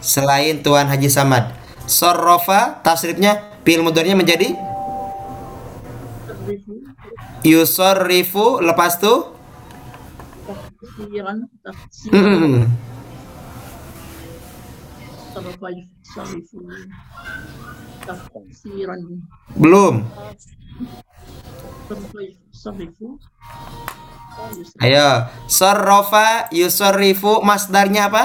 selain 0.05 0.61
Tuan 0.61 0.85
Haji 0.85 1.09
Samad. 1.09 1.49
Sorrofa 1.89 2.77
tasrifnya 2.85 3.41
pil 3.65 3.81
mudornya 3.81 4.13
menjadi? 4.13 4.53
Yusorrifu 7.41 8.61
lepas 8.61 9.01
tuh 9.01 9.33
tafsiran. 18.05 19.01
Belum 19.57 20.05
ayo 24.79 25.09
sorrofa 25.45 26.47
yusorrifu 26.55 27.43
masdarnya 27.43 28.07
apa? 28.07 28.23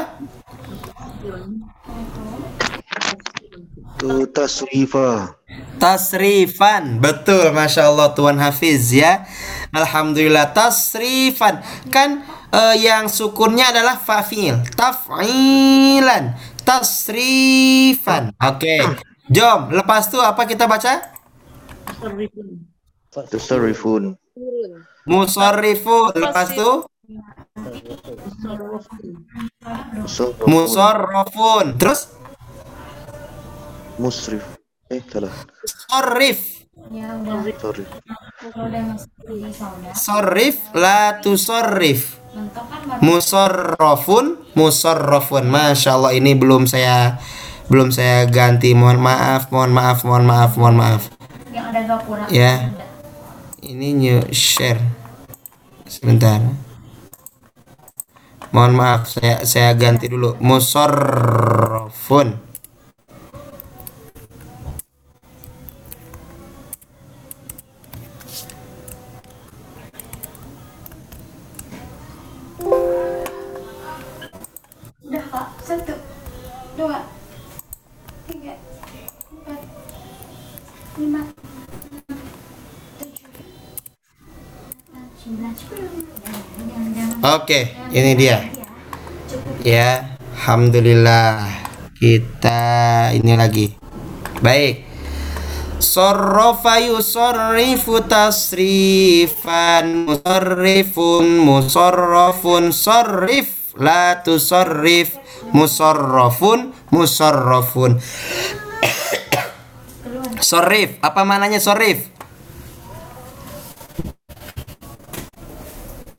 Tasrifa. 4.30 5.40
Tasrifan. 5.80 7.00
Betul 7.00 7.50
Masya 7.52 7.88
Allah 7.88 8.12
Tuan 8.12 8.36
Hafiz 8.36 8.92
ya. 8.92 9.24
Alhamdulillah 9.72 10.52
Tasrifan. 10.52 11.64
Kan 11.88 12.22
eh, 12.52 12.76
yang 12.84 13.08
sukunnya 13.08 13.72
adalah 13.72 13.96
fa'fil. 13.96 14.62
Taf'ilan. 14.76 16.36
Tasrifan. 16.62 18.36
Oke 18.36 18.76
Jom. 19.32 19.72
Lepas 19.72 20.12
itu 20.12 20.20
apa 20.22 20.44
kita 20.44 20.68
baca? 20.68 21.15
Yusarrifun 21.86 22.66
Tusarrifun. 23.24 24.20
Musarrifu 25.08 26.12
Lepas 26.12 26.52
itu 26.52 26.84
Musarrafun 30.44 31.80
Terus? 31.80 32.12
Musrif. 33.96 34.44
Eh, 34.92 35.00
salah. 35.08 35.32
Ya 36.92 37.16
La 40.76 41.00
tusorrif 41.24 42.20
mentok 42.36 42.68
kan 42.68 42.80
baru 42.84 43.00
Musarrafun 43.00 44.26
Musarrafun 44.52 45.44
Masya 45.48 45.96
Allah 45.96 46.12
ini 46.12 46.36
belum 46.36 46.68
saya 46.68 47.16
belum 47.72 47.90
saya 47.90 48.28
ganti. 48.28 48.76
Mohon 48.76 49.00
maaf 49.00 49.48
mohon 49.48 49.72
maaf 49.72 50.04
mohon 50.04 50.24
maaf 50.28 50.52
mohon 50.60 50.76
maaf 50.76 51.15
yang 51.56 51.72
ada 51.72 51.80
gapura. 51.88 52.28
Ya. 52.28 52.76
ini 53.64 53.96
new 53.96 54.20
share 54.30 54.78
sebentar 55.88 56.38
mohon 58.54 58.78
maaf 58.78 59.10
saya 59.10 59.42
saya 59.42 59.74
ganti 59.74 60.06
dulu 60.06 60.38
musarrafun 60.38 62.45
Oke 87.26 87.74
ini 87.90 88.14
dia. 88.14 88.38
Ya 89.66 90.14
alhamdulillah. 90.38 91.42
Kita 91.98 92.62
ini 93.10 93.34
lagi. 93.34 93.74
Baik. 94.38 94.86
Sorrofa 95.82 96.78
yusorrifu 96.80 98.00
tasrifan 98.06 100.08
Musarrifun 100.08 101.44
musarrafun 101.44 102.72
Sorrif 102.72 103.76
La 103.76 104.22
tusorrif 104.22 105.18
Musarrafun 105.50 106.70
Musarrafun. 106.94 107.98
Sorrif 110.46 111.02
Apa 111.02 111.26
mananya 111.26 111.58
sorrif? 111.58 112.15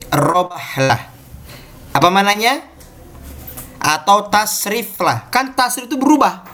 Robahlah 0.08 1.12
Apa 1.92 2.08
mananya? 2.08 2.64
Atau 3.78 4.28
tasrif 4.28 4.98
lah 5.00 5.28
Kan 5.28 5.52
tasrif 5.56 5.86
itu 5.88 5.96
berubah 6.00 6.44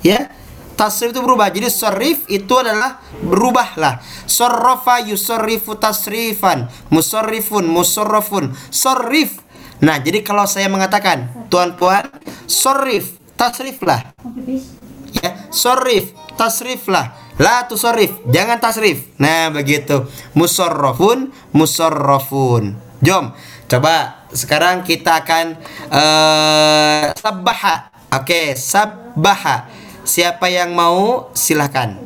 Ya. 0.00 0.32
Tasrif 0.80 1.12
itu 1.12 1.20
berubah. 1.20 1.52
Jadi 1.52 1.68
sorrif 1.68 2.24
itu 2.32 2.56
adalah 2.56 3.04
Berubahlah. 3.20 4.00
Sorrofa 4.24 4.96
yusorrifu 5.04 5.76
tasrifan. 5.76 6.72
Musarrifun 6.88 7.68
Musarrafun. 7.68 8.56
Sorrif 8.72 9.44
Nah 9.84 10.00
jadi 10.00 10.24
kalau 10.24 10.48
saya 10.48 10.72
mengatakan 10.72 11.28
Tuan 11.52 11.76
puan 11.76 12.08
Sorrif 12.48 13.20
Tasrif 13.36 13.80
lah 13.84 14.12
Habis. 14.24 14.76
ya 15.10 15.32
sorrif 15.50 16.14
tasrif 16.38 16.86
lah 16.86 17.12
la 17.40 17.64
tusorrif 17.68 18.20
jangan 18.28 18.56
tasrif. 18.60 19.08
Nah 19.20 19.52
begitu. 19.52 20.08
Musarrafun 20.32 21.32
musarrafun 21.52 22.76
jom 23.00 23.32
coba 23.66 24.26
sekarang 24.30 24.84
kita 24.84 25.24
akan 25.24 25.56
eh 25.92 27.04
sabbaha 27.16 27.90
oke 28.12 28.54
sabbaha 28.54 29.66
siapa 30.04 30.46
yang 30.48 30.72
mau 30.76 31.28
silahkan 31.36 31.96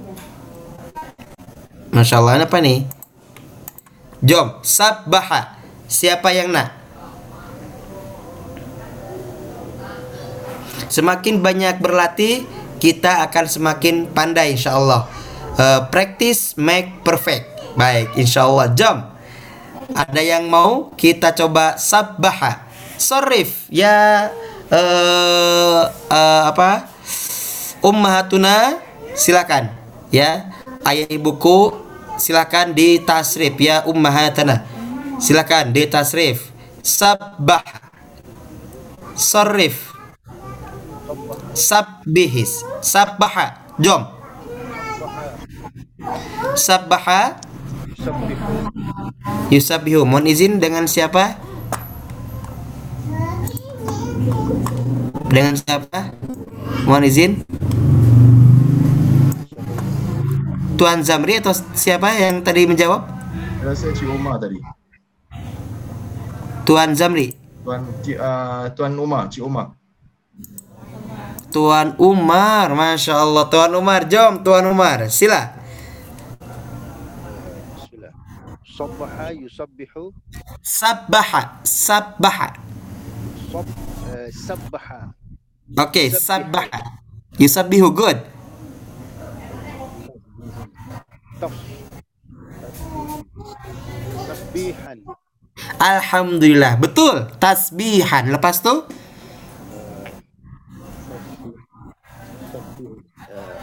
Masya 1.95 2.19
Allah 2.19 2.43
apa 2.43 2.59
nih 2.59 2.87
jom 4.23 4.59
sabbaha 4.63 5.59
siapa 5.87 6.33
yang 6.35 6.51
nak 6.51 6.85
Semakin 10.95 11.43
banyak 11.43 11.83
berlatih, 11.83 12.47
kita 12.79 13.27
akan 13.27 13.45
semakin 13.51 14.07
pandai 14.15 14.55
insya 14.55 14.79
Allah. 14.79 15.11
Eh, 15.59 15.81
practice 15.91 16.55
make 16.55 17.03
perfect. 17.03 17.51
Baik, 17.75 18.15
insya 18.15 18.47
Allah. 18.47 18.71
Jom. 18.75 19.14
Ada 19.93 20.23
yang 20.25 20.49
mau 20.49 20.89
kita 20.97 21.35
coba 21.37 21.77
sabbaha. 21.77 22.65
Sorif 22.97 23.69
ya 23.69 24.31
eh 24.73 25.83
eh, 26.09 26.43
apa? 26.49 26.89
Ummahatuna 27.85 28.81
silakan 29.13 29.69
ya. 30.09 30.49
Ayah 30.85 31.09
ibuku 31.13 31.73
silakan 32.17 32.73
di 32.73 32.97
tasrif 33.03 33.57
ya 33.61 33.85
ummahatana. 33.85 34.65
Silakan 35.21 35.73
di 35.75 35.85
tasrif. 35.85 36.49
Sabbah. 36.85 37.65
Sarif. 39.17 39.93
Sabbihis. 41.55 42.67
Sabbaha. 42.85 43.65
Jom. 43.81 44.05
Sabbaha. 46.53 47.41
Yusabbihu. 49.49 50.05
Mohon 50.05 50.27
izin 50.29 50.53
dengan 50.61 50.85
siapa? 50.85 51.41
Dengan 55.33 55.55
siapa? 55.57 56.13
Mohon 56.85 57.05
izin. 57.09 57.33
Tuan 60.75 61.07
Zamri 61.07 61.39
atau 61.39 61.55
siapa 61.55 62.13
yang 62.19 62.43
tadi 62.43 62.67
menjawab? 62.67 63.07
Rasa 63.63 63.95
Cik 63.95 64.11
Umar 64.11 64.43
tadi. 64.43 64.59
Tuan 66.67 66.93
Zamri. 66.99 67.33
Tuan 67.65 67.89
uh, 67.89 68.69
Tuan 68.75 68.93
Umar, 68.99 69.31
Cik 69.31 69.47
Umar. 69.47 69.73
Tuan 71.55 71.95
Umar, 72.03 72.75
Masya 72.75 73.15
Allah 73.15 73.47
Tuan 73.47 73.71
Umar, 73.79 74.11
jom 74.11 74.43
Tuan 74.43 74.67
Umar, 74.67 75.07
sila 75.07 75.64
Sabbaha 78.75 79.31
yusabbihu. 79.31 80.11
Sabbaha, 80.59 81.63
sabbaha. 81.63 82.59
Sab 83.55 83.67
uh, 83.71 84.29
sabbaha. 84.35 85.01
Oke, 85.79 86.11
sabbaha. 86.11 86.83
Yusabbihu, 87.39 87.95
good. 87.95 88.19
Tasbihan. 94.27 94.99
Alhamdulillah, 95.79 96.75
betul. 96.75 97.31
Tasbihan, 97.39 98.27
lepas 98.27 98.59
tu? 98.59 98.83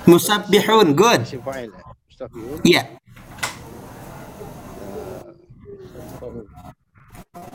Musabbihun, 0.08 0.96
good. 0.96 1.22
Eh? 1.28 1.68
Iya, 2.64 3.01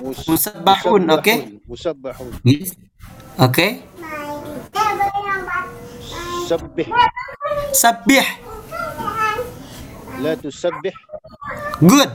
Mus- 0.03 0.27
Musabbahun, 0.29 1.03
oke. 1.11 1.35
Musabbahun 1.67 2.31
yes. 2.45 2.75
Oke. 3.39 3.83
Sabbih 6.47 6.89
Sabbih, 7.75 8.27
La 10.23 10.33
tusabbih. 10.39 10.95
Good. 11.83 12.09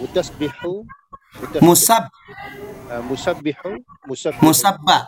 Mutasbihu. 0.00 0.86
Mutasbih. 1.36 1.60
Musab, 1.66 2.02
Ah, 2.86 3.02
Musabbihu. 3.02 3.72
Musabbih. 4.06 4.40
Musabba 4.40 4.98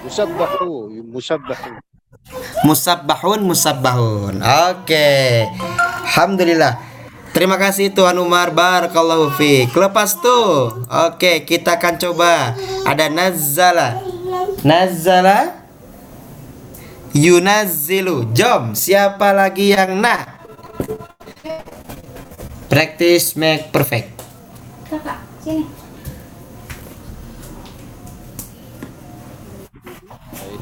Musabbahu. 0.00 0.70
Musabbahu. 1.12 1.70
Musabbahun, 2.64 3.40
musabbahun. 3.44 4.34
Oke. 4.40 5.44
Alhamdulillah. 6.08 6.72
Terima 7.30 7.54
kasih 7.54 7.94
Tuan 7.94 8.18
Umar 8.18 8.50
Barakallahu 8.50 9.30
fiik. 9.38 9.70
Lepas 9.70 10.18
tuh, 10.18 10.82
oke 10.86 11.46
kita 11.46 11.78
akan 11.78 11.94
coba. 11.98 12.58
Ada 12.82 13.06
nazzala. 13.06 14.02
Nazzala 14.66 15.60
Yunazzilu. 17.14 18.30
Jom, 18.34 18.78
siapa 18.78 19.34
lagi 19.34 19.74
yang 19.74 19.98
nak? 19.98 20.42
Practice 22.70 23.34
make 23.34 23.74
perfect. 23.74 24.14
Kakak, 24.86 25.18
sini. 25.42 25.66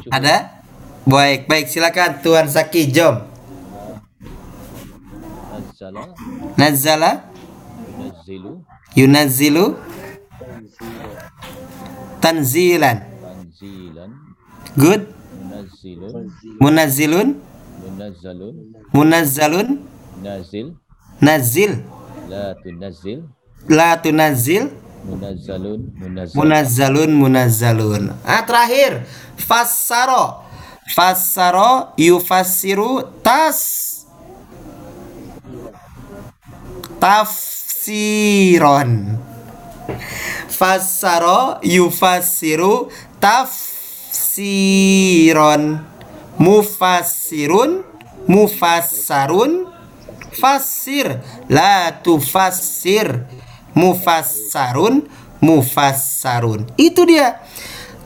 Ada? 0.09 0.65
Baik, 1.05 1.45
baik 1.45 1.69
silakan 1.69 2.21
Tuan 2.25 2.49
Saki, 2.49 2.89
jom. 2.89 3.28
Nazzala 5.79 6.03
Nazzala 6.59 7.11
yunazzilu 7.87 8.51
Yunazzilu 8.99 9.65
Tanzilan. 12.21 12.97
tanzilan 13.23 14.11
Good. 14.75 15.03
munazzilun 15.39 16.27
Munazzilun 16.59 17.27
munazzalun 17.83 18.55
Munazzalun 18.93 19.67
nazil 20.23 20.67
Nazil 21.21 21.71
la 22.29 22.55
tunazzil 22.63 23.19
La 23.69 23.95
tunazzil 24.03 24.63
munazzalun 25.07 25.79
munazzal 25.99 26.35
Munazzalun 26.35 27.11
Munazzalun 27.21 28.03
Ah 28.27 28.43
terakhir. 28.45 29.07
Fassaro 29.47 30.43
Fassaro 30.95 31.93
Yufassiru 31.97 33.03
Tas 33.23 33.88
Tafsiron. 36.99 38.91
Fassaro 40.47 41.59
Yufassiru 41.63 42.91
Tafsiron. 43.19 44.35
Mufassirun 46.37 47.83
Mufassarun. 48.27 49.67
Fasir 50.35 51.19
La 51.49 51.91
tufassir. 52.03 53.25
Mufassarun 53.73 55.07
Mufassarun. 55.39 56.67
Itu 56.75 57.07
dia 57.07 57.39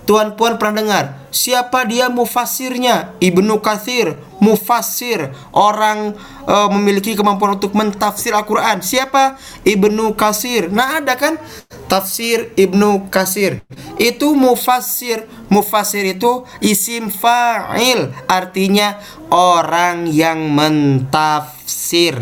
Tuan 0.04 0.36
puan 0.36 0.60
pernah 0.60 0.84
dengar 0.84 1.06
Siapa 1.34 1.88
dia 1.88 2.12
mufasirnya 2.12 3.16
Ibnu 3.24 3.64
Kathir 3.64 4.20
Mufasir 4.44 5.32
Orang 5.56 6.20
eh, 6.44 6.70
memiliki 6.72 7.16
kemampuan 7.16 7.56
untuk 7.56 7.72
mentafsir 7.74 8.36
Al-Quran. 8.36 8.84
Siapa? 8.84 9.40
Ibnu 9.64 10.14
Kasir 10.20 10.68
Nah 10.68 11.00
ada 11.00 11.16
kan? 11.16 11.40
Tafsir 11.88 12.52
Ibnu 12.60 13.08
Kasir 13.08 13.64
Itu 13.96 14.36
mufasir 14.36 15.26
Mufasir 15.48 16.04
itu 16.04 16.44
isim 16.60 17.08
fa'il 17.08 18.12
Artinya 18.28 19.00
orang 19.34 20.06
yang 20.14 20.54
mentafsir. 20.54 22.16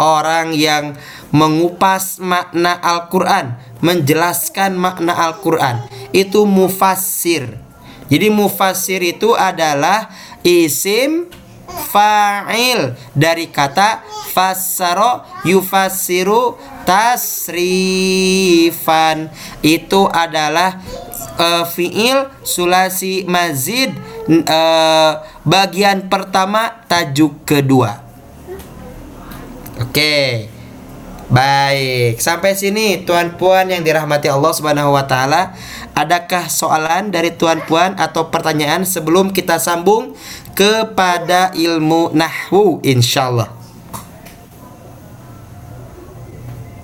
Orang 0.00 0.56
yang 0.56 0.96
mengupas 1.34 2.18
makna 2.22 2.74
Al-Quran 2.78 3.69
Menjelaskan 3.80 4.76
makna 4.76 5.16
Al-Quran. 5.16 5.80
Itu 6.12 6.44
mufassir. 6.44 7.56
Jadi 8.10 8.26
mufassir 8.28 9.00
itu 9.00 9.32
adalah 9.38 10.10
isim 10.44 11.30
fa'il. 11.70 12.98
Dari 13.14 13.46
kata 13.48 14.02
fassaro 14.34 15.24
yufassiru 15.46 16.58
tasrifan. 16.84 17.62
Itu 19.62 20.10
adalah 20.10 20.82
eh, 21.38 21.64
fi'il 21.70 22.26
sulasi 22.42 23.24
mazid 23.30 23.94
eh, 24.28 25.12
Bagian 25.46 26.12
pertama 26.12 26.84
tajuk 26.84 27.48
kedua. 27.48 28.02
Oke. 29.80 30.49
Baik, 31.30 32.18
sampai 32.18 32.58
sini 32.58 33.06
tuan 33.06 33.38
puan 33.38 33.70
yang 33.70 33.86
dirahmati 33.86 34.26
Allah 34.26 34.50
Subhanahu 34.50 34.98
wa 34.98 35.06
taala. 35.06 35.54
Adakah 35.94 36.50
soalan 36.50 37.14
dari 37.14 37.30
tuan 37.38 37.62
puan 37.70 37.94
atau 37.94 38.34
pertanyaan 38.34 38.82
sebelum 38.82 39.30
kita 39.30 39.62
sambung 39.62 40.18
kepada 40.58 41.54
ilmu 41.54 42.10
nahwu 42.18 42.82
insyaallah. 42.82 43.46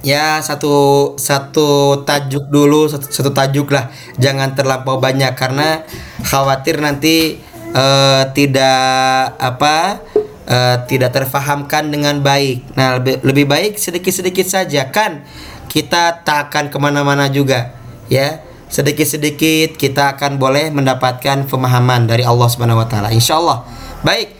Ya, 0.06 0.38
satu 0.38 1.18
satu 1.18 2.06
tajuk 2.06 2.46
dulu, 2.46 2.86
satu, 2.86 3.10
satu 3.10 3.34
tajuk 3.34 3.74
lah. 3.74 3.90
Jangan 4.22 4.54
terlampau 4.54 5.02
banyak 5.02 5.34
karena 5.34 5.82
khawatir 6.22 6.78
nanti 6.78 7.42
eh, 7.74 8.22
tidak 8.30 9.34
apa 9.42 9.98
eh, 10.46 10.76
tidak 10.86 11.12
terfahamkan 11.12 11.90
dengan 11.92 12.22
baik. 12.22 12.78
Nah, 12.78 12.96
lebih, 13.02 13.20
lebih 13.26 13.46
baik 13.50 13.72
sedikit-sedikit 13.76 14.46
saja 14.46 14.88
kan 14.88 15.26
kita 15.66 16.24
tak 16.24 16.48
akan 16.48 16.72
ke 16.72 16.78
mana-mana 16.80 17.28
juga, 17.28 17.76
ya. 18.08 18.40
Sedikit-sedikit 18.66 19.78
kita 19.78 20.18
akan 20.18 20.42
boleh 20.42 20.74
mendapatkan 20.74 21.46
pemahaman 21.46 22.08
dari 22.10 22.26
Allah 22.26 22.48
Subhanahu 22.50 22.82
Wa 22.82 22.88
Taala. 22.90 23.08
Insya 23.14 23.38
Allah. 23.38 23.62
Baik. 24.02 24.34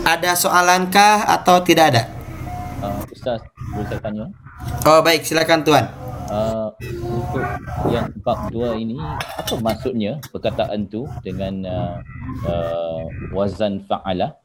Ada 0.00 0.32
soalankah 0.36 1.28
atau 1.28 1.60
tidak 1.60 1.92
ada? 1.92 2.02
uh, 2.80 3.00
Ustaz 3.12 3.40
boleh 3.72 3.86
saya 3.88 4.00
tanya 4.00 4.26
Oh 4.88 5.00
baik, 5.04 5.24
silakan 5.24 5.60
tuan. 5.64 5.84
uh, 6.32 6.68
untuk 6.80 7.44
yang 7.92 8.08
bab 8.24 8.48
dua 8.52 8.76
ini 8.76 8.96
apa 9.36 9.54
maksudnya 9.60 10.20
perkataan 10.30 10.88
tu 10.88 11.04
dengan 11.20 11.64
uh, 11.66 11.96
uh, 12.46 13.04
wazan 13.34 13.82
fa'ala 13.84 14.36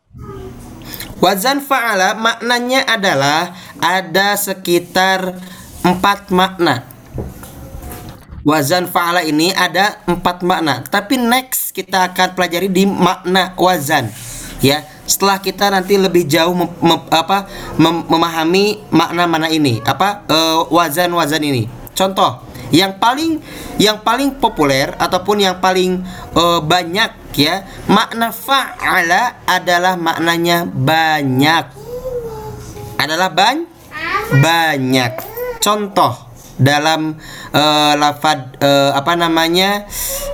Wazan 1.24 1.64
fa'ala 1.64 2.20
maknanya 2.20 2.84
adalah 2.84 3.56
ada 3.80 4.36
sekitar 4.36 5.40
empat 5.82 6.28
makna. 6.30 6.84
Wazan 8.46 8.86
fa'ala 8.86 9.26
ini 9.26 9.50
ada 9.56 10.04
empat 10.06 10.44
makna. 10.46 10.84
Tapi 10.86 11.18
next 11.18 11.74
kita 11.74 12.12
akan 12.14 12.36
pelajari 12.36 12.70
di 12.70 12.84
makna 12.86 13.56
wazan. 13.58 14.12
Ya, 14.62 14.86
setelah 15.04 15.42
kita 15.42 15.72
nanti 15.72 15.98
lebih 15.98 16.28
jauh 16.30 16.54
mem- 16.54 16.78
mem- 16.80 17.10
apa 17.12 17.50
mem- 17.76 18.06
memahami 18.06 18.86
makna-makna 18.94 19.50
ini, 19.52 19.82
apa 19.84 20.24
eh, 20.30 20.62
wazan-wazan 20.72 21.42
ini. 21.42 21.68
Contoh, 21.96 22.44
yang 22.74 22.98
paling 22.98 23.42
yang 23.78 24.02
paling 24.02 24.40
populer 24.42 24.94
ataupun 24.98 25.44
yang 25.44 25.58
paling 25.60 26.02
eh, 26.34 26.60
banyak 26.62 27.12
ya, 27.36 27.68
makna 27.92 28.32
fa'ala 28.32 29.44
adalah 29.46 30.00
maknanya 30.00 30.66
banyak. 30.66 31.66
Adalah 32.96 33.30
ban 33.36 33.68
banyak. 34.40 35.14
Contoh 35.60 36.26
dalam 36.56 37.20
eh, 37.52 37.94
lafad 38.00 38.56
eh, 38.60 38.92
apa 38.96 39.14
namanya 39.20 39.86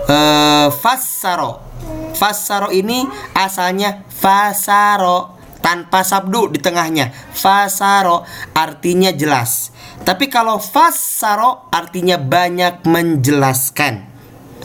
eh, 0.06 0.68
fassaro. 0.70 1.72
Fassaro 2.14 2.70
ini 2.70 3.02
asalnya 3.34 4.06
fasaro 4.06 5.42
tanpa 5.62 6.06
sabdu 6.06 6.54
di 6.54 6.60
tengahnya. 6.62 7.10
Fasaro 7.34 8.26
artinya 8.54 9.10
jelas. 9.14 9.74
Tapi 10.02 10.34
kalau 10.34 10.58
fassaro 10.58 11.70
artinya 11.70 12.18
banyak 12.18 12.86
menjelaskan. 12.90 14.10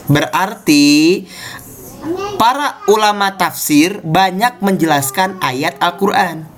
Berarti 0.09 1.25
para 2.41 2.81
ulama 2.89 3.37
tafsir 3.37 4.01
banyak 4.01 4.63
menjelaskan 4.65 5.37
ayat 5.43 5.77
Al-Qur'an. 5.77 6.49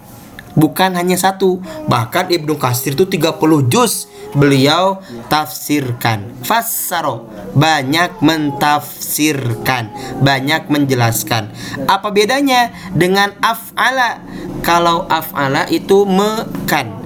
Bukan 0.60 0.96
hanya 0.98 1.16
satu 1.16 1.64
bahkan 1.88 2.28
Ibnu 2.28 2.60
Katsir 2.60 2.96
itu 2.96 3.08
30 3.08 3.40
juz 3.72 4.08
beliau 4.36 5.00
tafsirkan. 5.32 6.40
Fassaro 6.44 7.28
banyak 7.56 8.20
mentafsirkan 8.24 9.92
banyak 10.20 10.68
menjelaskan. 10.68 11.52
Apa 11.88 12.12
bedanya 12.12 12.72
dengan 12.96 13.36
af'ala? 13.40 14.24
Kalau 14.64 15.08
af'ala 15.08 15.68
itu 15.72 16.04
mekan 16.04 17.00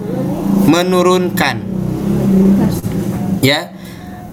menurunkan. 0.68 1.56
Ya. 3.44 3.74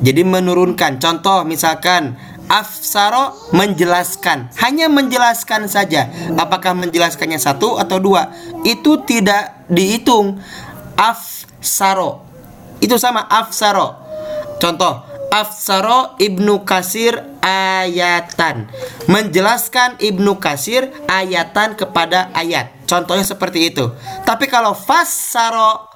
Jadi 0.00 0.24
menurunkan. 0.24 0.96
Contoh 0.96 1.44
misalkan 1.44 2.16
afsaro 2.48 3.36
menjelaskan. 3.52 4.48
Hanya 4.58 4.88
menjelaskan 4.88 5.68
saja. 5.68 6.08
Apakah 6.40 6.72
menjelaskannya 6.72 7.36
satu 7.36 7.76
atau 7.76 8.00
dua? 8.00 8.32
Itu 8.64 9.04
tidak 9.04 9.68
dihitung. 9.68 10.40
Afsaro. 10.96 12.24
Itu 12.80 12.96
sama 12.96 13.28
afsaro. 13.28 14.00
Contoh 14.56 15.04
afsaro 15.28 16.16
ibnu 16.16 16.64
kasir 16.64 17.20
ayatan. 17.44 18.72
Menjelaskan 19.04 20.00
ibnu 20.00 20.40
kasir 20.40 20.88
ayatan 21.12 21.76
kepada 21.76 22.32
ayat. 22.32 22.72
Contohnya 22.88 23.22
seperti 23.22 23.68
itu. 23.68 23.92
Tapi 24.24 24.48
kalau 24.48 24.72
fassaro 24.72 25.89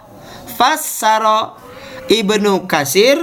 fassaro 0.55 1.59
ibnu 2.07 2.71
kasir 2.71 3.19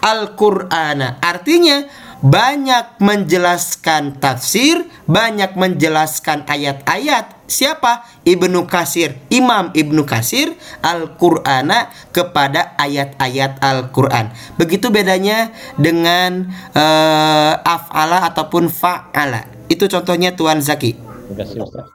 al-qur'ana 0.00 1.18
artinya 1.18 1.86
banyak 2.24 2.96
menjelaskan 3.04 4.16
tafsir, 4.16 4.88
banyak 5.04 5.52
menjelaskan 5.52 6.48
ayat-ayat. 6.48 7.36
Siapa? 7.46 8.02
Ibnu 8.26 8.66
Kasir, 8.66 9.14
Imam 9.30 9.70
Ibnu 9.70 10.02
Kasir 10.02 10.50
Al-Qur'ana 10.82 11.94
kepada 12.10 12.74
ayat-ayat 12.80 13.62
Al-Qur'an. 13.62 14.34
Begitu 14.58 14.90
bedanya 14.90 15.54
dengan 15.78 16.50
eh, 16.74 17.54
af'ala 17.62 18.26
ataupun 18.32 18.66
fa'ala. 18.72 19.46
Itu 19.70 19.86
contohnya 19.86 20.34
Tuan 20.34 20.58
Zaki. 20.58 20.98
Terima 20.98 21.34
kasih 21.38 21.62
Ustaz. 21.62 21.86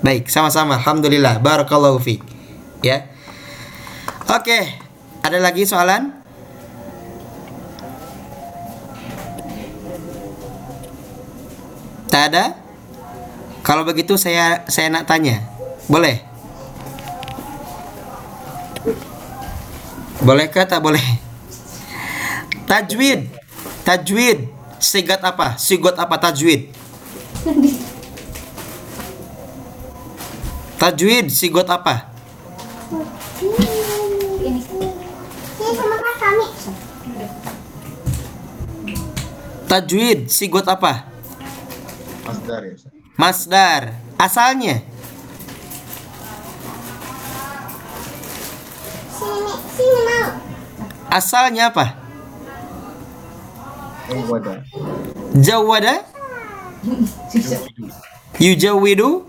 Baik, 0.00 0.32
sama-sama. 0.32 0.80
Alhamdulillah. 0.80 1.42
Barakallahu 1.44 2.00
fiik. 2.00 2.24
Ya. 2.80 3.12
Oke, 4.24 4.56
ada 5.20 5.36
lagi 5.36 5.68
soalan? 5.68 6.08
Tak 12.08 12.32
ada? 12.32 12.56
Kalau 13.60 13.84
begitu 13.84 14.16
saya 14.16 14.64
saya 14.72 14.88
nak 14.88 15.04
tanya. 15.04 15.44
Boleh? 15.92 16.24
Bolehkah 20.24 20.64
tak 20.64 20.80
boleh? 20.80 21.04
Tajwid. 22.64 23.28
Tajwid. 23.84 24.48
Sigat 24.80 25.20
apa? 25.20 25.60
Sigot 25.60 26.00
apa 26.00 26.16
tajwid? 26.16 26.72
Tajwid 30.80 31.28
sigot 31.28 31.68
apa? 31.68 32.08
Tajwid 39.68 40.28
sigot 40.28 40.66
apa? 40.68 41.08
Masdar 42.24 42.60
ya 42.64 42.72
Ustaz. 42.76 42.92
Masdar. 43.16 43.82
Asalnya 44.14 44.80
Sini, 49.14 49.52
sini 49.74 50.00
mau. 50.06 50.30
asalnya 51.10 51.70
apa? 51.72 51.86
Wada. 54.28 54.60
Jawada 55.34 56.04
yujawidu 58.38 59.24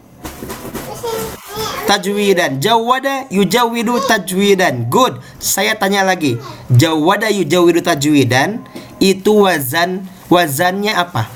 tajwidan. 1.87 2.59
Jawada 2.59 3.25
yujawidu 3.31 3.99
tajwidan. 4.03 4.91
Good. 4.91 5.23
Saya 5.39 5.73
tanya 5.79 6.03
lagi. 6.03 6.35
Jawada 6.69 7.31
yujawidu 7.31 7.79
tajwidan 7.81 8.61
itu 8.99 9.47
wazan 9.47 10.03
wazannya 10.29 10.93
apa? 10.93 11.29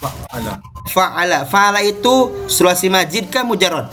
Fa'ala. 0.00 0.52
Fa'ala. 0.88 1.38
Fa'ala 1.44 1.80
itu 1.84 2.46
sulasi 2.48 2.88
majid 2.88 3.28
kah 3.28 3.44
mujarrad? 3.44 3.92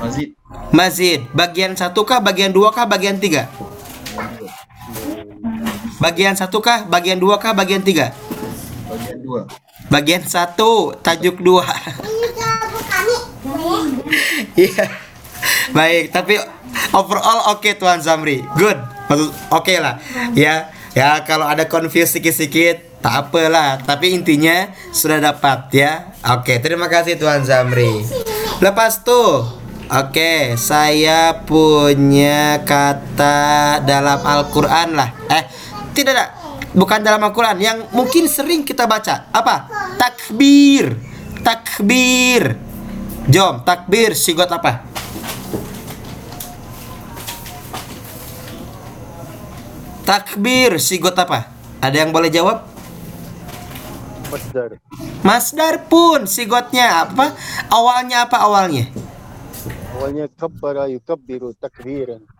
Mazid. 0.00 0.28
Mazid. 0.72 1.20
Bagian 1.36 1.76
satu 1.76 2.06
kah, 2.06 2.22
bagian 2.22 2.54
dua 2.54 2.72
kah, 2.72 2.86
bagian 2.88 3.20
tiga? 3.20 3.50
Bagian 6.00 6.32
satu 6.32 6.64
kah, 6.64 6.88
bagian 6.88 7.20
dua 7.20 7.36
kah, 7.36 7.52
bagian 7.52 7.84
tiga? 7.84 8.16
Bagian 8.88 9.18
dua. 9.20 9.40
Bagian 9.92 10.22
satu, 10.24 10.94
tajuk 11.04 11.42
dua. 11.42 11.66
Iya. 14.58 14.84
Baik, 15.70 16.10
tapi 16.10 16.34
overall 16.98 17.54
oke 17.56 17.70
Tuan 17.78 18.02
Zamri. 18.02 18.42
Good. 18.56 18.78
Oke 19.50 19.78
lah. 19.82 19.98
Ya, 20.36 20.70
ya 20.94 21.22
kalau 21.26 21.46
ada 21.46 21.66
confuse 21.66 22.14
sedikit-sedikit 22.14 23.00
tak 23.00 23.28
apalah, 23.28 23.80
tapi 23.80 24.12
intinya 24.12 24.70
sudah 24.92 25.18
dapat 25.18 25.72
ya. 25.72 26.12
Oke, 26.36 26.60
terima 26.60 26.86
kasih 26.86 27.16
Tuan 27.16 27.42
Zamri. 27.42 28.04
Lepas 28.60 29.00
tuh 29.02 29.60
Oke, 29.90 30.54
saya 30.54 31.42
punya 31.42 32.62
kata 32.62 33.82
dalam 33.82 34.22
Al-Qur'an 34.22 34.94
lah. 34.94 35.10
Eh, 35.26 35.50
tidak 35.90 36.14
ada. 36.14 36.26
Bukan 36.70 37.02
dalam 37.02 37.18
Al-Qur'an 37.18 37.58
yang 37.58 37.90
mungkin 37.90 38.30
sering 38.30 38.62
kita 38.62 38.86
baca. 38.86 39.26
Apa? 39.34 39.66
Takbir. 39.98 40.94
Takbir. 41.42 42.54
Jom, 43.26 43.66
takbir 43.66 44.14
sigot 44.14 44.46
apa? 44.54 44.86
Takbir 50.10 50.74
sigot 50.82 51.14
apa? 51.14 51.46
Ada 51.78 52.02
yang 52.02 52.10
boleh 52.10 52.34
jawab? 52.34 52.66
Masdar. 54.26 54.74
Masdar 55.22 55.86
pun 55.86 56.26
sigotnya 56.26 57.06
apa? 57.06 57.30
Awalnya 57.70 58.26
apa 58.26 58.42
awalnya? 58.42 58.90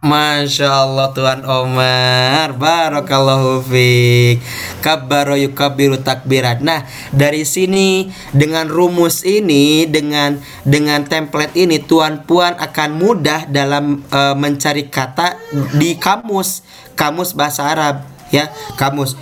Masya 0.01 0.65
Allah 0.65 1.13
Tuan 1.13 1.45
Omar 1.45 2.57
Barakallahu 2.57 3.61
fiik 3.69 4.41
Kabbaro 4.81 5.37
yukabiru 5.37 6.01
takbirat 6.01 6.65
Nah 6.65 6.89
dari 7.13 7.45
sini 7.45 8.09
dengan 8.33 8.65
rumus 8.73 9.29
ini 9.29 9.85
Dengan 9.85 10.41
dengan 10.65 11.05
template 11.05 11.53
ini 11.53 11.85
Tuan 11.85 12.25
Puan 12.25 12.57
akan 12.57 12.97
mudah 12.97 13.45
dalam 13.53 14.09
eh, 14.09 14.33
mencari 14.33 14.89
kata 14.89 15.37
di 15.77 16.01
kamus 16.01 16.65
Kamus 16.97 17.37
bahasa 17.37 17.69
Arab 17.69 18.09
ya 18.33 18.49
Kamus 18.81 19.21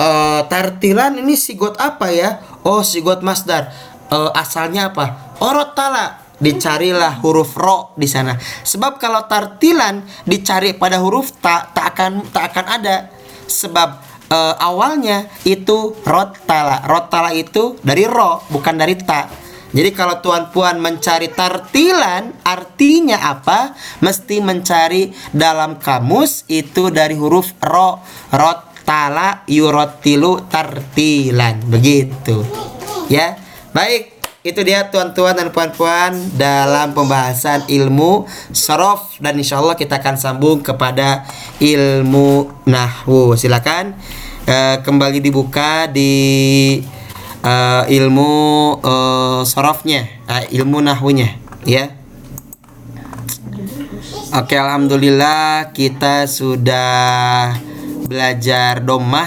eh, 0.00 0.40
tartilan 0.48 1.20
ini 1.20 1.34
sigot 1.36 1.76
apa 1.80 2.12
ya? 2.12 2.40
Oh, 2.64 2.84
sigot 2.84 3.24
masdar. 3.24 3.72
Eh, 4.12 4.30
asalnya 4.36 4.92
apa? 4.92 5.36
Orotala. 5.40 6.25
Dicarilah 6.36 7.24
huruf 7.24 7.56
ro 7.56 7.96
di 7.96 8.04
sana. 8.04 8.36
Sebab 8.40 9.00
kalau 9.00 9.24
tartilan 9.24 10.04
dicari 10.28 10.76
pada 10.76 11.00
huruf 11.00 11.32
ta, 11.40 11.72
tak 11.72 11.96
akan 11.96 12.28
tak 12.28 12.52
akan 12.52 12.66
ada. 12.68 12.96
Sebab 13.48 13.88
eh, 14.28 14.54
awalnya 14.60 15.32
itu 15.48 15.96
rotala. 16.04 16.84
Rotala 16.84 17.32
itu 17.32 17.80
dari 17.80 18.04
ro, 18.04 18.44
bukan 18.52 18.76
dari 18.76 19.00
ta. 19.00 19.46
Jadi 19.76 19.90
kalau 19.92 20.24
tuan 20.24 20.48
puan 20.54 20.80
mencari 20.80 21.28
tartilan 21.28 22.32
artinya 22.46 23.20
apa? 23.28 23.76
Mesti 24.00 24.40
mencari 24.40 25.12
dalam 25.36 25.76
kamus 25.76 26.48
itu 26.48 26.88
dari 26.88 27.12
huruf 27.18 27.52
ro, 27.60 28.00
rotala, 28.32 29.44
yurotilu, 29.44 30.48
tartilan. 30.48 31.60
Begitu. 31.68 32.40
Ya. 33.12 33.36
Baik, 33.76 34.15
itu 34.46 34.62
dia 34.62 34.86
tuan-tuan 34.86 35.34
dan 35.34 35.50
puan-puan 35.50 36.14
dalam 36.38 36.94
pembahasan 36.94 37.66
ilmu 37.66 38.30
sorof 38.54 39.18
dan 39.18 39.34
insya 39.34 39.58
Allah 39.58 39.74
kita 39.74 39.98
akan 39.98 40.14
sambung 40.14 40.62
kepada 40.62 41.26
ilmu 41.58 42.62
nahwu. 42.62 43.34
Silakan 43.34 43.98
eh, 44.46 44.78
kembali 44.86 45.18
dibuka 45.18 45.90
di 45.90 46.14
eh, 47.42 47.82
ilmu 47.90 48.32
eh, 48.86 49.40
sorofnya, 49.42 50.06
eh, 50.30 50.54
ilmu 50.54 50.78
nahwunya, 50.78 51.34
ya. 51.66 51.90
Oke, 54.30 54.54
alhamdulillah 54.54 55.74
kita 55.74 56.30
sudah 56.30 57.50
belajar 58.06 58.78
domah 58.78 59.26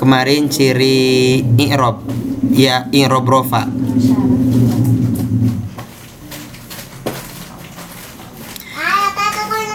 kemarin 0.00 0.48
ciri 0.48 1.44
i'rob 1.44 2.25
ya 2.52 2.86
i'rob 2.94 3.26
rofa 3.26 3.66
kalau 8.76 9.08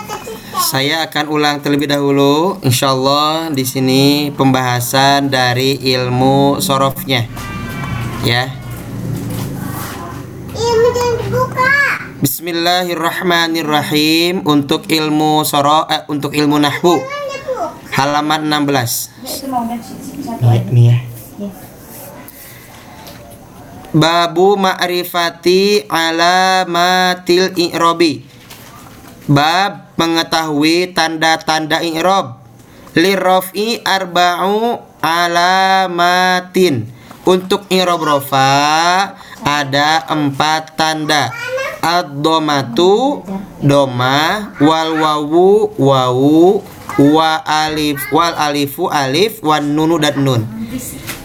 kecil. 0.08 0.40
saya 0.62 1.10
akan 1.10 1.26
ulang 1.28 1.60
terlebih 1.60 1.90
dahulu. 1.92 2.56
Insyaallah 2.64 3.52
di 3.52 3.68
sini 3.68 4.32
pembahasan 4.32 5.28
dari 5.28 5.76
ilmu 5.76 6.64
sorofnya. 6.64 7.28
Ya. 8.24 8.48
Ilmu 10.56 10.88
jangan 10.96 11.16
dibuka. 11.20 11.76
Bismillahirrahmanirrahim. 12.24 14.48
Untuk 14.48 14.88
ilmu 14.88 15.44
soro 15.44 15.92
eh, 15.92 16.08
untuk 16.08 16.32
ilmu 16.32 16.56
nahwu. 16.62 17.02
Halaman 17.92 18.48
16 18.48 19.12
Baik 20.40 20.72
nih 20.72 20.96
ya. 20.96 21.04
Babu 23.92 24.56
ma'rifati 24.56 25.84
alamatil 25.92 27.52
i'robi. 27.60 28.24
Bab 29.28 29.92
mengetahui 30.00 30.96
tanda-tanda 30.96 31.84
i'rob. 31.84 32.40
Lirrofi 32.96 33.84
arba'u 33.84 34.80
alamatin. 35.04 36.88
Untuk 37.28 37.68
i'rob 37.68 38.00
rofa 38.08 38.48
ada 39.44 40.08
empat 40.08 40.80
tanda. 40.80 41.36
Ad-domatu 41.82 43.26
Doma 43.58 44.54
Wal 44.62 45.02
wawu 45.02 45.74
Wawu 45.82 46.62
Wa 47.02 47.42
alif 47.42 48.06
Wal 48.14 48.38
alifu 48.38 48.86
alif 48.86 49.42
Wan 49.42 49.74
nunu 49.74 49.98
dan 49.98 50.22
nun 50.22 50.46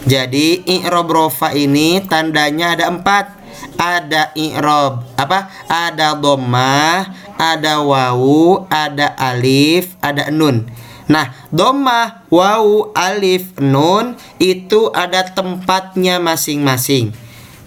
jadi 0.07 0.63
i'rob 0.63 1.11
rofa 1.11 1.51
ini 1.51 1.99
tandanya 1.99 2.79
ada 2.79 2.87
empat. 2.87 3.35
Ada 3.75 4.31
i'rob 4.39 5.03
apa? 5.19 5.51
Ada 5.67 6.15
dhammah, 6.15 7.11
ada 7.35 7.83
wawu, 7.83 8.63
ada 8.71 9.11
alif, 9.19 9.99
ada 9.99 10.31
nun. 10.31 10.63
Nah, 11.11 11.35
dhammah, 11.51 12.27
wawu, 12.31 12.95
alif, 12.95 13.51
nun 13.59 14.15
itu 14.39 14.87
ada 14.95 15.27
tempatnya 15.27 16.23
masing-masing. 16.23 17.11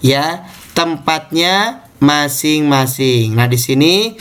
Ya, 0.01 0.49
tempatnya 0.73 1.85
masing-masing. 2.01 3.37
Nah, 3.37 3.45
di 3.45 3.61
sini 3.61 4.17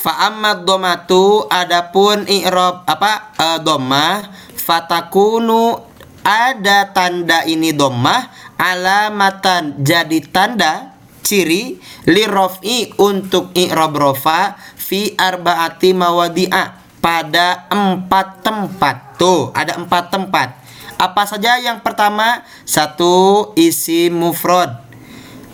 Fa'ammad 0.00 0.64
domatu 0.64 1.44
adapun 1.44 2.24
i'rob 2.24 2.88
apa 2.88 3.36
e, 3.36 3.48
domah 3.60 4.32
fatakunu 4.56 5.76
ada 6.24 6.88
tanda 6.96 7.44
ini 7.44 7.76
domah 7.76 8.32
alamatan 8.56 9.76
jadi 9.84 10.24
tanda 10.32 10.96
ciri 11.20 11.76
li 12.08 12.24
rof'i 12.24 12.96
untuk 12.96 13.52
i'rob 13.52 13.92
rofa 13.92 14.56
fi 14.56 15.12
arbaati 15.12 15.92
mawadi'a 15.92 16.64
pada 17.04 17.68
empat 17.68 18.40
tempat. 18.40 19.20
Tuh 19.20 19.52
ada 19.52 19.76
empat 19.76 20.08
tempat. 20.08 20.48
Apa 20.96 21.28
saja 21.28 21.60
yang 21.60 21.84
pertama? 21.84 22.40
Satu 22.64 23.52
isi 23.52 24.08
mufrad. 24.08 24.80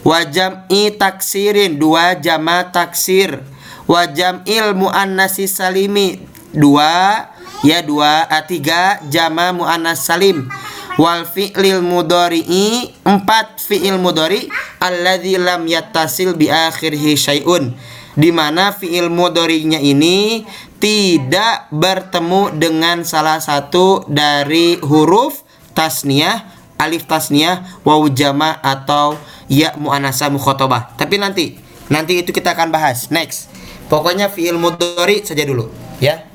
Wajam'i 0.07 0.95
taksirin 0.95 1.83
dua 1.83 2.15
jama 2.15 2.71
taksir 2.71 3.56
wajam 3.87 4.43
ilmu 4.45 4.91
annasi 4.91 5.49
salimi. 5.51 6.23
Dua 6.57 7.27
ya 7.61 7.85
dua 7.85 8.25
a, 8.29 8.41
tiga 8.47 9.03
jama 9.11 9.53
muannas 9.53 10.07
salim. 10.07 10.49
Wal 10.97 11.29
fi'lil 11.29 11.85
mudhari'i 11.85 12.97
empat 13.05 13.61
fi'il 13.61 14.01
mudhari 14.01 14.49
alladzi 14.81 15.37
lam 15.37 15.69
yattasil 15.69 16.33
bi 16.33 16.49
akhirih 16.49 17.13
syai'un. 17.17 17.77
Di 18.17 18.33
mana 18.33 18.73
fi'il 18.73 19.13
mudhari'nya 19.13 19.77
ini 19.77 20.49
tidak 20.81 21.69
bertemu 21.69 22.57
dengan 22.57 23.05
salah 23.05 23.45
satu 23.45 24.09
dari 24.09 24.81
huruf 24.81 25.45
tasniyah 25.77 26.57
alif 26.81 27.05
tasniyah 27.05 27.85
wawu 27.85 28.09
jama 28.13 28.57
atau 28.65 29.21
ya 29.53 29.77
muannasa 29.77 30.33
mukhatabah. 30.33 30.97
Tapi 30.97 31.21
nanti 31.21 31.61
nanti 31.93 32.25
itu 32.25 32.33
kita 32.33 32.57
akan 32.57 32.73
bahas. 32.73 33.13
Next 33.13 33.56
Pokoknya 33.87 34.27
fiil 34.27 34.59
mudhari 34.59 35.23
saja 35.23 35.47
dulu, 35.47 35.71
ya. 36.03 36.27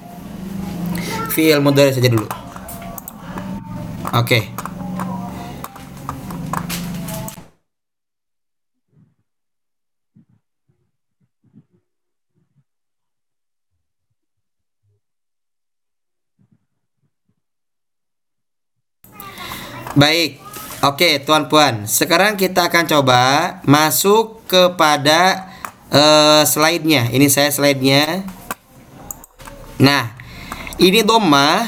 Fiil 1.36 1.60
mudhari 1.60 1.92
saja 1.92 2.08
dulu. 2.08 2.24
Oke. 4.16 4.52
Baik. 19.92 20.40
Oke, 20.82 21.20
tuan 21.22 21.46
puan. 21.52 21.84
Sekarang 21.86 22.40
kita 22.40 22.72
akan 22.72 22.88
coba 22.88 23.22
masuk 23.68 24.42
kepada 24.48 25.51
eh 25.92 26.44
slide-nya. 26.48 27.12
Ini 27.12 27.28
saya 27.28 27.52
slide-nya. 27.52 28.24
Nah, 29.84 30.16
ini 30.80 31.04
doma. 31.04 31.68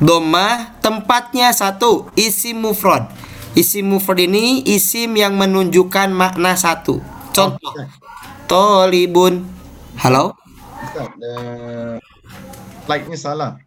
Doma 0.00 0.80
tempatnya 0.80 1.52
satu, 1.52 2.08
isim 2.16 2.64
mufrad. 2.64 3.12
Isim 3.52 3.84
mufrad 3.84 4.16
ini 4.24 4.64
isim 4.64 5.12
yang 5.12 5.36
menunjukkan 5.36 6.08
makna 6.08 6.56
satu. 6.56 7.04
Contoh. 7.36 7.76
Tolibun. 8.48 9.44
Halo? 10.00 10.32
Uh, 10.96 12.00
slide-nya 12.88 13.18
salah. 13.20 13.60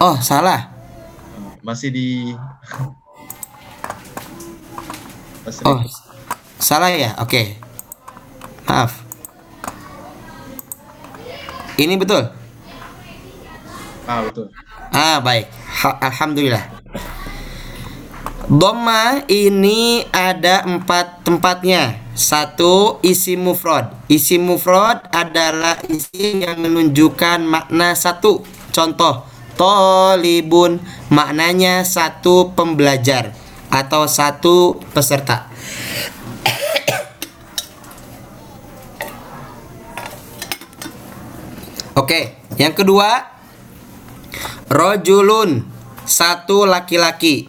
Oh, 0.00 0.16
salah. 0.18 0.72
Masih 1.60 1.94
di 1.94 2.32
Masih 5.46 5.62
Oh, 5.62 5.78
di 5.78 5.92
salah 6.62 6.94
ya? 6.94 7.18
Oke. 7.18 7.58
Maaf. 8.70 9.02
Ini 11.74 11.98
betul? 11.98 12.30
Ah, 14.06 14.22
betul. 14.22 14.46
Ah, 14.94 15.18
baik. 15.18 15.50
Ha- 15.82 15.98
Alhamdulillah. 15.98 16.64
Doma 18.46 19.24
ini 19.26 20.04
ada 20.14 20.62
empat 20.62 21.26
tempatnya. 21.26 21.98
Satu, 22.12 23.00
isi 23.00 23.40
mufrad. 23.40 23.88
Isi 24.06 24.36
mufrad 24.36 25.08
adalah 25.10 25.80
isim 25.88 26.44
yang 26.44 26.60
menunjukkan 26.60 27.40
makna 27.40 27.96
satu. 27.96 28.44
Contoh, 28.68 29.24
tolibun 29.56 30.76
maknanya 31.08 31.88
satu 31.88 32.52
pembelajar 32.52 33.32
atau 33.72 34.04
satu 34.04 34.76
peserta. 34.92 35.51
Oke, 41.92 42.40
Yang 42.56 42.84
kedua, 42.84 43.32
rojulun 44.68 45.64
satu 46.04 46.64
laki-laki. 46.64 47.48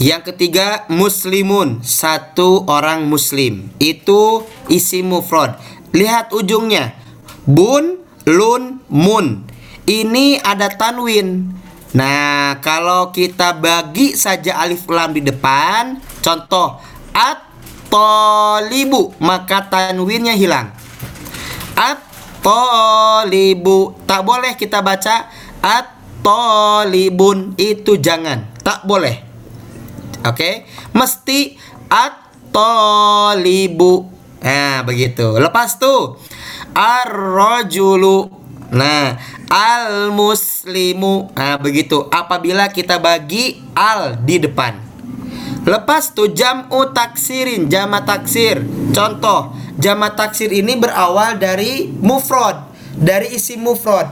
Yang 0.00 0.32
ketiga 0.32 0.88
muslimun 0.88 1.84
satu 1.84 2.64
orang 2.68 3.08
muslim. 3.08 3.68
Itu 3.76 4.48
isi 4.72 5.00
mufrad. 5.04 5.56
Lihat 5.92 6.32
ujungnya. 6.32 6.96
Bun, 7.44 8.00
lun, 8.24 8.80
mun. 8.88 9.48
Ini 9.84 10.40
ada 10.40 10.72
tanwin. 10.72 11.52
Nah, 11.92 12.56
kalau 12.64 13.12
kita 13.12 13.52
bagi 13.60 14.16
saja 14.16 14.64
alif 14.64 14.88
lam 14.88 15.12
di 15.12 15.20
depan, 15.20 16.00
contoh 16.24 16.80
at 17.12 17.44
tolibu 17.92 19.12
maka 19.20 19.68
tanwinnya 19.68 20.32
hilang. 20.32 20.72
At 21.76 22.11
tolibu 22.42 23.96
tak 24.04 24.26
boleh 24.26 24.58
kita 24.58 24.82
baca 24.82 25.30
at 25.62 25.86
tolibun 26.20 27.54
itu 27.56 27.96
jangan. 27.96 28.50
Tak 28.60 28.84
boleh. 28.84 29.22
Oke? 30.26 30.66
Mesti 30.94 31.56
at 31.88 32.34
tolibu 32.50 34.10
nah 34.42 34.82
begitu. 34.82 35.38
Lepas 35.38 35.78
tuh 35.78 36.18
ar-rajulu. 36.74 38.42
Nah 38.74 39.16
al 39.48 40.10
muslimu 40.10 41.30
nah 41.32 41.56
begitu. 41.62 42.04
Apabila 42.10 42.68
kita 42.74 42.98
bagi 42.98 43.62
al 43.72 44.18
di 44.18 44.42
depan 44.42 44.91
Lepas 45.62 46.10
tuh 46.10 46.34
jam'u 46.34 46.90
taksirin, 46.90 47.70
jama 47.70 48.02
taksir. 48.02 48.66
Contoh, 48.90 49.54
jama 49.78 50.10
taksir 50.18 50.50
ini 50.50 50.74
berawal 50.74 51.38
dari 51.38 51.86
mufrad, 51.86 52.66
dari 52.98 53.30
isi 53.38 53.54
mufrad. 53.54 54.10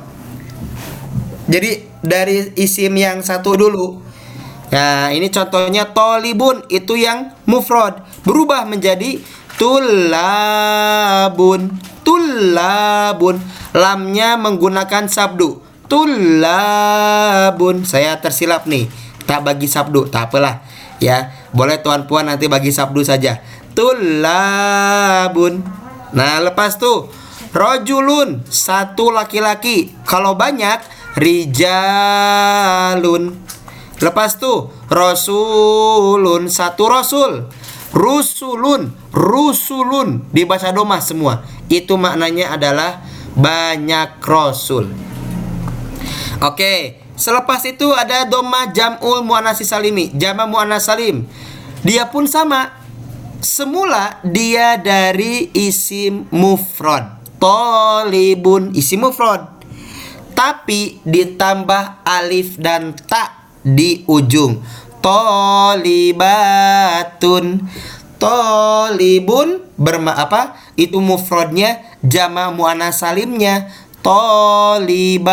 Jadi 1.51 1.91
dari 1.99 2.55
isim 2.55 2.95
yang 2.95 3.19
satu 3.27 3.59
dulu. 3.59 3.99
Nah, 4.71 5.11
ini 5.11 5.27
contohnya 5.35 5.91
tolibun 5.91 6.63
itu 6.71 6.95
yang 6.95 7.35
mufrad 7.51 8.07
berubah 8.23 8.63
menjadi 8.71 9.19
tulabun. 9.59 10.81
Tulabun. 12.07 13.43
Lamnya 13.75 14.39
menggunakan 14.39 15.11
sabdu. 15.11 15.59
Tulabun. 15.91 17.83
Saya 17.83 18.23
tersilap 18.23 18.71
nih. 18.71 18.87
Tak 19.27 19.43
bagi 19.43 19.67
sabdu, 19.67 20.07
tak 20.07 20.31
apalah. 20.31 20.70
Ya, 21.01 21.33
boleh 21.57 21.81
tuan 21.81 22.05
puan 22.05 22.29
nanti 22.29 22.45
bagi 22.47 22.69
sabdu 22.71 23.01
saja. 23.01 23.41
Tulabun. 23.73 25.65
Nah, 26.13 26.45
lepas 26.45 26.77
tuh 26.77 27.09
rojulun 27.57 28.45
satu 28.47 29.09
laki-laki. 29.09 29.97
Kalau 30.05 30.37
banyak 30.37 30.85
rijalun. 31.17 32.29
Lepas 34.01 34.37
tuh 34.37 34.69
rasulun 34.93 36.53
satu 36.53 36.85
rasul. 36.89 37.49
Rusulun, 37.91 38.95
rusulun 39.11 40.31
dibaca 40.31 40.71
domah 40.71 41.03
semua. 41.03 41.43
Itu 41.67 41.99
maknanya 41.99 42.55
adalah 42.55 43.03
banyak 43.35 44.23
rasul. 44.23 44.87
Oke, 46.41 47.00
Selepas 47.21 47.61
itu 47.69 47.93
ada 47.93 48.25
doma 48.25 48.73
jam'ul 48.73 49.21
muannats 49.21 49.61
salimi, 49.61 50.09
jama 50.17 50.49
muannas 50.49 50.89
salim. 50.89 51.29
Dia 51.85 52.09
pun 52.09 52.25
sama. 52.25 52.81
Semula 53.45 54.21
dia 54.25 54.81
dari 54.81 55.53
isim 55.53 56.25
mufrad. 56.33 57.21
Tolibun 57.37 58.73
isim 58.73 59.05
mufrad. 59.05 59.49
Tapi 60.33 61.05
ditambah 61.05 62.05
alif 62.09 62.57
dan 62.57 62.97
ta 62.97 63.53
di 63.61 64.05
ujung. 64.09 64.65
Tolibatun. 65.05 66.25
Tolibun 68.21 69.65
berma 69.77 70.17
apa? 70.17 70.57
Itu 70.77 71.01
mufradnya 71.01 71.81
jama 72.05 72.53
muannas 72.53 73.01
salimnya 73.01 73.73
tolibatun 74.05 75.29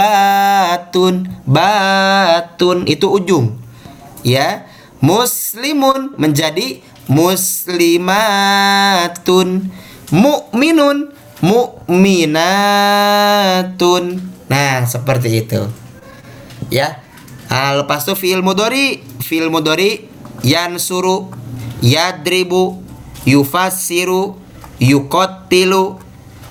batun. 1.44 2.88
Itu 2.88 3.12
ujung. 3.12 3.60
Ya. 4.24 4.68
Muslimun 5.02 6.18
menjadi 6.18 6.82
muslimatun. 7.08 8.16
Mukminun 10.08 11.12
mukminatun 11.44 12.34
nah 14.48 14.88
seperti 14.88 15.46
itu. 15.46 15.68
Ya. 16.74 17.04
Nah, 17.48 17.80
lepas 17.80 18.04
itu 18.04 18.12
fiil 18.16 18.44
mudori 18.44 19.00
fiil 19.24 19.48
mudori 19.48 20.10
yansuru 20.44 21.32
yadribu 21.80 22.84
yufassiru 23.24 24.36
yukotilu 24.80 26.00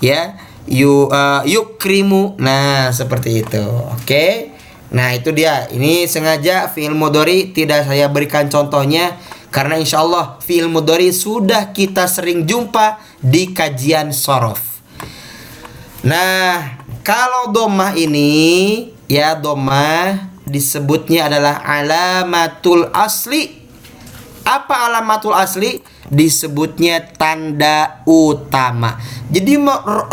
ya 0.00 0.40
yu 0.70 1.08
uh, 1.10 1.42
yukrimu. 1.46 2.38
Nah 2.38 2.90
seperti 2.94 3.42
itu. 3.42 3.64
Oke. 3.94 4.54
Nah 4.94 5.14
itu 5.14 5.34
dia. 5.34 5.66
Ini 5.70 6.06
sengaja 6.06 6.70
fiil 6.70 6.94
mudori 6.94 7.50
tidak 7.50 7.90
saya 7.90 8.06
berikan 8.06 8.46
contohnya 8.46 9.18
karena 9.50 9.80
insya 9.80 10.02
Allah 10.04 10.38
fiil 10.42 10.70
mudori 10.70 11.10
sudah 11.10 11.74
kita 11.74 12.06
sering 12.06 12.46
jumpa 12.46 13.02
di 13.18 13.50
kajian 13.50 14.14
sorof. 14.14 14.82
Nah 16.06 16.78
kalau 17.02 17.50
domah 17.50 17.98
ini 17.98 18.86
ya 19.10 19.34
domah 19.34 20.34
disebutnya 20.46 21.26
adalah 21.26 21.62
alamatul 21.66 22.86
asli 22.94 23.65
apa 24.46 24.86
alamatul 24.86 25.34
asli 25.34 25.82
disebutnya 26.06 27.02
tanda 27.18 28.06
utama. 28.06 28.94
Jadi 29.26 29.58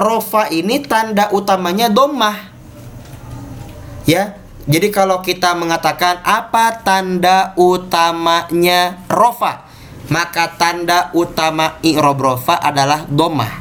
rofa 0.02 0.50
ini 0.50 0.82
tanda 0.82 1.30
utamanya 1.30 1.94
domah. 1.94 2.50
Ya. 4.10 4.42
Jadi 4.64 4.96
kalau 4.96 5.20
kita 5.20 5.54
mengatakan 5.60 6.24
apa 6.24 6.82
tanda 6.88 7.52
utamanya 7.60 9.04
rofa, 9.12 9.68
maka 10.08 10.56
tanda 10.56 11.12
utama 11.12 11.78
i'rob 11.84 12.16
rofa 12.16 12.64
adalah 12.64 13.04
domah. 13.12 13.60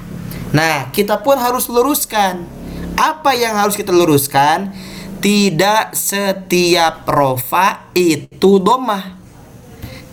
Nah, 0.54 0.94
kita 0.94 1.18
pun 1.20 1.42
harus 1.42 1.66
luruskan. 1.66 2.46
Apa 2.94 3.34
yang 3.34 3.58
harus 3.58 3.74
kita 3.74 3.90
luruskan? 3.90 4.70
Tidak 5.18 5.90
setiap 5.90 7.02
rofa 7.10 7.90
itu 7.98 8.62
domah 8.62 9.21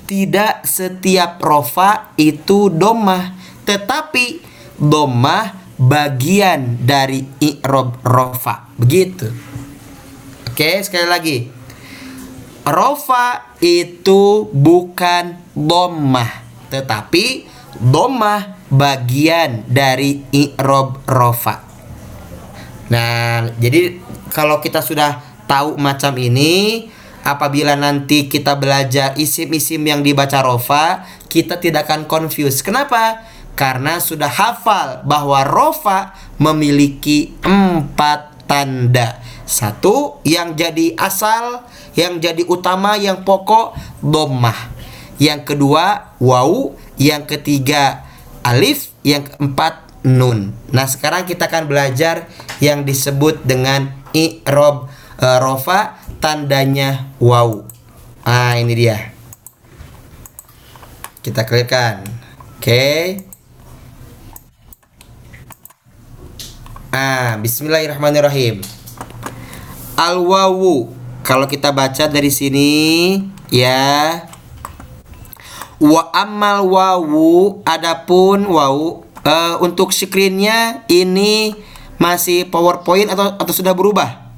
tidak 0.09 0.65
setiap 0.65 1.37
rofa 1.37 2.17
itu 2.17 2.73
domah 2.73 3.37
tetapi 3.61 4.41
domah 4.81 5.77
bagian 5.77 6.81
dari 6.81 7.21
i'rob 7.37 8.01
rofa. 8.01 8.73
Begitu. 8.73 9.29
Oke 10.49 10.81
sekali 10.81 11.05
lagi. 11.05 11.37
Rofa 12.65 13.55
itu 13.61 14.49
bukan 14.49 15.53
domah 15.53 16.41
tetapi 16.73 17.45
domah 17.77 18.65
bagian 18.73 19.69
dari 19.69 20.25
i'rob 20.33 21.05
rofa. 21.05 21.61
Nah 22.89 23.45
jadi 23.61 24.01
kalau 24.33 24.57
kita 24.57 24.81
sudah 24.81 25.21
tahu 25.45 25.77
macam 25.77 26.17
ini 26.17 26.85
apabila 27.33 27.77
nanti 27.77 28.25
kita 28.25 28.57
belajar 28.57 29.13
isim-isim 29.15 29.81
yang 29.85 30.01
dibaca 30.01 30.41
rofa, 30.41 31.05
kita 31.29 31.61
tidak 31.61 31.89
akan 31.89 32.09
confuse. 32.09 32.65
Kenapa? 32.65 33.23
Karena 33.53 33.99
sudah 34.01 34.31
hafal 34.31 35.03
bahwa 35.03 35.43
rofa 35.45 36.15
memiliki 36.39 37.35
empat 37.43 38.47
tanda. 38.49 39.21
Satu 39.45 40.21
yang 40.25 40.57
jadi 40.57 40.97
asal, 40.97 41.65
yang 41.93 42.17
jadi 42.17 42.45
utama, 42.49 42.97
yang 42.97 43.21
pokok 43.21 43.77
domah. 44.01 44.57
Yang 45.19 45.53
kedua 45.53 46.15
waw, 46.21 46.73
yang 46.95 47.27
ketiga 47.27 48.07
alif, 48.41 48.89
yang 49.03 49.27
keempat 49.27 49.89
nun. 50.07 50.55
Nah 50.71 50.87
sekarang 50.87 51.27
kita 51.27 51.51
akan 51.51 51.67
belajar 51.67 52.29
yang 52.63 52.87
disebut 52.87 53.43
dengan 53.43 53.91
i'rob 54.15 54.87
e, 55.19 55.27
rofa 55.43 55.99
tandanya 56.19 57.07
wow. 57.17 57.63
Ah, 58.27 58.59
ini 58.59 58.75
dia. 58.75 59.15
Kita 61.23 61.47
clearkan. 61.47 62.03
Oke. 62.59 62.63
Okay. 62.63 63.03
Ah, 66.91 67.39
bismillahirrahmanirrahim. 67.39 68.59
Al 69.95 70.19
wawu. 70.19 70.91
Kalau 71.23 71.47
kita 71.47 71.71
baca 71.71 72.05
dari 72.11 72.31
sini 72.31 72.71
ya. 73.51 74.27
Wa 75.79 76.11
amal 76.11 76.67
wawu 76.67 77.63
adapun 77.63 78.43
wawu 78.43 79.07
uh, 79.23 79.55
untuk 79.63 79.95
screennya 79.95 80.83
ini 80.91 81.55
masih 81.95 82.51
PowerPoint 82.51 83.07
atau 83.07 83.31
atau 83.39 83.53
sudah 83.55 83.71
berubah? 83.71 84.28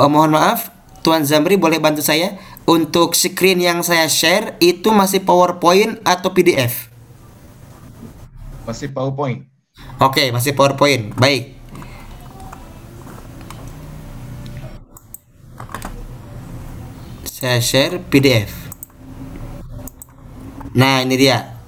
Oh, 0.00 0.08
mohon 0.08 0.32
maaf, 0.32 0.72
Tuan 1.04 1.28
Zamri 1.28 1.60
boleh 1.60 1.76
bantu 1.76 2.00
saya 2.00 2.40
untuk 2.64 3.12
screen 3.12 3.60
yang 3.60 3.84
saya 3.84 4.08
share 4.08 4.56
itu 4.56 4.88
masih 4.96 5.20
PowerPoint 5.20 6.00
atau 6.08 6.32
PDF? 6.32 6.88
Masih 8.64 8.88
PowerPoint. 8.96 9.44
Oke, 10.00 10.32
masih 10.32 10.56
PowerPoint. 10.56 11.12
Baik. 11.20 11.52
Saya 17.28 17.60
share 17.60 18.00
PDF. 18.00 18.72
Nah, 20.72 21.04
ini 21.04 21.20
dia. 21.20 21.60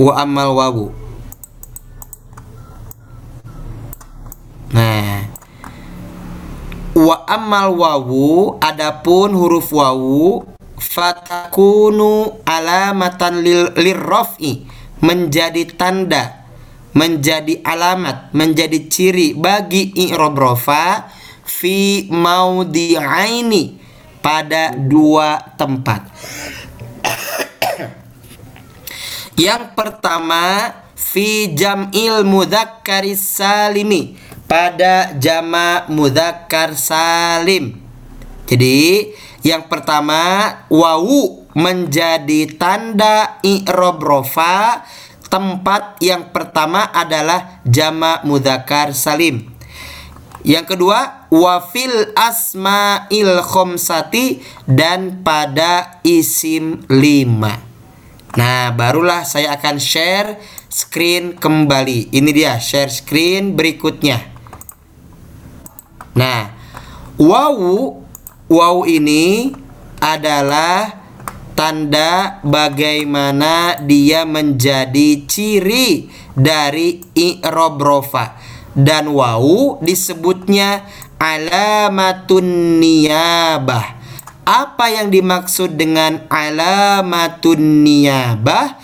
Wa 0.00 0.24
amal 0.24 0.56
wawu. 0.56 0.96
Nah. 4.72 5.08
Wa 7.28 7.36
amal 7.36 7.76
wawu 7.76 8.56
adapun 8.56 9.36
huruf 9.36 9.68
wawu 9.68 10.48
fatakunu 10.80 12.40
alamatan 12.48 13.44
lil 13.44 13.68
lirraf'i 13.76 14.64
menjadi 15.04 15.68
tanda 15.76 16.48
menjadi 16.96 17.60
alamat 17.60 18.32
menjadi 18.32 18.88
ciri 18.88 19.36
bagi 19.36 19.92
i'rab 20.08 20.40
rafa 20.40 21.12
fi 21.44 22.08
maudhi'aini 22.08 23.76
pada 24.24 24.72
dua 24.72 25.36
tempat. 25.60 26.08
Yang 29.36 29.76
pertama 29.76 30.72
fi 30.96 31.52
jam'il 31.52 32.24
mudzakkaris 32.24 33.20
salimi 33.20 34.16
pada 34.48 35.12
jama 35.20 35.84
mudzakkar 35.92 36.72
salim. 36.74 37.78
Jadi 38.48 39.12
yang 39.44 39.68
pertama 39.68 40.50
wawu 40.72 41.44
menjadi 41.52 42.56
tanda 42.56 43.38
i'rab 43.44 44.00
rofa 44.00 44.82
tempat 45.28 46.00
yang 46.00 46.32
pertama 46.32 46.88
adalah 46.88 47.60
jama 47.68 48.24
mudzakkar 48.24 48.96
salim. 48.96 49.52
Yang 50.48 50.74
kedua 50.74 51.28
wafil 51.28 52.16
asma'il 52.16 53.44
khomsati 53.44 54.40
dan 54.64 55.20
pada 55.20 56.00
isim 56.00 56.88
lima. 56.88 57.60
Nah, 58.38 58.72
barulah 58.72 59.28
saya 59.28 59.58
akan 59.60 59.76
share 59.76 60.40
screen 60.72 61.36
kembali. 61.36 62.14
Ini 62.16 62.30
dia 62.32 62.56
share 62.62 62.88
screen 62.88 63.58
berikutnya. 63.58 64.37
Nah, 66.18 66.50
wawu 67.14 68.02
wawu 68.50 68.82
ini 68.90 69.54
adalah 70.02 70.98
tanda 71.54 72.42
bagaimana 72.42 73.78
dia 73.86 74.26
menjadi 74.26 75.22
ciri 75.30 76.10
dari 76.34 76.98
i'rab 77.14 77.78
rofa 77.78 78.34
dan 78.74 79.14
wawu 79.14 79.78
disebutnya 79.78 80.82
alamatun 81.22 82.82
niyabah. 82.82 83.94
Apa 84.42 84.90
yang 84.90 85.14
dimaksud 85.14 85.78
dengan 85.78 86.26
alamatun 86.26 87.86
niyabah? 87.86 88.74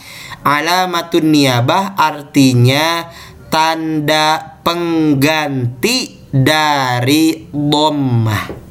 Alamatun 0.45 1.35
niyabah 1.35 1.99
artinya 1.99 3.11
tanda 3.49 4.61
pengganti 4.61 6.24
dari 6.35 7.47
dhammah. 7.55 8.67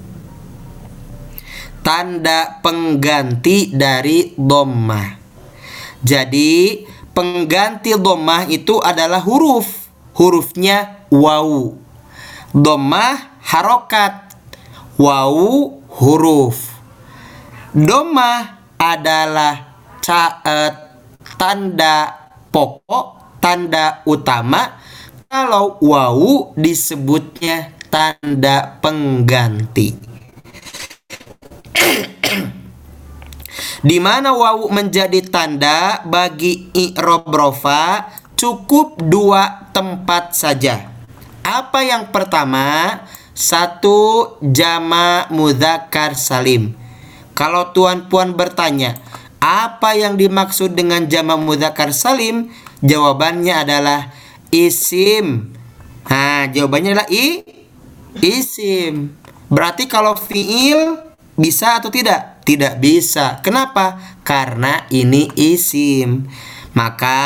Tanda 1.80 2.60
pengganti 2.60 3.72
dari 3.72 4.36
dhammah. 4.36 5.08
Jadi, 6.04 6.84
pengganti 7.16 7.96
dhammah 7.96 8.52
itu 8.52 8.84
adalah 8.84 9.24
huruf. 9.24 9.88
Hurufnya 10.20 11.08
wawu. 11.08 11.80
Dhammah 12.52 13.40
harokat. 13.48 14.36
Wawu 15.00 15.80
huruf. 15.88 16.60
Dhammah 17.72 18.60
adalah 18.76 19.80
ca, 20.04 20.44
eh, 20.44 20.72
tanda 21.40 22.12
pokok, 22.52 23.40
tanda 23.42 24.06
utama 24.06 24.83
kalau 25.34 25.82
wawu 25.82 26.54
disebutnya 26.54 27.74
tanda 27.90 28.78
pengganti. 28.86 29.98
Di 33.82 33.98
mana 33.98 34.30
wawu 34.38 34.70
menjadi 34.70 35.26
tanda 35.26 36.06
bagi 36.06 36.70
i'rab 36.78 37.26
rofa 37.26 38.14
cukup 38.38 39.02
dua 39.02 39.74
tempat 39.74 40.38
saja. 40.38 40.94
Apa 41.42 41.82
yang 41.82 42.14
pertama? 42.14 43.02
Satu 43.34 44.38
jama 44.46 45.26
mudzakkar 45.34 46.14
salim. 46.14 46.78
Kalau 47.34 47.74
tuan 47.74 48.06
puan 48.06 48.38
bertanya, 48.38 49.02
apa 49.42 49.98
yang 49.98 50.14
dimaksud 50.14 50.78
dengan 50.78 51.10
jama 51.10 51.34
mudzakkar 51.42 51.90
salim? 51.90 52.54
Jawabannya 52.86 53.66
adalah 53.66 54.14
isim. 54.54 55.50
Nah, 56.06 56.46
jawabannya 56.54 56.94
adalah 56.94 57.10
i 57.10 57.42
isim. 58.22 59.18
Berarti 59.50 59.90
kalau 59.90 60.14
fiil 60.14 61.02
bisa 61.34 61.82
atau 61.82 61.90
tidak? 61.90 62.46
Tidak 62.46 62.78
bisa. 62.78 63.42
Kenapa? 63.42 63.98
Karena 64.22 64.86
ini 64.94 65.34
isim. 65.34 66.30
Maka 66.78 67.22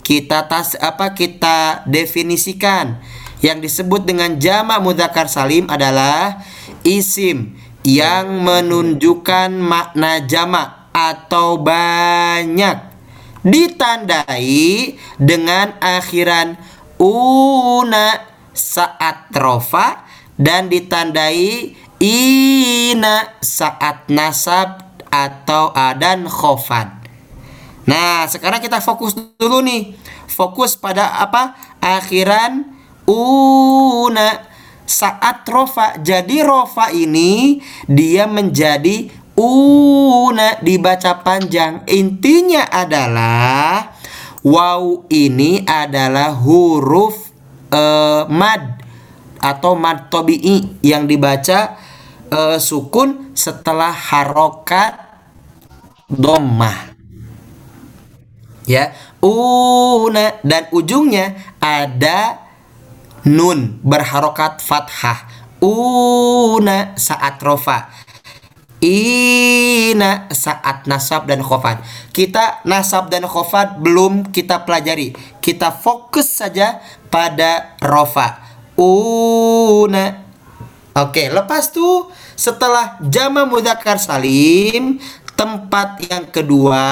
kita 0.00 0.48
tas 0.48 0.72
apa 0.80 1.12
kita 1.12 1.84
definisikan 1.84 2.96
yang 3.44 3.60
disebut 3.60 4.08
dengan 4.08 4.40
jamak 4.40 4.80
mudzakkar 4.80 5.28
salim 5.28 5.68
adalah 5.68 6.40
isim 6.80 7.54
yang 7.84 8.40
menunjukkan 8.40 9.52
makna 9.52 10.24
jamak 10.24 10.90
atau 10.96 11.60
banyak 11.60 12.87
ditandai 13.48 14.94
dengan 15.16 15.80
akhiran 15.80 16.60
una 17.00 18.20
saat 18.52 19.32
rofa 19.32 20.04
dan 20.36 20.68
ditandai 20.68 21.72
ina 21.98 23.40
saat 23.40 24.06
nasab 24.12 24.84
atau 25.08 25.72
adan 25.72 26.28
khofan. 26.28 27.00
Nah, 27.88 28.28
sekarang 28.28 28.60
kita 28.60 28.84
fokus 28.84 29.16
dulu 29.16 29.64
nih. 29.64 29.96
Fokus 30.28 30.76
pada 30.76 31.24
apa? 31.24 31.56
Akhiran 31.80 32.68
una 33.08 34.44
saat 34.84 35.48
rofa. 35.48 35.96
Jadi 35.96 36.44
rofa 36.44 36.92
ini 36.92 37.64
dia 37.88 38.28
menjadi 38.28 39.08
una 39.38 40.58
dibaca 40.58 41.22
panjang. 41.22 41.86
Intinya 41.86 42.66
adalah 42.66 43.94
waw 44.42 45.06
ini 45.06 45.62
adalah 45.62 46.34
huruf 46.34 47.30
uh, 47.70 48.26
mad 48.26 48.82
atau 49.38 49.78
mad 49.78 50.10
tobi'i 50.10 50.82
yang 50.82 51.06
dibaca 51.06 51.78
uh, 52.34 52.58
sukun 52.58 53.30
setelah 53.38 53.94
harokat 53.94 54.98
domah. 56.10 56.98
Ya, 58.68 58.92
una 59.24 60.36
dan 60.44 60.68
ujungnya 60.74 61.56
ada 61.56 62.42
nun 63.24 63.80
berharokat 63.80 64.60
fathah. 64.60 65.24
Una 65.58 66.94
saat 66.94 67.42
rofa 67.42 67.90
ina 68.82 70.30
saat 70.30 70.86
nasab 70.86 71.26
dan 71.26 71.42
khofat. 71.42 71.82
Kita 72.14 72.62
nasab 72.62 73.10
dan 73.10 73.26
khofat 73.26 73.82
belum 73.82 74.30
kita 74.30 74.62
pelajari. 74.62 75.14
Kita 75.42 75.74
fokus 75.74 76.30
saja 76.30 76.78
pada 77.10 77.74
rofa. 77.82 78.42
Una. 78.78 80.26
Oke, 80.98 81.30
lepas 81.30 81.70
tuh 81.70 82.10
setelah 82.34 82.98
jama 83.02 83.46
mudzakkar 83.46 84.02
salim, 84.02 84.98
tempat 85.38 86.02
yang 86.10 86.26
kedua 86.30 86.82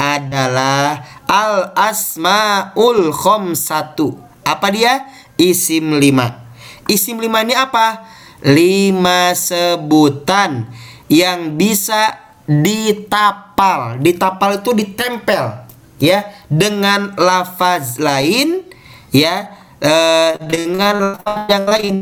adalah 0.00 1.04
al 1.28 1.72
asmaul 1.76 3.12
satu. 3.52 4.16
Apa 4.48 4.72
dia? 4.72 5.08
Isim 5.36 6.00
lima. 6.00 6.48
Isim 6.88 7.20
lima 7.20 7.44
ini 7.44 7.52
apa? 7.52 8.08
Lima 8.40 9.36
sebutan 9.36 10.70
yang 11.08 11.56
bisa 11.56 12.16
ditapal. 12.48 14.00
Ditapal 14.00 14.60
itu 14.60 14.72
ditempel 14.72 15.68
ya 15.98 16.30
dengan 16.46 17.12
lafaz 17.18 17.98
lain 17.98 18.62
ya 19.10 19.50
eh, 19.82 20.32
dengan 20.40 21.18
lafaz 21.20 21.44
yang 21.50 21.64
lain. 21.68 21.96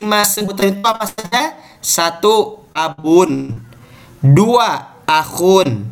Lima 0.00 0.20
sebutan 0.26 0.74
itu 0.74 0.82
apa 0.82 1.06
saja? 1.06 1.54
Satu 1.84 2.66
abun, 2.72 3.60
dua 4.18 4.98
akhun, 5.04 5.86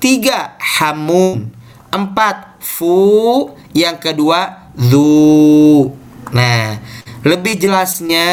tiga 0.00 0.56
hamun, 0.58 1.52
empat 1.92 2.58
fu, 2.64 3.52
yang 3.76 4.00
kedua 4.00 4.72
zu. 4.74 5.92
Nah, 6.34 6.80
lebih 7.24 7.56
jelasnya 7.56 8.28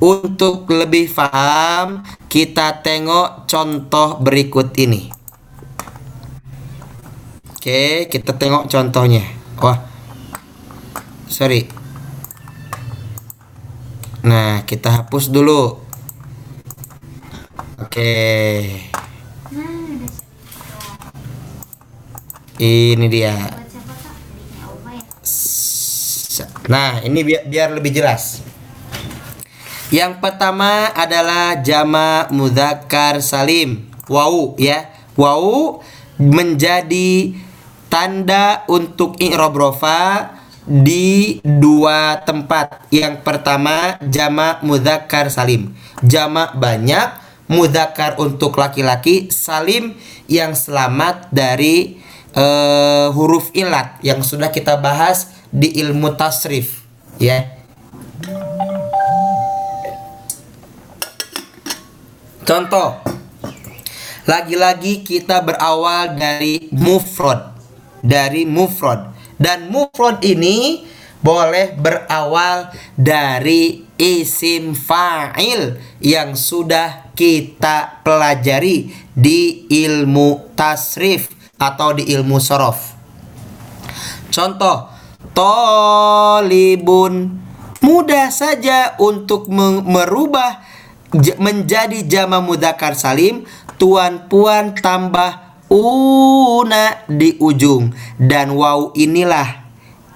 untuk 0.00 0.64
lebih 0.72 1.12
paham 1.12 2.00
kita 2.32 2.80
tengok 2.80 3.44
contoh 3.44 4.16
berikut 4.24 4.72
ini. 4.80 5.12
Oke, 7.52 8.08
kita 8.10 8.34
tengok 8.34 8.66
contohnya. 8.66 9.22
Wah, 9.60 9.78
sorry. 11.28 11.68
Nah, 14.26 14.66
kita 14.66 14.90
hapus 15.02 15.30
dulu. 15.30 15.78
Oke. 17.78 18.10
Ini 22.62 23.06
dia. 23.10 23.61
Nah, 26.70 27.02
ini 27.02 27.26
biar, 27.26 27.42
biar 27.46 27.68
lebih 27.74 27.90
jelas. 27.90 28.42
Yang 29.92 30.22
pertama 30.22 30.88
adalah 30.94 31.58
jama 31.60 32.30
mudzakkar 32.30 33.18
salim. 33.20 33.90
Wau 34.06 34.54
ya. 34.56 34.88
Wau 35.18 35.82
menjadi 36.16 37.36
tanda 37.92 38.64
untuk 38.70 39.20
i'rab 39.20 39.52
rofa 39.52 40.32
di 40.64 41.42
dua 41.44 42.22
tempat. 42.24 42.88
Yang 42.88 43.20
pertama 43.26 43.98
jama 44.06 44.62
mudzakkar 44.64 45.28
salim. 45.28 45.74
Jama 46.00 46.54
banyak, 46.56 47.12
mudzakkar 47.50 48.16
untuk 48.16 48.56
laki-laki, 48.56 49.28
salim 49.28 49.98
yang 50.30 50.56
selamat 50.56 51.28
dari 51.34 52.00
eh, 52.32 53.06
huruf 53.12 53.52
ilat 53.52 54.00
yang 54.00 54.24
sudah 54.24 54.48
kita 54.48 54.80
bahas 54.80 55.41
di 55.52 55.78
ilmu 55.84 56.16
tasrif 56.16 56.80
ya. 57.20 57.44
Contoh 62.42 62.98
lagi-lagi 64.24 65.04
kita 65.04 65.44
berawal 65.44 66.16
dari 66.16 66.72
mufrad 66.72 67.52
dari 68.02 68.48
mufrad 68.48 69.14
dan 69.38 69.70
mufrad 69.70 70.18
ini 70.26 70.88
boleh 71.22 71.78
berawal 71.78 72.74
dari 72.98 73.86
isim 73.94 74.74
fa'il 74.74 75.78
yang 76.02 76.34
sudah 76.34 77.14
kita 77.14 78.02
pelajari 78.02 78.90
di 79.14 79.70
ilmu 79.70 80.50
tasrif 80.58 81.30
atau 81.54 81.94
di 81.94 82.10
ilmu 82.10 82.42
sorof. 82.42 82.98
Contoh, 84.34 84.90
tolibun 85.36 87.14
mudah 87.82 88.30
saja 88.30 88.94
untuk 89.02 89.50
merubah 89.84 90.62
menjadi 91.36 92.04
jama 92.08 92.40
mudzakkar 92.40 92.96
salim 92.96 93.44
tuan 93.76 94.30
puan 94.30 94.72
tambah 94.78 95.52
una 95.72 97.04
di 97.08 97.36
ujung 97.40 97.96
dan 98.20 98.52
waw 98.54 98.92
inilah 98.92 99.64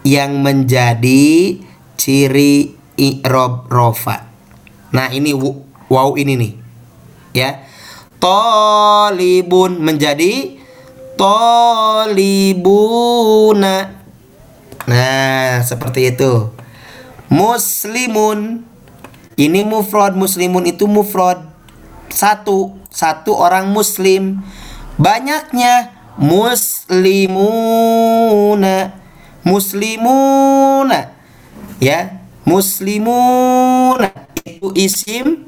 yang 0.07 0.39
menjadi 0.45 1.59
ciri 1.99 2.77
i'rab 2.95 3.67
rofa. 3.67 4.23
Nah, 4.95 5.11
ini 5.11 5.35
waw 5.91 6.15
ini 6.15 6.39
nih. 6.39 6.53
Ya. 7.35 7.67
Tolibun 8.23 9.83
menjadi 9.83 10.57
tolibuna. 11.19 12.47
Nah, 14.87 15.67
seperti 15.67 16.15
itu. 16.15 16.51
Muslimun. 17.27 18.63
Ini 19.37 19.69
mufrad, 19.69 20.17
muslimun 20.17 20.65
itu 20.65 20.89
mufrad. 20.89 21.45
Satu, 22.09 22.73
satu 22.89 23.37
orang 23.37 23.69
muslim. 23.69 24.41
Banyaknya 24.97 25.93
muslimuna. 26.17 27.37
Muslimuna. 29.45 31.13
Ya, 31.77 32.25
muslimuna 32.49 34.09
itu 34.49 34.73
isim 34.73 35.45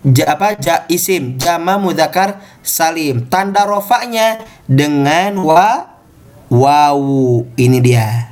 ja, 0.00 0.32
apa 0.32 0.56
ja, 0.56 0.88
isim 0.88 1.36
jama 1.36 1.76
mudzakkar 1.76 2.40
salim. 2.64 3.28
Tanda 3.28 3.68
rofaknya 3.68 4.40
dengan 4.64 5.36
wa 5.44 6.00
wawu. 6.48 7.44
Ini 7.60 7.78
dia. 7.84 8.31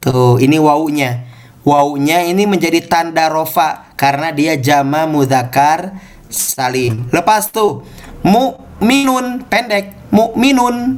Tuh, 0.00 0.40
ini 0.40 0.56
wawunya. 0.56 1.28
Wawunya 1.60 2.24
ini 2.24 2.48
menjadi 2.48 2.80
tanda 2.88 3.28
rofa 3.28 3.92
karena 4.00 4.32
dia 4.32 4.56
jama 4.56 5.04
mudzakkar 5.04 5.92
salim. 6.32 7.04
Lepas 7.12 7.52
tuh 7.52 7.84
mukminun 8.24 9.44
pendek, 9.44 9.92
mukminun. 10.08 10.96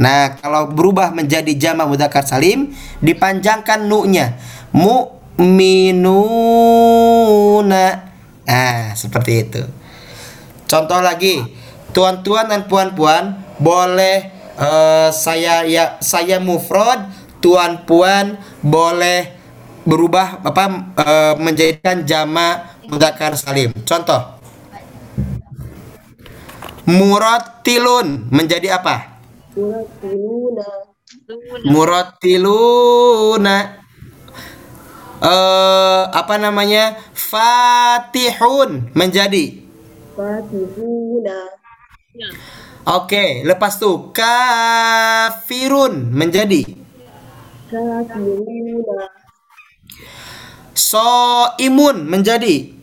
Nah, 0.00 0.38
kalau 0.40 0.72
berubah 0.72 1.12
menjadi 1.12 1.52
jama 1.60 1.84
mudzakkar 1.84 2.24
salim 2.24 2.72
dipanjangkan 3.04 3.84
nu-nya. 3.84 4.40
Mukminuna. 4.72 6.08
Nah, 8.48 8.96
seperti 8.96 9.44
itu. 9.44 9.60
Contoh 10.64 11.04
lagi, 11.04 11.44
tuan-tuan 11.92 12.48
dan 12.48 12.64
puan-puan 12.64 13.44
boleh 13.60 14.32
eh, 14.56 15.10
saya 15.12 15.68
ya 15.68 16.00
saya 16.00 16.40
mufrad, 16.40 17.12
tuan-puan 17.38 18.38
boleh 18.60 19.38
berubah 19.88 20.44
apa 20.44 20.64
eh, 21.00 21.34
menjadikan 21.40 22.04
jama 22.04 22.76
mudzakkar 22.88 23.36
salim. 23.36 23.72
Contoh. 23.84 24.36
Murattilun 26.88 28.32
menjadi 28.32 28.80
apa? 28.80 29.20
Murattiluna. 31.68 33.58
Eh 35.18 36.04
apa 36.08 36.34
namanya? 36.40 36.96
Fatihun 37.12 38.96
menjadi 38.96 39.68
Oke, 42.88 43.46
lepas 43.46 43.76
tuh 43.76 44.10
kafirun 44.16 46.08
menjadi 46.10 46.87
soimun 50.72 52.08
menjadi 52.08 52.78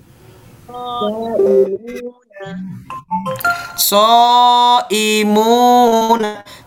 soimun. 3.80 5.24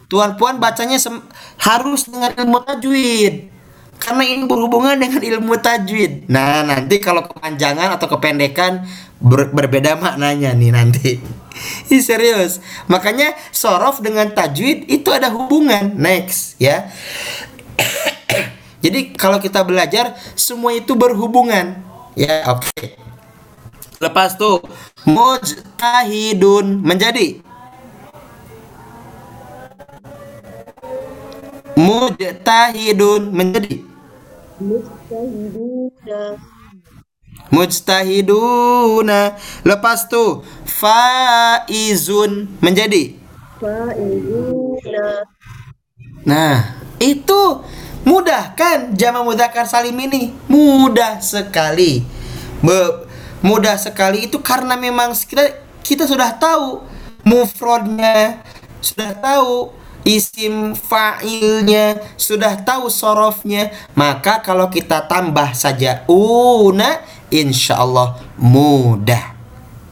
Tuan 0.08 0.40
puan 0.40 0.56
bacanya 0.56 0.96
harus 1.60 2.08
dengan 2.08 2.32
ilmu 2.32 2.64
tajwid. 2.64 3.52
Karena 3.98 4.24
ini 4.24 4.48
berhubungan 4.48 4.96
dengan 4.96 5.20
ilmu 5.20 5.60
tajwid. 5.60 6.32
Nah, 6.32 6.64
nanti 6.64 6.96
kalau 6.96 7.28
kepanjangan 7.28 7.92
atau 8.00 8.08
kependekan 8.16 8.88
ber- 9.20 9.52
berbeda 9.52 10.00
maknanya 10.00 10.56
nih 10.56 10.72
nanti. 10.72 11.20
Ih, 11.92 12.00
serius. 12.00 12.64
Makanya 12.88 13.36
sorof 13.52 14.00
dengan 14.00 14.32
tajwid 14.32 14.88
itu 14.88 15.12
ada 15.12 15.28
hubungan. 15.28 15.92
Next, 15.98 16.56
ya. 16.56 16.88
Jadi 18.84 19.14
kalau 19.18 19.42
kita 19.42 19.62
belajar 19.66 20.14
semua 20.38 20.74
itu 20.74 20.94
berhubungan. 20.94 21.82
Ya, 22.14 22.46
oke. 22.50 22.98
Lepas 23.98 24.38
tuh. 24.38 24.62
Mujtahidun. 25.02 26.82
Menjadi. 26.82 27.42
Mujtahidun. 31.74 33.22
Menjadi. 33.34 33.82
Mujtahiduna. 37.50 39.34
Lepas 39.66 40.06
tuh. 40.06 40.46
Faizun. 40.66 42.46
Menjadi 42.62 43.18
nah 46.26 46.80
itu 46.98 47.62
mudah 48.06 48.56
kan 48.56 48.94
jama 48.96 49.22
mudzakkar 49.22 49.68
salim 49.68 49.94
ini 49.98 50.34
mudah 50.48 51.20
sekali 51.22 52.02
Be- 52.64 53.06
mudah 53.42 53.78
sekali 53.78 54.26
itu 54.26 54.42
karena 54.42 54.74
memang 54.74 55.14
kita 55.14 55.62
kita 55.86 56.04
sudah 56.04 56.34
tahu 56.36 56.82
mufrodnya, 57.24 58.40
sudah 58.80 59.12
tahu 59.16 59.72
isim 60.04 60.72
fa'ilnya, 60.72 62.00
sudah 62.16 62.56
tahu 62.64 62.88
sorofnya, 62.88 63.72
maka 63.92 64.40
kalau 64.40 64.72
kita 64.72 65.04
tambah 65.04 65.52
saja 65.52 66.04
una, 66.08 67.04
insya 67.28 67.80
Allah 67.80 68.16
mudah. 68.40 69.36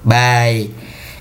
Baik. 0.06 0.72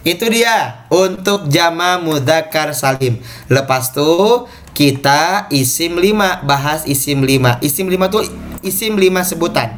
Itu 0.05 0.29
dia 0.29 0.85
untuk 0.93 1.49
jama 1.49 1.97
mudzakkar 1.97 2.77
salim. 2.77 3.17
Lepas 3.49 3.89
tuh 3.89 4.45
kita 4.75 5.47
isim 5.55 5.95
5 5.95 6.43
bahas 6.43 6.83
isim 6.83 7.23
5. 7.23 7.63
Isim 7.63 7.87
5 7.87 8.11
tuh 8.11 8.27
isim 8.59 8.99
5 8.99 9.23
sebutan. 9.23 9.71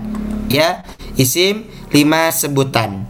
Ya, 0.50 0.82
isim 1.14 1.70
5 1.94 2.34
sebutan. 2.34 3.06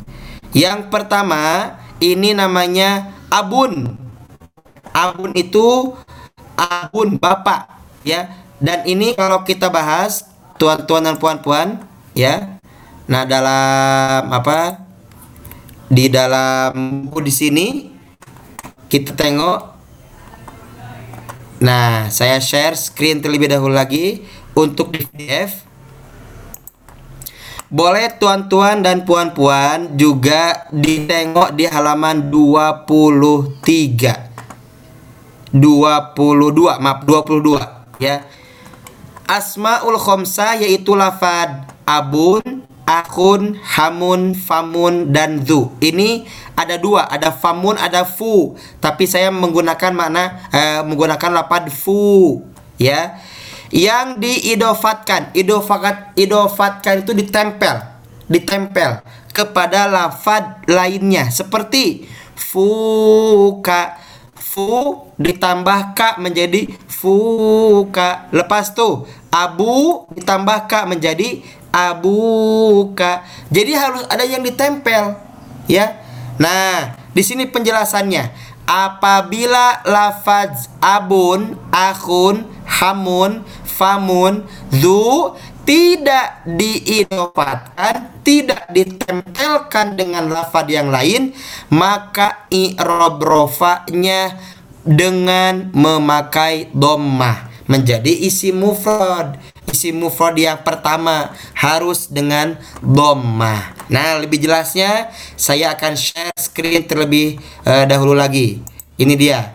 Yang 0.52 0.92
pertama 0.92 1.74
ini 2.04 2.36
namanya 2.36 3.16
abun. 3.32 3.96
Abun 4.92 5.32
itu 5.32 5.96
abun 6.60 7.16
bapak, 7.16 7.72
ya. 8.04 8.36
Dan 8.60 8.84
ini 8.84 9.14
kalau 9.16 9.46
kita 9.48 9.70
bahas 9.70 10.28
tuan-tuan 10.58 11.06
dan 11.06 11.16
puan-puan, 11.22 11.80
ya. 12.18 12.58
Nah, 13.08 13.24
dalam 13.24 14.28
apa? 14.34 14.84
Di 15.88 16.12
dalam 16.12 17.08
buku 17.08 17.24
di 17.24 17.32
sini 17.32 17.68
kita 18.92 19.16
tengok 19.16 19.77
Nah, 21.58 22.14
saya 22.14 22.38
share 22.38 22.78
screen 22.78 23.18
terlebih 23.18 23.50
dahulu 23.50 23.74
lagi 23.74 24.22
untuk 24.54 24.94
PDF. 24.94 25.66
Boleh 27.68 28.08
tuan-tuan 28.16 28.80
dan 28.86 29.04
puan-puan 29.04 29.98
juga 29.98 30.70
ditengok 30.70 31.58
di 31.58 31.66
halaman 31.68 32.30
23. 32.30 34.30
22, 35.52 36.78
maaf 36.78 37.00
22 37.04 38.04
ya. 38.04 38.24
Asmaul 39.28 40.00
khamsah 40.00 40.64
yaitu 40.64 40.96
lafad 40.96 41.68
abun, 41.84 42.64
akhun, 42.88 43.60
hamun, 43.60 44.32
famun 44.32 45.12
dan 45.12 45.44
zu. 45.44 45.76
Ini 45.84 46.24
ada 46.56 46.80
dua, 46.80 47.04
ada 47.12 47.36
famun, 47.36 47.76
ada 47.76 48.08
fu. 48.08 48.56
Tapi 48.80 49.04
saya 49.04 49.28
menggunakan 49.28 49.92
makna 49.92 50.48
eh, 50.56 50.82
menggunakan 50.88 51.44
lafad 51.44 51.68
fu 51.68 52.40
ya 52.80 53.20
yang 53.74 54.16
diidofatkan 54.22 55.36
idofakat 55.36 56.16
idofatkan 56.16 57.04
itu 57.04 57.12
ditempel 57.12 57.84
ditempel 58.32 59.04
kepada 59.36 59.92
lafad 59.92 60.64
lainnya 60.72 61.28
seperti 61.28 62.08
fuka 62.38 64.00
fu 64.38 65.04
ditambah 65.20 65.94
ka 65.98 66.16
menjadi 66.24 66.72
fuka 66.88 68.32
lepas 68.32 68.72
tuh 68.72 69.04
abu 69.28 70.08
ditambah 70.16 70.72
ka 70.72 70.88
menjadi 70.88 71.44
abuka. 71.70 73.24
Jadi 73.50 73.72
harus 73.74 74.04
ada 74.08 74.24
yang 74.24 74.44
ditempel 74.44 75.18
ya. 75.70 75.98
Nah 76.40 76.98
di 77.12 77.24
sini 77.26 77.50
penjelasannya. 77.50 78.48
Apabila 78.68 79.80
lafaz 79.88 80.68
abun 80.84 81.56
akhun 81.72 82.44
hamun 82.68 83.48
famun 83.64 84.44
zu 84.76 85.32
tidak 85.68 86.48
diidofatkan, 86.48 88.16
tidak 88.24 88.72
ditempelkan 88.72 90.00
dengan 90.00 90.32
lafaz 90.32 90.64
yang 90.72 90.88
lain, 90.88 91.36
maka 91.72 92.48
i'rab 92.48 93.20
rofanya 93.20 94.36
dengan 94.88 95.68
memakai 95.76 96.72
dhammah 96.72 97.52
menjadi 97.68 98.08
isi 98.08 98.56
mufrad. 98.56 99.36
Isi 99.68 99.92
mufrad 99.92 100.40
yang 100.40 100.64
pertama 100.64 101.36
harus 101.54 102.08
dengan 102.08 102.56
dhammah. 102.80 103.76
Nah, 103.92 104.18
lebih 104.20 104.40
jelasnya 104.40 105.12
saya 105.36 105.76
akan 105.76 105.94
share 105.94 106.34
screen 106.40 106.88
terlebih 106.88 107.38
eh, 107.68 107.86
dahulu 107.86 108.16
lagi. 108.16 108.64
Ini 108.98 109.14
dia. 109.20 109.54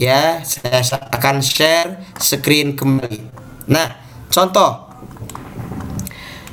Ya, 0.00 0.42
saya 0.42 0.82
akan 1.14 1.38
share 1.44 2.02
screen 2.18 2.74
kembali. 2.74 3.20
Nah, 3.70 3.94
contoh 4.32 4.90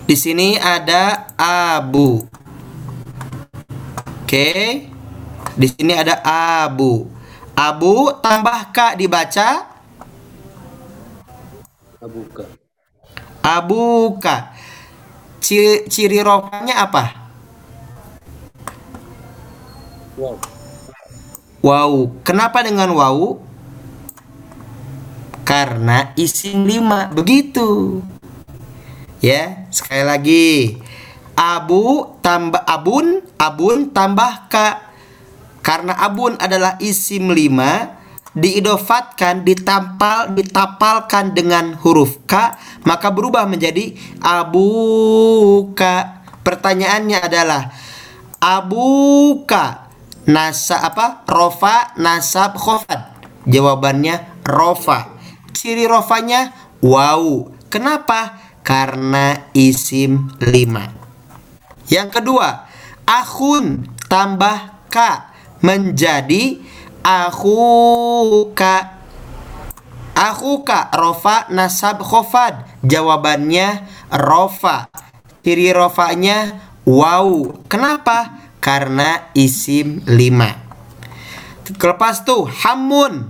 di 0.06 0.20
sini 0.20 0.60
ada 0.60 1.32
abu. 1.40 2.28
Oke. 4.28 4.52
Di 5.56 5.68
sini 5.68 5.96
ada 5.96 6.20
abu. 6.64 7.08
Abu 7.56 8.12
tambah 8.20 8.72
ka 8.76 8.96
dibaca 9.00 9.72
Abuka. 12.02 12.61
Abuka. 13.44 14.54
Ciri, 15.42 15.90
ciri 15.90 16.22
rofanya 16.22 16.86
apa? 16.86 17.04
Wow. 20.16 20.38
Wow. 21.62 21.94
Kenapa 22.22 22.62
dengan 22.62 22.94
wow? 22.94 23.42
Karena 25.42 26.14
isim 26.16 26.64
lima. 26.64 27.10
Begitu. 27.10 28.00
Ya, 29.22 29.70
sekali 29.70 30.02
lagi. 30.06 30.48
Abu 31.38 32.18
tambah 32.22 32.62
abun, 32.66 33.26
abun 33.38 33.90
tambah 33.90 34.50
ka. 34.50 34.94
Karena 35.62 35.94
abun 35.94 36.38
adalah 36.42 36.78
isim 36.82 37.30
lima, 37.30 38.01
diidofatkan, 38.32 39.44
ditampal, 39.44 40.32
ditapalkan 40.32 41.36
dengan 41.36 41.76
huruf 41.76 42.24
K, 42.24 42.56
maka 42.88 43.12
berubah 43.12 43.48
menjadi 43.48 43.92
abuka. 44.24 46.24
Pertanyaannya 46.42 47.20
adalah 47.22 47.70
abuka 48.40 49.92
nasa 50.26 50.82
apa? 50.82 51.28
Rofa, 51.28 51.94
nasab, 52.00 52.58
khofat. 52.58 53.20
Jawabannya 53.46 54.42
rofa. 54.48 55.20
Ciri 55.52 55.86
rofanya 55.86 56.56
wow. 56.82 57.52
Kenapa? 57.70 58.42
Karena 58.62 59.50
isim 59.58 60.38
lima. 60.38 60.86
Yang 61.90 62.22
kedua, 62.22 62.70
akhun 63.04 63.90
tambah 64.06 64.86
ka 64.88 65.34
menjadi 65.66 66.62
akhuka. 67.04 69.02
Akhuka 70.16 70.94
rofa 70.94 71.50
nasab 71.50 72.02
khofad. 72.06 72.66
Jawabannya 72.86 73.86
rofa. 74.14 74.90
Ciri 75.42 75.74
rofanya 75.74 76.62
wow. 76.86 77.62
Kenapa? 77.66 78.38
Karena 78.62 79.34
isim 79.34 80.06
lima. 80.06 80.54
Lepas 81.66 82.22
tuh 82.22 82.46
hamun. 82.46 83.26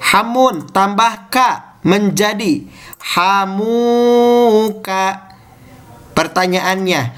Hamun 0.00 0.68
tambah 0.72 1.28
ka 1.32 1.80
menjadi 1.84 2.68
hamuka. 3.16 5.06
Pertanyaannya, 6.12 7.16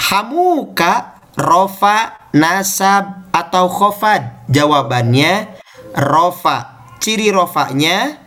hamuka 0.00 1.20
rofa 1.36 2.16
nasab 2.32 3.27
atau 3.38 3.70
khofad? 3.70 4.50
Jawabannya 4.50 5.54
rofa. 5.94 6.82
Ciri 6.98 7.30
rofanya 7.30 8.18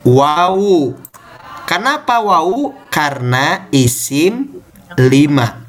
wawu. 0.00 0.96
Kenapa 1.68 2.24
wawu? 2.24 2.72
Karena 2.88 3.68
isim 3.68 4.64
lima. 4.96 5.68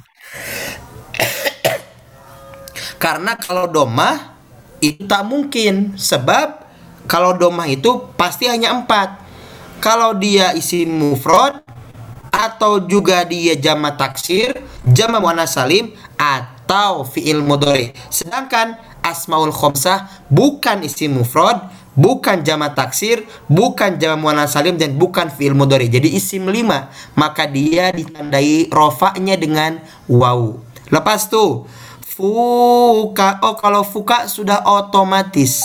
Karena 3.03 3.35
kalau 3.35 3.68
domah 3.68 4.39
itu 4.80 5.03
tak 5.03 5.27
mungkin 5.27 5.99
sebab 5.99 6.64
kalau 7.03 7.35
domah 7.35 7.68
itu 7.68 8.07
pasti 8.15 8.47
hanya 8.47 8.72
empat. 8.72 9.27
Kalau 9.84 10.15
dia 10.15 10.56
isim 10.56 10.91
mufrad 10.91 11.64
atau 12.31 12.84
juga 12.84 13.23
dia 13.27 13.56
jama 13.60 13.95
taksir, 13.95 14.60
jama 14.88 15.19
muannas 15.19 15.56
salim 15.56 15.95
atau 16.15 16.59
fiil 17.10 17.41
mudhari. 17.41 17.91
Sedangkan 18.14 18.78
asmaul 19.02 19.50
khamsah 19.50 20.06
bukan 20.30 20.86
isim 20.86 21.18
mufrad, 21.18 21.66
bukan 21.98 22.46
jama 22.46 22.72
taksir, 22.78 23.26
bukan 23.50 23.98
jama 23.98 24.16
muannas 24.22 24.54
salim 24.54 24.78
dan 24.78 24.96
bukan 24.96 25.34
fiil 25.34 25.58
mudhari. 25.58 25.90
Jadi 25.90 26.14
isim 26.14 26.46
lima, 26.46 26.94
maka 27.18 27.50
dia 27.50 27.90
ditandai 27.90 28.70
rofaknya 28.70 29.34
dengan 29.36 29.82
wawu. 30.06 30.62
Lepas 30.94 31.30
tuh 31.30 31.66
fuka. 32.02 33.40
Oh, 33.41 33.56
kalau 33.56 33.82
fuka 33.82 34.28
sudah 34.28 34.62
otomatis. 34.68 35.64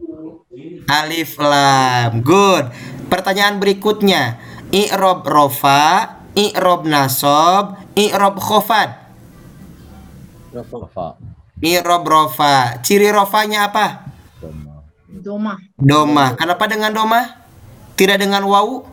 Alif 0.96 1.32
lam. 1.44 2.24
Good. 2.24 2.72
Pertanyaan 3.12 3.60
berikutnya. 3.60 4.40
I'rob 4.72 5.28
rofa, 5.28 6.24
i'rob 6.40 6.88
nasob, 6.88 7.76
i'rob 8.00 8.40
khofat. 8.40 9.12
Rafa. 10.56 11.20
I'rob 11.60 12.04
rofa. 12.08 12.80
Ciri 12.80 13.12
rofanya 13.12 13.68
apa? 13.68 14.08
Doma. 15.08 15.56
Doma. 15.80 16.36
Kenapa 16.36 16.68
dengan 16.68 16.92
doma? 16.92 17.40
Tidak 17.96 18.20
dengan 18.20 18.44
wawu? 18.44 18.84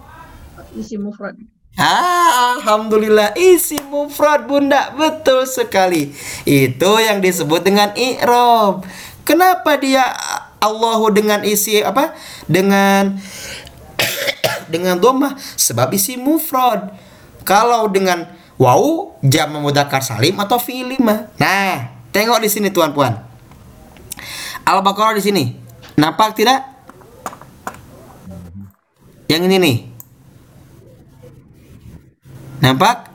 Isi 0.78 0.94
mufrad. 0.94 1.34
Ah, 1.74 2.54
alhamdulillah 2.54 3.34
isi 3.34 3.82
mufrad 3.90 4.46
bunda 4.46 4.94
betul 4.94 5.42
sekali. 5.42 6.14
Itu 6.46 7.02
yang 7.02 7.18
disebut 7.18 7.66
dengan 7.66 7.90
i'rob. 7.98 8.86
Kenapa 9.26 9.74
dia 9.74 10.14
Allahu 10.62 11.10
dengan 11.10 11.42
isi 11.42 11.82
apa? 11.82 12.14
Dengan 12.46 13.18
dengan 14.72 15.02
doma 15.02 15.34
sebab 15.58 15.90
isi 15.90 16.14
mufrad. 16.14 16.94
Kalau 17.42 17.90
dengan 17.90 18.30
wawu 18.54 19.18
jam 19.26 19.50
mudzakkar 19.58 20.00
salim 20.06 20.38
atau 20.38 20.62
fi'il. 20.62 20.94
Nah, 21.02 21.90
tengok 22.14 22.38
di 22.38 22.48
sini 22.48 22.70
tuan 22.70 22.94
puan. 22.94 23.18
Al-Baqarah 24.62 25.18
di 25.18 25.24
sini. 25.26 25.63
Nampak 25.94 26.34
tidak? 26.34 26.66
Yang 29.30 29.42
ini 29.46 29.56
nih. 29.62 29.76
Nampak? 32.58 33.14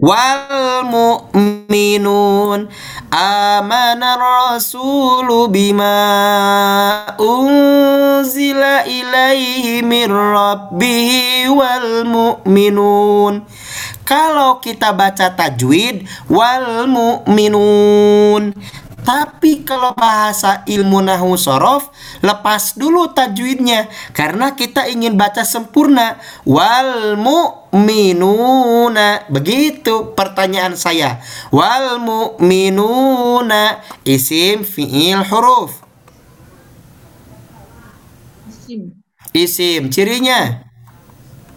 Wal 0.00 0.88
mu'minun 0.88 2.72
amana 3.12 4.16
rasulu 4.16 5.52
bima 5.52 5.92
unzila 7.20 8.88
ilaihi 8.88 9.84
min 9.84 10.08
rabbihi 10.08 11.52
wal 11.52 12.08
mu'minun 12.08 13.44
kalau 14.08 14.56
kita 14.64 14.96
baca 14.96 15.36
tajwid 15.36 16.08
wal 16.32 16.88
mu'minun 16.88 18.56
tapi 19.10 19.66
kalau 19.66 19.90
bahasa 19.98 20.62
ilmu 20.70 21.02
nahu 21.02 21.34
sorof 21.34 21.90
lepas 22.22 22.78
dulu 22.78 23.10
tajwidnya. 23.10 23.90
Karena 24.14 24.54
kita 24.54 24.86
ingin 24.86 25.18
baca 25.18 25.42
sempurna. 25.42 26.22
Wal 26.46 27.18
mu'minuna. 27.18 27.66
Begitu 29.26 30.14
pertanyaan 30.14 30.78
saya. 30.78 31.18
Wal 31.50 31.98
mu'minuna. 31.98 33.82
Isim 34.06 34.62
fiil 34.62 35.26
huruf. 35.26 35.82
Isim. 38.46 38.94
isim 39.34 39.90
cirinya. 39.90 40.70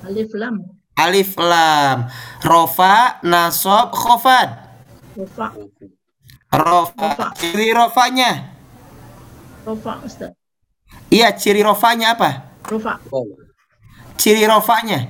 Alif 0.02 0.34
lam. 0.34 0.58
alif 0.98 1.38
lam. 1.38 2.10
Rofa 2.42 3.22
nasob 3.22 3.94
khofad 3.94 4.50
Rofa. 5.14 5.54
Rofa. 6.54 7.34
Ciri 7.38 7.74
rofanya? 7.74 8.54
Rofa 9.64 10.04
Ustaz. 10.04 10.32
iya 11.08 11.32
ciri 11.34 11.64
rofanya 11.64 12.14
apa? 12.14 12.54
Rofa. 12.68 13.00
ciri 14.20 14.46
rofanya? 14.46 15.10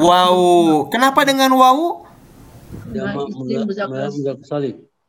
Wow. 0.00 0.88
Kenapa 0.88 1.26
dengan 1.28 1.52
wow. 1.52 2.06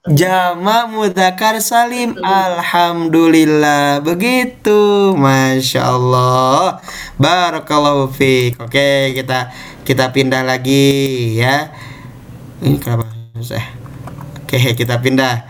Jama 0.07 0.87
mudakar 0.87 1.59
salim. 1.63 2.15
Alhamdulillah. 2.19 4.03
Begitu. 4.03 5.15
Masya 5.15 5.81
Allah. 5.83 6.79
Barakallahu 7.15 8.11
fiq 8.11 8.59
Oke 8.59 9.15
kita 9.15 9.51
kita 9.87 10.11
pindah 10.11 10.43
lagi 10.43 11.39
ya. 11.39 11.71
Ini 12.63 12.79
kenapa 12.79 13.07
susah 13.35 13.76
Oke 14.47 14.79
kita 14.79 15.03
pindah 15.03 15.43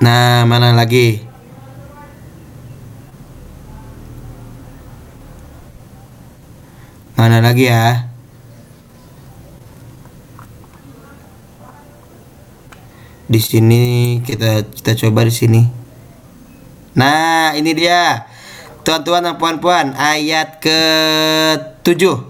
Nah 0.00 0.48
mana 0.48 0.72
lagi 0.72 1.20
Mana 7.20 7.44
lagi 7.44 7.68
ya 7.68 8.14
di 13.24 13.40
sini 13.40 13.82
kita 14.20 14.62
kita 14.68 14.92
coba 15.06 15.24
di 15.26 15.32
sini. 15.32 15.62
Nah, 16.94 17.56
ini 17.58 17.74
dia. 17.74 18.30
Tuan-tuan 18.84 19.24
dan 19.24 19.40
puan-puan, 19.40 19.96
ayat 19.96 20.60
ke-7. 20.60 22.20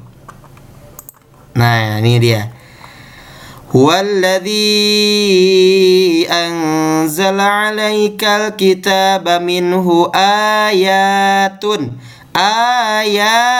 Nah, 1.58 1.98
ini 1.98 2.22
dia. 2.22 2.53
Huwallazi 3.74 4.62
anzala 6.30 7.74
'alaikal 7.74 8.54
kitaba 8.54 9.42
minhu 9.42 10.14
ayatun 10.14 11.98
ayatun 12.30 13.58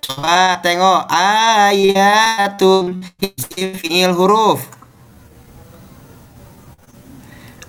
Coba 0.00 0.56
tengok 0.64 1.04
ayatun 1.12 3.04
isim 3.20 3.76
fiil 3.76 4.16
huruf 4.16 4.64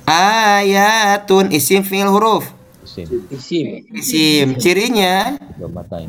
Ayatun 0.07 1.51
isim 1.51 1.84
fiil 1.84 2.07
huruf. 2.07 2.47
Isim. 2.84 3.27
Isim. 3.27 3.88
Isim 3.91 4.55
cirinya 4.55 5.35
Domatain. 5.59 6.07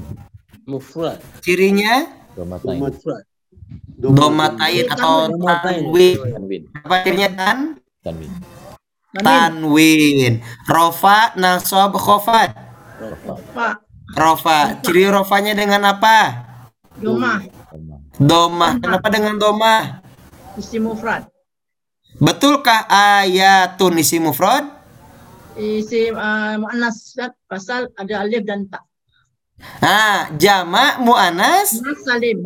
Mufrad. 0.70 1.18
cirinya 1.42 2.06
Domatain. 2.38 2.78
Mufrad. 2.78 3.26
Domatain 3.98 4.84
atau 4.90 5.30
tanwin. 5.38 6.16
Tanwin. 6.18 6.62
Apa 6.82 6.94
cirinya 7.06 7.30
tan? 7.34 7.58
Tanwin. 8.02 8.30
tanwin. 9.14 10.32
Rofa, 10.66 11.34
nasob, 11.38 11.94
khofat. 11.94 12.50
Fa. 13.54 13.68
Rofa. 14.14 14.58
Ciri 14.82 15.06
rofanya 15.10 15.54
dengan 15.54 15.86
apa? 15.86 16.18
Doma. 16.98 17.42
Domah. 18.18 18.78
Kenapa 18.78 19.08
dengan 19.10 19.34
domah? 19.34 20.02
Isim 20.54 20.86
mufrad. 20.86 21.26
Betulkah 22.22 22.86
ayatun 22.86 23.98
isi 23.98 24.22
mufrad? 24.22 24.70
Isim 25.58 26.14
uh, 26.14 26.54
muannas 26.62 27.18
pasal 27.50 27.90
ada 27.98 28.22
alif 28.22 28.46
dan 28.46 28.70
ta. 28.70 28.82
Nah, 29.82 30.30
jamak 30.38 31.02
muannas. 31.02 31.74
Muannas 31.82 32.00
salim. 32.06 32.38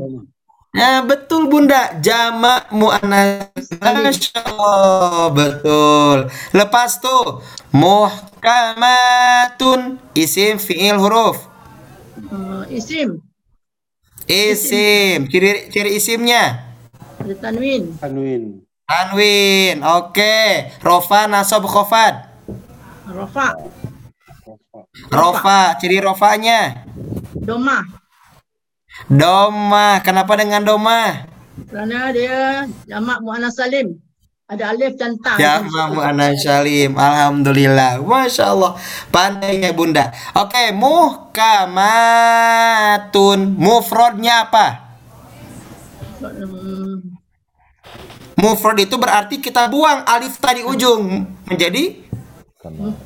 Nah, 0.75 1.01
betul 1.03 1.49
Bunda. 1.49 1.97
Jamak 2.05 2.69
muannas. 2.71 3.49
Masya 3.81 4.41
Allah, 4.45 5.33
betul. 5.33 6.29
Lepas 6.53 7.01
tuh 7.01 7.41
muhkamatun 7.73 8.77
isim 10.13 10.61
fiil 10.61 11.01
huruf. 11.01 11.49
Uh, 12.29 12.67
isim 12.69 13.23
Isim, 14.29 15.25
ciri 15.33 15.73
ciri 15.73 15.97
isimnya. 15.97 16.69
tanwin. 17.41 17.97
Tanwin. 17.97 18.61
Tanwin, 18.85 19.81
oke. 19.81 20.37
Rofa, 20.85 21.25
nasob, 21.25 21.65
khofat. 21.65 22.29
Rafa. 23.09 23.57
Rofa, 25.09 25.81
ciri 25.81 25.97
rofanya. 26.05 26.85
Doma. 27.41 27.98
Doma, 29.09 30.05
kenapa 30.05 30.37
dengan 30.37 30.61
doma? 30.61 31.25
Kerana 31.65 32.13
dia 32.13 32.69
jamak 32.85 33.25
muannas 33.25 33.57
salim. 33.57 33.97
Ada 34.49 34.73
alif 34.73 34.97
dan 34.97 35.13
ta. 35.21 35.37
Ya, 35.37 35.61
Mamu 35.61 36.01
Anas 36.01 36.41
Salim. 36.41 36.97
Alhamdulillah. 36.97 38.01
Masya 38.01 38.57
Allah. 38.57 38.81
Pandainya 39.13 39.77
Bunda. 39.77 40.09
Oke, 40.33 40.73
muhkamatun. 40.73 41.61
Mufrodnya 43.61 44.49
apa? 44.49 44.97
Mufrod 48.41 48.81
itu 48.81 48.97
berarti 48.97 49.37
kita 49.37 49.69
buang 49.69 50.09
alif 50.09 50.41
tadi 50.41 50.65
ujung. 50.65 51.29
Menjadi 51.45 52.09
sama. 52.65 52.97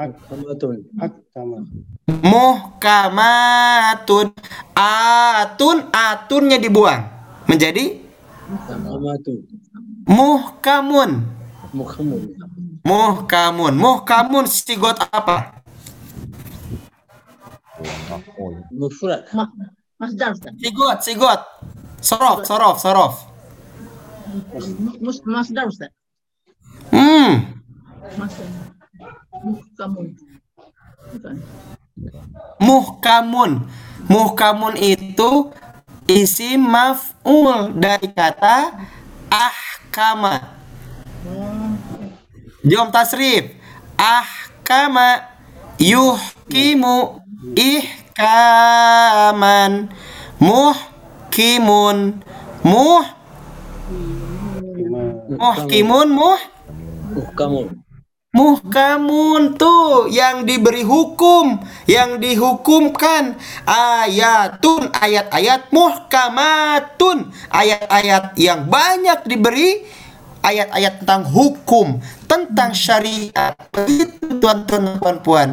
Hakkamatun. 0.00 0.88
Hakkamat. 0.96 1.64
muhkamatun. 2.24 4.32
Atun, 4.72 5.92
atunnya 5.92 6.56
dibuang. 6.56 7.04
Menjadi 7.44 8.00
Amatu. 8.88 9.44
muhkamun. 10.08 11.28
Muhammad. 11.76 12.32
Muhkamun. 12.82 13.76
Muhkamun 13.76 14.48
sigot 14.48 14.96
apa? 15.12 15.60
Mufrad. 18.72 19.28
Ma- 19.36 19.52
Masdar. 20.00 20.32
Sigot, 20.56 20.98
sigot. 21.04 21.40
Sorof, 22.00 22.48
sorof, 22.48 22.80
sorof. 22.80 23.14
Masdar 25.28 25.68
Ustaz. 25.68 25.92
Hmm. 26.88 27.60
Masdar. 28.16 28.79
Muhkamun. 29.40 30.06
Bukan. 31.10 31.36
Muhkamun. 32.60 33.50
Muhkamun 34.10 34.74
itu 34.76 35.52
isim 36.10 36.60
maf'ul 36.60 37.72
dari 37.78 38.08
kata 38.12 38.72
ahkama. 39.30 40.40
Jom 42.64 42.88
tasrif. 42.92 43.56
Ahkama 44.00 45.28
yuhkimu 45.80 47.20
ihkaman 47.56 49.12
muhkimun 50.40 52.20
muh 52.64 53.04
muhkimun 55.40 56.08
muh 56.12 56.40
Muhkamun. 57.10 57.82
Muhkamun 58.30 59.58
tuh 59.58 60.06
yang 60.06 60.46
diberi 60.46 60.86
hukum, 60.86 61.58
yang 61.90 62.22
dihukumkan. 62.22 63.34
Ayatun, 63.66 64.86
ayat-ayat 64.94 65.74
muhkamatun, 65.74 67.34
ayat-ayat 67.50 68.38
yang 68.38 68.70
banyak 68.70 69.26
diberi 69.26 69.82
ayat-ayat 70.46 71.02
tentang 71.02 71.26
hukum, 71.26 71.98
tentang 72.30 72.70
syariat. 72.70 73.58
Begitu 73.74 74.38
tuan-tuan 74.38 74.82
dan 74.86 74.96
puan-puan. 75.02 75.48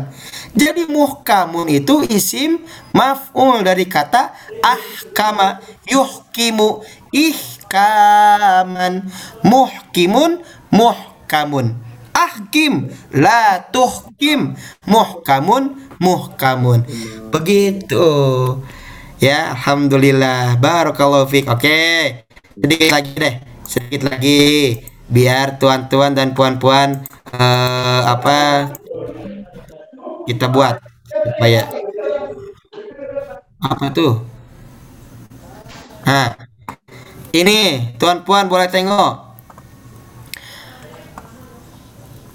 Jadi 0.54 0.86
muhkamun 0.86 1.74
itu 1.74 2.06
isim 2.08 2.62
maf'ul 2.94 3.66
dari 3.66 3.90
kata 3.90 4.38
ahkama 4.62 5.66
yuhkimu 5.90 6.86
ihkaman 7.10 9.10
muhkimun 9.42 10.46
muhkamun 10.70 11.87
ahkim 12.18 12.90
la 13.14 13.70
tuhkim. 13.70 14.58
Muhkamun 14.90 15.78
muhkamun. 16.02 16.82
Begitu. 17.30 18.08
Ya 19.22 19.54
alhamdulillah. 19.54 20.58
Barakallahu 20.58 21.30
fiik 21.30 21.46
oke. 21.46 21.80
Sedikit 22.58 22.90
lagi 22.90 23.14
deh. 23.14 23.36
Sedikit 23.66 24.02
lagi. 24.10 24.82
Biar 25.08 25.56
tuan-tuan 25.62 26.18
dan 26.18 26.36
puan-puan 26.36 27.06
eh, 27.32 28.02
apa 28.04 28.70
kita 30.28 30.52
buat 30.52 30.84
apa 31.08 31.46
ya 31.48 31.64
apa 33.64 33.86
tuh? 33.96 34.28
Nah 36.04 36.36
ini 37.32 37.92
tuan-puan 37.96 38.52
boleh 38.52 38.68
tengok 38.68 39.27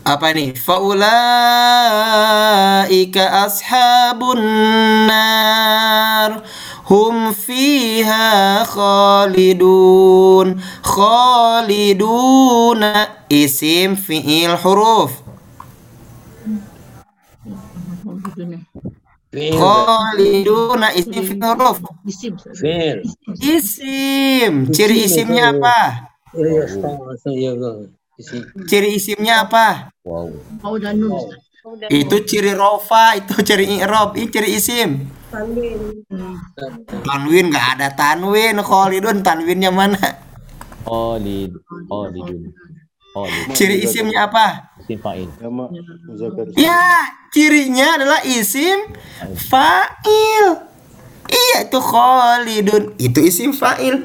apa 0.03 0.35
ini? 0.35 0.53
Faulaika 0.59 1.03
ashabun 3.47 4.43
nar. 5.07 6.43
Hum 6.91 7.31
fiha 7.33 8.67
khalidun. 8.67 10.59
Khaliduna 10.83 12.13
isim 13.31 13.97
fiil 13.97 14.59
huruf. 14.59 15.23
Khaliduna 19.33 20.93
isim 20.99 21.23
fiil 21.23 21.41
huruf. 21.41 21.79
Isim. 22.05 22.35
Isim. 23.41 24.67
Ciri 24.75 25.07
isimnya 25.07 25.55
apa 25.57 26.11
Isi. 28.21 28.39
ciri 28.69 28.97
isimnya 28.97 29.49
apa 29.49 29.93
Wow. 30.03 30.29
Dan 30.83 30.99
nun 30.99 31.31
itu 31.89 32.17
ciri 32.27 32.53
rofa 32.59 33.15
itu 33.17 33.39
ciri 33.47 33.79
i'rob 33.79 34.19
ini 34.19 34.29
ciri 34.29 34.49
isim 34.59 34.91
Hmm. 35.33 36.37
tanwin 37.09 37.49
nggak 37.49 37.67
ada 37.81 37.89
tanwin 37.97 38.61
khalidun 38.61 39.25
tanwinnya 39.25 39.73
mana 39.73 39.97
Khalid. 40.85 41.57
Khalidun. 41.89 42.53
Khalid. 43.17 43.57
ciri 43.57 43.81
isimnya 43.81 44.29
apa 44.29 44.73
Isim 44.83 44.99
fa'il. 44.99 45.31
Ya, 46.59 47.07
cirinya 47.31 47.95
adalah 47.95 48.21
isim 48.27 48.83
fa'il. 49.47 50.47
Iya, 51.31 51.71
itu 51.71 51.79
Khalidun. 51.79 52.99
Itu 52.99 53.23
isim 53.23 53.55
fa'il. 53.55 54.03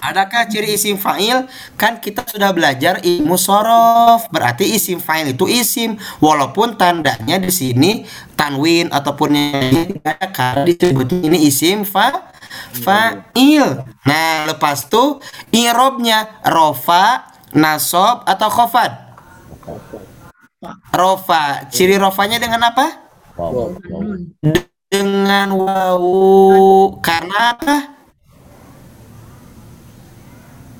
Adakah 0.00 0.46
ciri 0.50 0.74
isim 0.74 0.96
fa'il? 1.00 1.46
Kan 1.78 1.98
kita 2.02 2.26
sudah 2.26 2.50
belajar 2.50 3.00
ilmu 3.02 3.36
sorof. 3.38 4.26
Berarti 4.30 4.66
isim 4.66 4.98
fa'il 4.98 5.32
itu 5.32 5.46
isim. 5.46 5.96
Walaupun 6.18 6.76
tandanya 6.76 7.36
di 7.38 7.52
sini 7.52 8.04
tanwin 8.34 8.88
ataupun 8.90 9.30
yang 9.36 10.00
ada 10.02 10.26
karena 10.32 10.64
disebutnya 10.64 11.28
ini 11.28 11.38
isim 11.46 11.84
fa 11.86 12.32
fa'il. 12.72 13.84
Nah, 14.06 14.50
lepas 14.50 14.88
tuh 14.90 15.22
irobnya 15.54 16.40
rofa, 16.46 17.30
nasob 17.54 18.24
atau 18.26 18.48
khofat. 18.50 18.92
Rofa, 20.92 21.68
ciri 21.72 21.96
rofanya 21.96 22.36
dengan 22.36 22.68
apa? 22.68 22.86
Dengan 24.90 25.48
wawu. 25.54 27.00
Karena 27.00 27.56
apa? 27.56 27.76
Jadi 27.80 27.96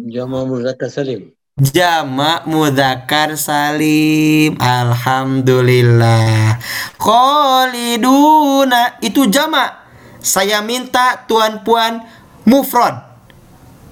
Jama 0.10 0.50
muzakkar 0.50 0.90
salim. 0.90 1.30
Jamak 1.54 2.50
mudzakkar 2.50 3.38
salim. 3.38 4.58
Alhamdulillah. 4.58 6.58
Khaliduna 6.98 8.98
itu 9.06 9.30
jamak. 9.30 9.86
Saya 10.18 10.66
minta 10.66 11.22
tuan 11.30 11.62
puan 11.62 12.02
mufrad. 12.50 13.06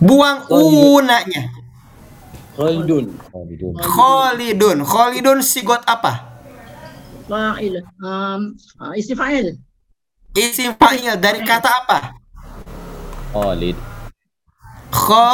Buang 0.01 0.49
unanya. 0.49 1.53
Khalidun. 2.57 3.13
Khalidun. 3.77 4.81
Khalidun. 4.81 5.45
Sigot 5.45 5.85
apa? 5.85 6.33
Fa'il. 7.29 7.77
Um, 8.01 8.57
uh, 8.81 8.97
isim 10.35 10.75
fa'il. 10.75 11.15
Dari 11.19 11.41
kata 11.43 11.69
apa? 11.69 11.99
Khalid. 13.31 13.77
Kho 14.91 15.29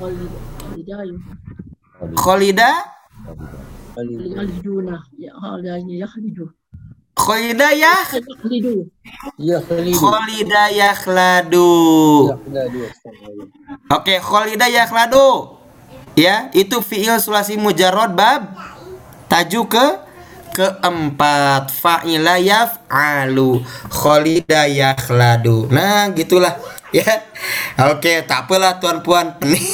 Khalid. 0.00 0.32
Khalidayah. 0.60 1.20
Khalid. 1.96 2.16
Khalida 2.16 2.70
Khalidun. 3.96 4.32
Khaliduna. 4.36 4.96
Ya 5.16 5.32
Khalidayah. 5.36 5.96
Yakhlidu. 6.04 6.46
Khalida 7.16 7.68
ya. 7.72 7.94
Ya 9.40 9.58
Khalidun. 9.64 9.96
Khalida 10.00 10.62
yakhladu. 10.72 11.72
Ya 12.28 12.36
Khalidun. 12.36 12.88
Astagfirullah. 12.92 13.48
Oke, 13.96 14.14
Khalida 14.20 14.66
yakhladu. 14.68 15.56
Ya, 16.16 16.48
itu 16.56 16.80
fiil 16.80 17.20
sulasi 17.20 17.60
mujarrad 17.60 18.16
bab 18.16 18.56
taju 19.28 19.68
ke 19.68 19.86
keempat 20.54 21.72
fa'ila 21.72 22.38
yaf'alu 22.38 23.62
Khalida 23.90 24.68
yakhladu. 24.68 25.66
Nah, 25.72 26.10
gitulah 26.12 26.56
ya. 26.94 27.26
Oke, 27.92 28.24
tak 28.24 28.46
apalah 28.46 28.78
tuan 28.78 29.00
puan 29.02 29.34
pening. 29.38 29.64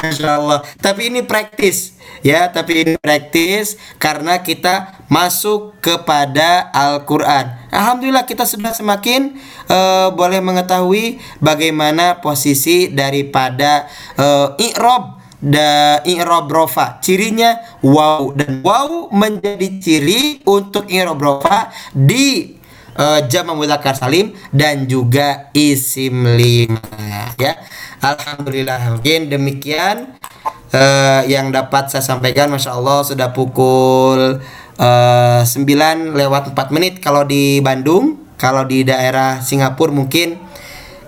Masya 0.00 0.40
Allah. 0.40 0.64
Tapi 0.80 1.12
ini 1.12 1.20
praktis 1.20 2.00
ya, 2.24 2.48
tapi 2.48 2.84
ini 2.84 2.94
praktis 2.96 3.76
karena 4.00 4.40
kita 4.40 5.04
masuk 5.12 5.76
kepada 5.84 6.72
Al-Quran. 6.72 7.52
Alhamdulillah 7.68 8.24
kita 8.24 8.48
sudah 8.48 8.72
semakin 8.72 9.36
eh, 9.68 10.08
boleh 10.16 10.40
mengetahui 10.40 11.20
bagaimana 11.44 12.24
posisi 12.24 12.88
daripada 12.88 13.84
eh, 14.16 14.64
i'rob 14.72 15.19
da 15.40 16.00
i'rob 16.04 16.46
rofa. 16.52 17.00
Cirinya 17.00 17.80
wow 17.80 18.30
dan 18.36 18.60
wow 18.60 19.08
menjadi 19.10 19.80
ciri 19.80 20.44
untuk 20.44 20.86
i'rob 20.92 21.18
rofa 21.18 21.72
di 21.96 22.56
uh, 23.00 23.24
jama 23.26 23.56
mudzakkar 23.56 23.96
salim 23.96 24.36
dan 24.52 24.84
juga 24.84 25.48
isim 25.56 26.36
lima 26.36 27.34
ya. 27.40 27.56
Alhamdulillah 28.00 28.96
mungkin 28.96 29.28
demikian 29.28 30.16
eh, 30.72 31.22
yang 31.28 31.52
dapat 31.52 31.92
saya 31.92 32.00
sampaikan 32.00 32.48
Masya 32.48 32.72
Allah 32.72 33.04
sudah 33.04 33.28
pukul 33.36 34.40
eh, 34.80 35.42
9 35.44 36.16
lewat 36.16 36.56
4 36.56 36.74
menit 36.74 37.04
kalau 37.04 37.28
di 37.28 37.60
Bandung 37.60 38.16
kalau 38.40 38.64
di 38.64 38.88
daerah 38.88 39.44
Singapura 39.44 39.92
mungkin 39.92 40.40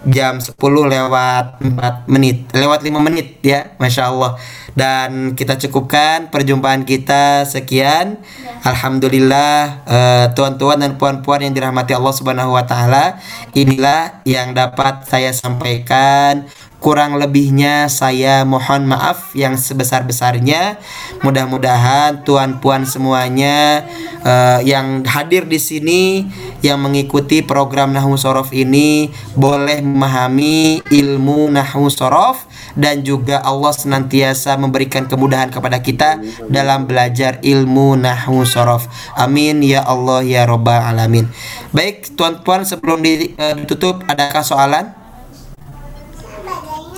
jam 0.09 0.43
10 0.43 0.59
lewat 0.59 1.62
4 1.62 2.11
menit 2.11 2.51
lewat 2.51 2.83
5 2.83 2.99
menit 3.03 3.39
ya 3.43 3.74
Masya 3.79 4.11
Allah. 4.11 4.35
Dan 4.73 5.37
kita 5.37 5.61
cukupkan 5.61 6.33
perjumpaan 6.33 6.89
kita 6.89 7.45
sekian. 7.45 8.16
Alhamdulillah 8.65 9.85
eh, 9.85 10.27
tuan-tuan 10.33 10.81
dan 10.81 10.97
puan-puan 10.97 11.45
yang 11.45 11.53
dirahmati 11.53 11.93
Allah 11.93 12.15
Subhanahu 12.15 12.57
wa 12.57 12.65
taala 12.65 13.20
inilah 13.53 14.24
yang 14.24 14.57
dapat 14.57 15.05
saya 15.05 15.35
sampaikan 15.35 16.49
kurang 16.83 17.15
lebihnya 17.15 17.87
saya 17.87 18.43
mohon 18.43 18.91
maaf 18.91 19.31
yang 19.39 19.55
sebesar-besarnya. 19.55 20.83
Mudah-mudahan 21.23 22.27
tuan 22.27 22.59
puan 22.59 22.83
semuanya 22.83 23.87
eh, 24.27 24.61
yang 24.67 25.07
hadir 25.07 25.47
di 25.47 25.63
sini 25.63 26.27
yang 26.67 26.83
mengikuti 26.83 27.47
program 27.47 27.95
Nahwu 27.95 28.19
Sorof 28.19 28.51
ini 28.51 29.15
boleh 29.39 29.79
memahami 29.79 30.83
ilmu 30.91 31.55
Nahwu 31.55 31.87
Sorof 31.87 32.51
dan 32.75 33.07
juga 33.07 33.39
Allah 33.47 33.71
senantiasa 33.71 34.59
memberikan 34.59 35.07
kemudahan 35.07 35.55
kepada 35.55 35.79
kita 35.79 36.19
dalam 36.51 36.91
belajar 36.91 37.39
ilmu 37.47 37.95
Nahwu 37.95 38.43
Sorof. 38.43 38.91
Amin. 39.15 39.63
Ya 39.63 39.87
Allah 39.87 40.27
ya 40.27 40.51
Robbal 40.51 40.83
Alamin. 40.83 41.31
Baik 41.71 42.19
tuan 42.19 42.43
puan 42.43 42.67
sebelum 42.67 42.99
eh, 43.07 43.31
ditutup 43.55 44.03
adakah 44.11 44.43
soalan 44.43 45.02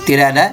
tidak 0.05 0.27
ada? 0.37 0.45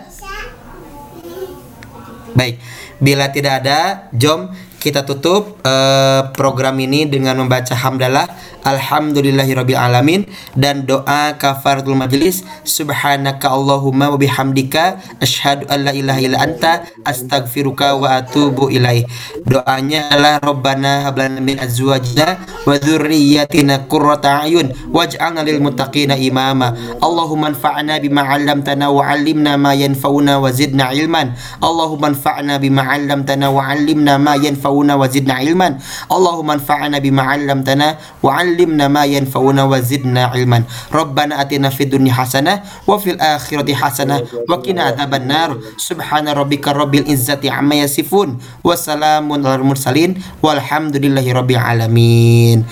Baik, 2.33 2.57
bila 2.97 3.29
tidak 3.29 3.61
ada, 3.61 4.09
jom 4.17 4.49
kita 4.83 5.07
tutup 5.07 5.63
eh, 5.63 6.27
program 6.35 6.75
ini 6.83 7.07
dengan 7.07 7.39
membaca 7.47 7.71
hamdalah 7.71 8.27
alhamdulillahirabbil 8.67 9.79
alamin 9.79 10.27
dan 10.59 10.83
doa 10.83 11.39
kafaratul 11.39 11.95
majlis 11.95 12.43
subhanaka 12.67 13.47
allahumma 13.47 14.11
wa 14.11 14.19
bihamdika 14.19 14.99
asyhadu 15.23 15.71
an 15.71 15.87
la 15.87 15.93
ilaha 15.95 16.19
illa 16.19 16.39
anta 16.43 16.83
astaghfiruka 17.07 17.95
wa 17.95 18.19
atubu 18.19 18.75
ilaih. 18.75 19.07
Doanya 19.47 20.11
adalah 20.11 20.43
rabbana 20.43 21.07
hab 21.07 21.15
lana 21.15 21.39
min 21.39 21.63
azwajina 21.63 22.43
wa 22.67 22.75
dzurriyyatina 22.75 23.87
qurrata 23.87 24.43
a'yun 24.43 24.75
waj'alna 24.91 25.47
lil 25.47 25.63
muttaqina 25.63 26.19
imama. 26.19 26.75
Allahumma 26.99 27.55
anfa'na 27.55 28.03
bima 28.03 28.27
'allamtana 28.27 28.91
wa 28.91 29.07
'allimna 29.07 29.55
ma 29.59 29.79
yanfa'una 29.79 30.43
wa 30.43 30.51
zidna 30.51 30.91
ilman. 30.91 31.35
Allahumma 31.63 32.15
anfa'na 32.15 32.59
bima 32.59 32.83
'allamtana 32.83 33.51
wa 33.51 33.63
'allimna 33.63 34.19
ma 34.19 34.35
yanfa'una 34.39 34.72
wa 34.73 35.07
zidna 35.07 35.45
ilman. 35.45 35.79
Allahumma 36.09 36.57
anfa'na 36.57 36.99
bima 36.99 37.29
'allamtana 37.29 38.01
wa 38.25 38.41
'allimna 38.41 38.89
ma 38.89 39.05
yanfa'una 39.05 39.69
wa 39.69 39.77
zidna 39.79 40.33
ilman. 40.33 40.65
Rabbana 40.89 41.39
atina 41.39 41.69
fid 41.69 41.93
dunya 41.93 42.17
hasanah 42.17 42.65
wa 42.89 42.97
fil 42.97 43.21
akhirati 43.21 43.77
hasanah 43.77 44.25
wa 44.49 44.59
qina 44.65 44.91
adzaban 44.91 45.31
subhana 45.77 46.33
rabbika 46.33 46.73
rabbil 46.73 47.07
izzati 47.07 47.53
amma 47.53 47.85
yasifun. 47.85 48.41
Wa 48.65 48.75
salamun 48.75 49.45
alal 49.45 49.63
mursalin. 49.63 50.19
Walhamdulillahi 50.43 51.31
rabbil 51.31 51.61
alamin. 51.61 52.65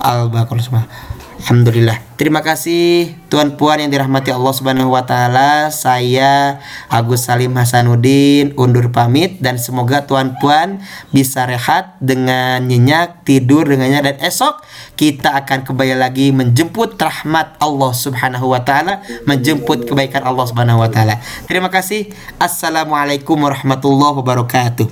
Al-baqarah 0.00 1.19
Alhamdulillah. 1.40 1.96
Terima 2.20 2.44
kasih 2.44 3.16
Tuan 3.32 3.56
Puan 3.56 3.80
yang 3.80 3.88
dirahmati 3.88 4.28
Allah 4.28 4.52
Subhanahu 4.52 4.92
wa 4.92 5.08
taala. 5.08 5.72
Saya 5.72 6.60
Agus 6.92 7.24
Salim 7.24 7.56
Hasanuddin 7.56 8.52
undur 8.60 8.92
pamit 8.92 9.40
dan 9.40 9.56
semoga 9.56 10.04
Tuan 10.04 10.36
Puan 10.36 10.84
bisa 11.16 11.48
rehat 11.48 11.96
dengan 11.96 12.60
nyenyak, 12.68 13.24
tidur 13.24 13.64
dengan 13.64 13.88
nyenyak 13.88 14.04
dan 14.04 14.16
esok 14.20 14.60
kita 15.00 15.32
akan 15.40 15.64
kembali 15.64 15.96
lagi 15.96 16.28
menjemput 16.28 17.00
rahmat 17.00 17.56
Allah 17.56 17.92
Subhanahu 17.96 18.52
wa 18.52 18.60
taala, 18.60 19.00
menjemput 19.24 19.88
kebaikan 19.88 20.28
Allah 20.28 20.44
Subhanahu 20.44 20.84
wa 20.84 20.92
taala. 20.92 21.24
Terima 21.48 21.72
kasih. 21.72 22.12
Assalamualaikum 22.36 23.40
warahmatullahi 23.40 24.12
wabarakatuh. 24.20 24.86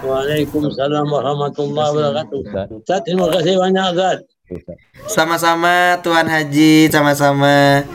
Waalaikumsalam 0.00 1.04
warahmatullahi 1.12 1.92
wabarakatuh. 1.92 2.88
Terima 3.04 3.28
kasih 3.36 3.60
banyak 3.60 3.84
Ustaz. 3.92 4.39
Sama-sama 5.06 5.98
Tuan 6.02 6.26
Haji, 6.26 6.90
sama-sama. 6.90 7.86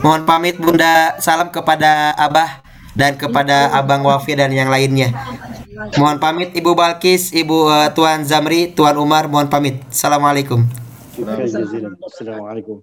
Mohon 0.00 0.22
pamit 0.24 0.56
Bunda, 0.56 1.20
salam 1.20 1.52
kepada 1.52 2.16
Abah 2.16 2.64
dan 2.96 3.14
kepada 3.20 3.70
Abang 3.76 4.02
Wafi 4.02 4.34
dan 4.34 4.50
yang 4.50 4.72
lainnya. 4.72 5.12
Mohon 5.96 6.18
pamit 6.20 6.50
Ibu 6.52 6.72
Balkis, 6.76 7.32
Ibu 7.32 7.68
uh, 7.68 7.88
Tuan 7.96 8.24
Zamri, 8.24 8.72
Tuan 8.72 8.96
Umar, 9.00 9.28
mohon 9.30 9.48
pamit. 9.48 9.80
Assalamualaikum. 9.88 10.64
Assalamualaikum. 12.04 12.80